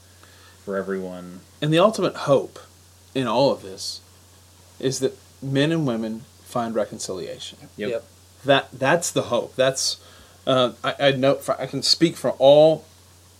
for 0.65 0.77
everyone. 0.77 1.41
And 1.61 1.73
the 1.73 1.79
ultimate 1.79 2.15
hope 2.15 2.59
in 3.15 3.27
all 3.27 3.53
of 3.53 3.62
this 3.62 4.01
is 4.81 5.01
that 5.01 5.19
men 5.43 5.71
and 5.71 5.87
women 5.87 6.23
find 6.43 6.75
reconciliation. 6.75 7.59
Yep. 7.77 7.91
Yep. 7.91 8.05
That 8.45 8.69
that's 8.73 9.11
the 9.11 9.23
hope. 9.23 9.55
That's 9.57 9.99
uh, 10.47 10.72
I, 10.82 10.95
I 11.01 11.11
know 11.12 11.34
for, 11.36 11.61
I 11.61 11.66
can 11.66 11.82
speak 11.82 12.16
for 12.16 12.30
all 12.32 12.84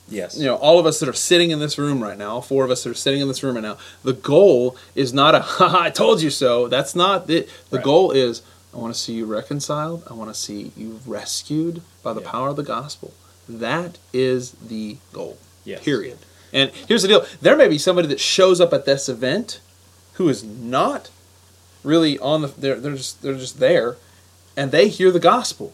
Yes. 0.07 0.37
you 0.39 0.45
know 0.45 0.57
all 0.57 0.79
of 0.79 0.85
us 0.85 1.01
that 1.01 1.09
are 1.09 1.15
sitting 1.15 1.51
in 1.51 1.61
this 1.61 1.79
room 1.79 2.03
right 2.03 2.19
now 2.19 2.41
four 2.43 2.63
of 2.63 2.71
us 2.71 2.85
that 2.85 2.91
are 2.91 2.95
sitting 2.95 3.23
in 3.23 3.29
this 3.29 3.43
room 3.43 3.55
right 3.55 3.63
now 3.63 3.79
the 4.03 4.13
goal 4.13 4.77
is 4.95 5.15
not 5.15 5.35
a 5.35 5.41
haha 5.57 5.81
i 5.85 5.89
told 5.91 6.21
you 6.21 6.29
so 6.29 6.69
that's 6.69 6.95
not 6.95 7.29
it 7.31 7.49
the 7.71 7.79
Right. 7.79 7.85
goal 7.85 8.11
is 8.11 8.43
i 8.75 8.77
want 8.77 8.93
to 8.95 9.01
see 9.01 9.15
you 9.15 9.25
reconciled 9.25 10.03
i 10.11 10.13
want 10.13 10.29
to 10.29 10.35
see 10.39 10.73
you 10.77 11.01
rescued 11.07 11.81
by 12.03 12.13
the 12.13 12.21
Yeah. 12.21 12.31
power 12.31 12.49
of 12.51 12.57
the 12.57 12.63
gospel 12.63 13.15
that 13.49 13.97
is 14.13 14.51
the 14.53 14.99
goal 15.15 15.39
Yes. 15.65 15.83
period 15.83 16.19
and 16.53 16.71
here's 16.87 17.01
the 17.01 17.09
deal 17.09 17.25
there 17.41 17.57
may 17.57 17.69
be 17.69 17.79
somebody 17.79 18.07
that 18.09 18.21
shows 18.21 18.61
up 18.61 18.75
at 18.75 18.85
this 18.85 19.09
event 19.09 19.59
who 20.15 20.29
is 20.29 20.45
not 20.45 21.09
really 21.83 22.19
on 22.19 22.43
the 22.43 22.49
they're, 22.49 22.79
they're 22.79 22.95
just 22.97 23.23
they're 23.23 23.35
just 23.35 23.59
there 23.59 23.97
and 24.55 24.71
they 24.71 24.89
hear 24.89 25.11
the 25.11 25.19
gospel 25.19 25.73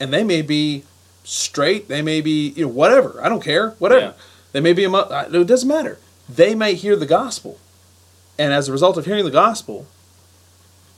and 0.00 0.12
they 0.12 0.24
may 0.24 0.42
be 0.42 0.84
straight 1.24 1.88
they 1.88 2.02
may 2.02 2.20
be 2.20 2.48
you 2.50 2.62
know 2.66 2.68
whatever 2.72 3.18
i 3.22 3.28
don't 3.28 3.42
care 3.42 3.70
whatever 3.78 4.00
Yeah. 4.00 4.12
they 4.52 4.60
may 4.60 4.72
be 4.72 4.84
a 4.84 4.90
it 4.92 5.46
doesn't 5.46 5.68
matter 5.68 5.98
they 6.28 6.54
may 6.54 6.74
hear 6.74 6.96
the 6.96 7.06
gospel 7.06 7.58
and 8.38 8.52
as 8.52 8.68
a 8.68 8.72
result 8.72 8.96
of 8.96 9.04
hearing 9.06 9.24
the 9.24 9.30
gospel 9.30 9.86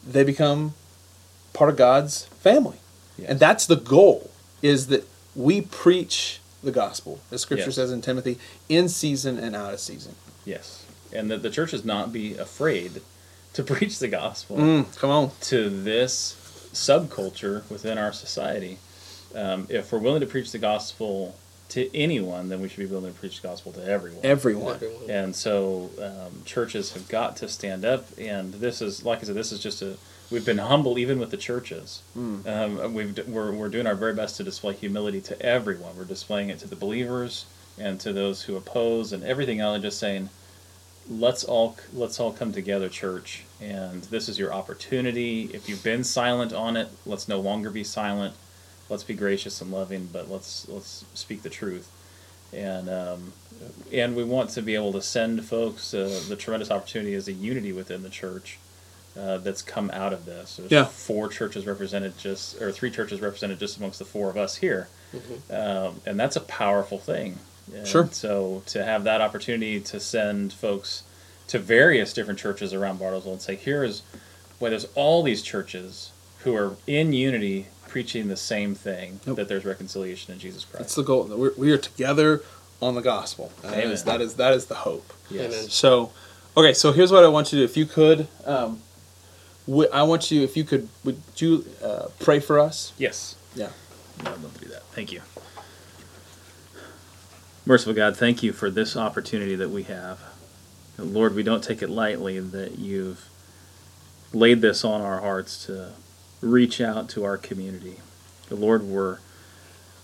they 0.07 0.25
become 0.25 0.75
part 1.53 1.71
of 1.71 1.77
god's 1.77 2.25
family 2.41 2.79
Yes. 3.19 3.31
and 3.31 3.41
that's 3.41 3.67
the 3.67 3.77
goal 3.77 4.31
is 4.63 4.89
that 4.89 5.07
we 5.35 5.61
preach 5.61 6.41
the 6.63 6.73
gospel 6.73 7.21
as 7.31 7.41
scripture 7.43 7.67
Yes. 7.67 7.77
says 7.77 7.93
in 7.93 8.01
timothy 8.03 8.39
in 8.69 8.89
season 8.89 9.39
and 9.39 9.55
out 9.55 9.73
of 9.75 9.81
season 9.81 10.15
Yes. 10.47 10.85
And 11.13 11.31
that 11.31 11.43
the 11.43 11.51
church 11.51 11.71
churches 11.71 11.85
not 11.85 12.13
be 12.13 12.37
afraid 12.37 13.03
to 13.55 13.63
preach 13.63 13.99
the 13.99 14.09
gospel. 14.09 14.57
mm, 14.57 14.97
come 14.97 15.11
on 15.11 15.31
to 15.43 15.69
this 15.69 16.37
subculture 16.73 17.69
within 17.71 17.99
our 17.99 18.13
society. 18.13 18.79
Um, 19.35 19.67
if 19.69 19.93
we're 19.93 19.99
willing 19.99 20.21
to 20.21 20.27
preach 20.27 20.53
the 20.53 20.59
gospel 20.59 21.37
to 21.71 21.95
anyone, 21.97 22.49
then 22.49 22.61
we 22.61 22.69
should 22.69 22.79
be 22.79 22.87
willing 22.87 23.13
to 23.13 23.19
preach 23.19 23.41
the 23.43 23.49
gospel 23.49 23.73
to 23.73 23.85
everyone. 23.85 24.21
everyone 24.25 24.75
Everyone. 24.77 25.11
and 25.11 25.35
so 25.35 25.91
um, 26.01 26.43
churches 26.45 26.93
have 26.93 27.09
got 27.09 27.37
to 27.39 27.49
stand 27.49 27.85
up. 27.85 28.07
And 28.19 28.55
this 28.55 28.81
is, 28.81 29.05
like 29.05 29.19
I 29.21 29.23
said, 29.23 29.35
this 29.35 29.53
is 29.53 29.61
just 29.61 29.83
a. 29.83 29.97
We've 30.31 30.45
been 30.45 30.59
humble 30.59 30.99
even 30.99 31.21
with 31.21 31.31
the 31.31 31.37
churches. 31.37 32.03
Um, 32.17 32.95
we've, 32.95 33.29
we're, 33.29 33.53
we're 33.53 33.69
doing 33.69 33.87
our 33.87 33.95
very 33.95 34.13
best 34.13 34.37
to 34.39 34.45
display 34.45 34.75
humility 34.75 35.21
to 35.21 35.41
everyone. 35.41 35.97
We're 35.97 36.05
displaying 36.05 36.51
it 36.51 36.59
to 36.61 36.69
the 36.69 36.75
believers 36.75 37.47
and 37.79 38.01
to 38.01 38.13
those 38.13 38.43
who 38.43 38.57
oppose 38.57 39.13
and 39.13 39.23
everything 39.23 39.61
else. 39.61 39.75
And 39.77 39.85
just 39.85 40.01
saying, 40.01 40.31
let's 41.09 41.45
all 41.45 41.77
let's 41.93 42.19
all 42.19 42.33
come 42.33 42.53
together, 42.53 42.89
church, 42.89 43.45
and 43.61 44.03
this 44.05 44.29
is 44.29 44.39
your 44.39 44.53
opportunity. 44.53 45.51
If 45.53 45.69
you've 45.69 45.85
been 45.85 46.03
silent 46.05 46.53
on 46.53 46.77
it, 46.77 46.89
let's 47.05 47.29
no 47.29 47.39
longer 47.41 47.71
be 47.71 47.85
silent. 47.85 48.35
Let's 48.89 49.03
be 49.05 49.15
gracious 49.15 49.61
and 49.61 49.71
loving, 49.73 50.09
but 50.13 50.31
let's 50.31 50.69
let's 50.69 51.05
speak 51.15 51.43
the 51.43 51.51
truth. 51.51 51.91
And 52.53 52.89
um, 52.89 53.33
and 53.93 54.15
we 54.15 54.23
want 54.25 54.51
to 54.51 54.63
be 54.63 54.75
able 54.75 54.93
to 54.93 55.03
send 55.03 55.45
folks 55.45 55.93
uh, 55.93 56.21
the 56.29 56.37
tremendous 56.37 56.71
opportunity 56.71 57.15
as 57.15 57.27
a 57.29 57.33
unity 57.33 57.73
within 57.73 58.03
the 58.03 58.09
church 58.11 58.59
uh, 59.19 59.39
that's 59.39 59.63
come 59.63 59.91
out 59.93 60.13
of 60.13 60.25
this. 60.27 60.57
There's 60.57 60.71
Yeah. 60.71 60.85
four 60.85 61.29
churches 61.29 61.67
represented 61.67 62.17
just, 62.19 62.61
or 62.61 62.71
three 62.71 62.91
churches 62.91 63.21
represented 63.21 63.59
just 63.59 63.79
amongst 63.79 63.99
the 63.99 64.05
four 64.05 64.31
of 64.31 64.37
us 64.37 64.57
here, 64.57 64.89
um, 65.51 66.01
and 66.07 66.21
that's 66.21 66.37
a 66.37 66.41
powerful 66.41 66.99
thing. 66.99 67.39
And 67.75 67.87
Sure. 67.89 68.09
So 68.13 68.63
to 68.67 68.85
have 68.85 69.03
that 69.05 69.21
opportunity 69.21 69.81
to 69.81 69.99
send 69.99 70.53
folks 70.53 71.03
to 71.49 71.59
various 71.59 72.13
different 72.13 72.39
churches 72.39 72.73
around 72.73 73.01
Bartlesville 73.01 73.33
and 73.33 73.43
say, 73.43 73.57
here 73.57 73.83
is 73.83 74.03
why 74.61 74.71
there's 74.71 74.87
all 74.95 75.23
these 75.25 75.43
churches 75.43 76.11
who 76.41 76.55
are 76.55 76.77
in 76.87 77.13
unity 77.13 77.67
preaching 77.97 78.29
the 78.29 78.37
same 78.37 78.75
thing 78.75 79.21
Yep. 79.27 79.37
that 79.37 79.49
there's 79.49 79.65
reconciliation 79.65 80.35
in 80.35 80.39
Jesus 80.39 80.67
Christ. 80.67 80.81
That's 80.81 80.95
the 80.97 81.03
goal. 81.03 81.25
We're, 81.25 81.55
we 81.57 81.73
are 81.73 81.79
together 81.79 82.43
on 82.83 82.95
the 82.95 83.01
gospel. 83.01 83.51
That 83.63 83.79
is, 83.85 84.03
Amen. 84.03 84.19
that 84.19 84.21
is 84.23 84.35
that 84.35 84.53
is 84.53 84.67
the 84.67 84.75
hope. 84.75 85.15
yes. 85.31 85.47
Amen. 85.55 85.71
So, 85.71 86.13
okay, 86.59 86.75
so 86.75 86.93
here's 86.93 87.11
what 87.11 87.25
I 87.25 87.29
want 87.29 87.55
you 87.55 87.59
to 87.61 87.67
do. 87.67 87.71
If 87.71 87.75
you 87.79 87.87
could, 87.87 88.29
um, 88.45 88.83
w- 89.67 89.89
I 89.91 90.03
want 90.03 90.31
you, 90.31 90.43
if 90.43 90.59
you 90.59 90.65
could, 90.65 90.91
would 91.05 91.23
you 91.37 91.65
uh, 91.83 92.09
pray 92.21 92.39
for 92.39 92.59
us? 92.59 92.93
Yes. 92.99 93.35
Yeah. 93.55 93.71
Yeah, 94.23 94.33
I'd 94.35 94.43
love 94.43 94.53
to 94.59 94.61
do 94.67 94.69
that. 94.73 94.83
Thank 94.93 95.11
you. 95.11 95.23
Merciful 97.65 97.95
God, 97.95 98.15
thank 98.15 98.43
you 98.43 98.53
for 98.53 98.69
this 98.69 98.95
opportunity 98.95 99.55
that 99.57 99.71
we 99.71 99.85
have. 99.85 100.21
Lord, 100.99 101.35
we 101.35 101.43
don't 101.43 101.65
take 101.65 101.81
it 101.81 101.89
lightly 101.89 102.41
that 102.41 102.79
you've 102.79 103.27
laid 104.35 104.61
this 104.61 104.85
on 104.85 105.01
our 105.01 105.21
hearts 105.23 105.65
to 105.65 105.93
reach 106.41 106.81
out 106.81 107.09
to 107.11 107.25
our 107.25 107.37
community. 107.37 107.97
The 108.49 108.57
Lord, 108.57 108.83
we're 108.83 109.19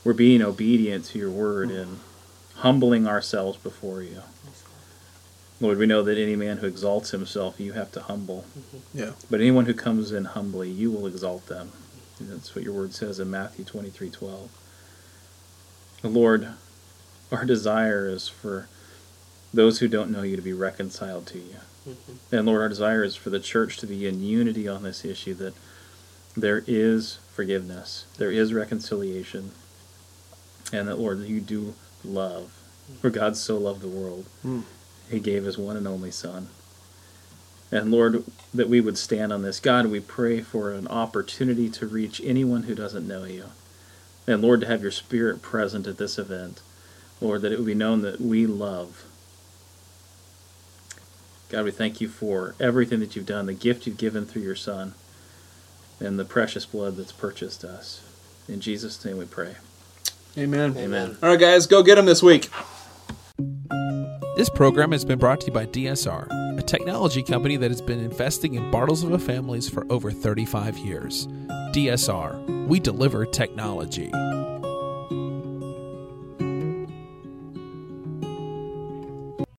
we're 0.05 0.13
being 0.13 0.43
obedient 0.43 1.05
to 1.07 1.19
your 1.19 1.31
word 1.31 1.71
and 1.71 2.01
humbling 2.57 3.07
ourselves 3.07 3.57
before 3.59 4.03
you. 4.03 4.23
Lord, 5.61 5.79
we 5.79 5.87
know 5.87 6.03
that 6.03 6.19
any 6.19 6.35
man 6.35 6.57
who 6.57 6.67
exalts 6.67 7.13
himself, 7.13 7.61
you 7.61 7.73
have 7.73 7.93
to 7.93 8.01
humble. 8.01 8.45
Mm-hmm. 8.59 8.99
Yeah. 8.99 9.11
But 9.31 9.41
anyone 9.41 9.67
who 9.67 9.75
comes 9.75 10.11
in 10.11 10.25
humbly, 10.25 10.69
you 10.69 10.91
will 10.91 11.07
exalt 11.07 11.47
them. 11.47 11.71
And 12.19 12.31
that's 12.31 12.57
what 12.57 12.65
your 12.65 12.75
word 12.75 12.95
says 12.95 13.21
in 13.21 13.31
Matthew 13.31 13.65
twenty 13.65 13.91
three 13.91 14.11
twelve. 14.11 14.51
Lord, 16.03 16.49
our 17.31 17.45
desire 17.45 18.09
is 18.09 18.29
for 18.29 18.67
those 19.55 19.79
who 19.79 19.87
don't 19.87 20.11
know 20.11 20.23
you 20.23 20.35
to 20.35 20.43
be 20.43 20.53
reconciled 20.53 21.27
to 21.29 21.39
you. 21.39 21.57
Mm-hmm. 21.89 22.35
And 22.35 22.47
Lord, 22.47 22.61
our 22.61 22.69
desire 22.69 23.05
is 23.05 23.15
for 23.15 23.31
the 23.31 23.39
church 23.39 23.77
to 23.79 23.87
be 23.87 24.07
in 24.07 24.23
unity 24.23 24.67
on 24.67 24.83
this 24.83 25.05
issue 25.05 25.35
that 25.35 25.55
there 26.37 26.63
is 26.67 27.19
forgiveness, 27.35 28.07
there 28.19 28.31
is 28.31 28.53
reconciliation, 28.55 29.53
and 30.73 30.89
that, 30.89 30.99
Lord, 30.99 31.21
you 31.21 31.41
do 31.41 31.75
love. 32.05 32.53
For 33.01 33.11
God 33.11 33.37
so 33.37 33.57
loved 33.59 33.81
the 33.81 33.89
world, 33.89 34.27
Mm. 34.45 34.65
he 35.11 35.21
gave 35.21 35.45
his 35.45 35.57
one 35.59 35.77
and 35.77 35.87
only 35.87 36.11
Son. 36.11 36.49
And 37.71 37.91
Lord, 37.91 38.25
that 38.53 38.69
we 38.69 38.81
would 38.83 38.99
stand 38.99 39.33
on 39.33 39.43
this. 39.43 39.59
God, 39.59 39.87
we 39.87 40.01
pray 40.01 40.43
for 40.43 40.73
an 40.73 40.87
opportunity 40.89 41.71
to 41.71 41.87
reach 41.87 42.21
anyone 42.23 42.65
who 42.65 42.75
doesn't 42.75 43.09
know 43.09 43.25
you. 43.25 43.47
And 44.27 44.43
Lord, 44.43 44.61
to 44.61 44.67
have 44.67 44.83
your 44.83 44.91
Spirit 44.91 45.41
present 45.41 45.87
at 45.87 45.97
this 45.97 46.19
event. 46.19 46.61
Lord, 47.21 47.41
that 47.43 47.53
it 47.53 47.57
would 47.59 47.67
be 47.67 47.75
known 47.75 48.03
that 48.03 48.21
we 48.21 48.47
love. 48.47 49.05
God, 51.49 51.65
we 51.65 51.71
thank 51.71 52.01
you 52.01 52.09
for 52.09 52.55
everything 52.61 53.01
that 53.01 53.15
you've 53.17 53.27
done, 53.27 53.47
the 53.47 53.53
gift 53.55 53.87
you've 53.87 53.97
given 53.97 54.27
through 54.27 54.43
your 54.43 54.57
Son, 54.57 54.95
and 56.03 56.19
the 56.19 56.25
precious 56.25 56.67
blood 56.67 56.97
that's 56.97 57.13
purchased 57.13 57.65
us. 57.65 58.03
In 58.49 58.61
Jesus' 58.61 59.03
name 59.05 59.19
we 59.19 59.25
pray. 59.25 59.55
Amen. 60.37 60.75
Amen. 60.77 61.17
All 61.23 61.31
right, 61.31 61.39
guys, 61.39 61.67
go 61.67 61.83
get 61.83 61.97
them 61.97 62.07
this 62.07 62.23
week. 62.23 62.49
This 64.37 64.49
program 64.49 64.93
has 64.93 65.05
been 65.05 65.19
brought 65.19 65.41
to 65.43 65.49
you 65.49 65.53
by 65.53 65.67
DSR, 65.67 66.59
a 66.59 66.63
technology 66.63 67.23
company 67.23 67.57
that 67.57 67.71
has 67.71 67.83
been 67.83 68.01
investing 68.01 68.55
in 68.55 68.71
Bartlesville 68.71 69.21
families 69.21 69.69
for 69.69 69.87
over 69.93 70.11
35 70.11 70.79
years. 70.79 71.27
DSR, 71.73 72.67
we 72.67 72.81
deliver 72.81 73.27
technology. 73.27 74.11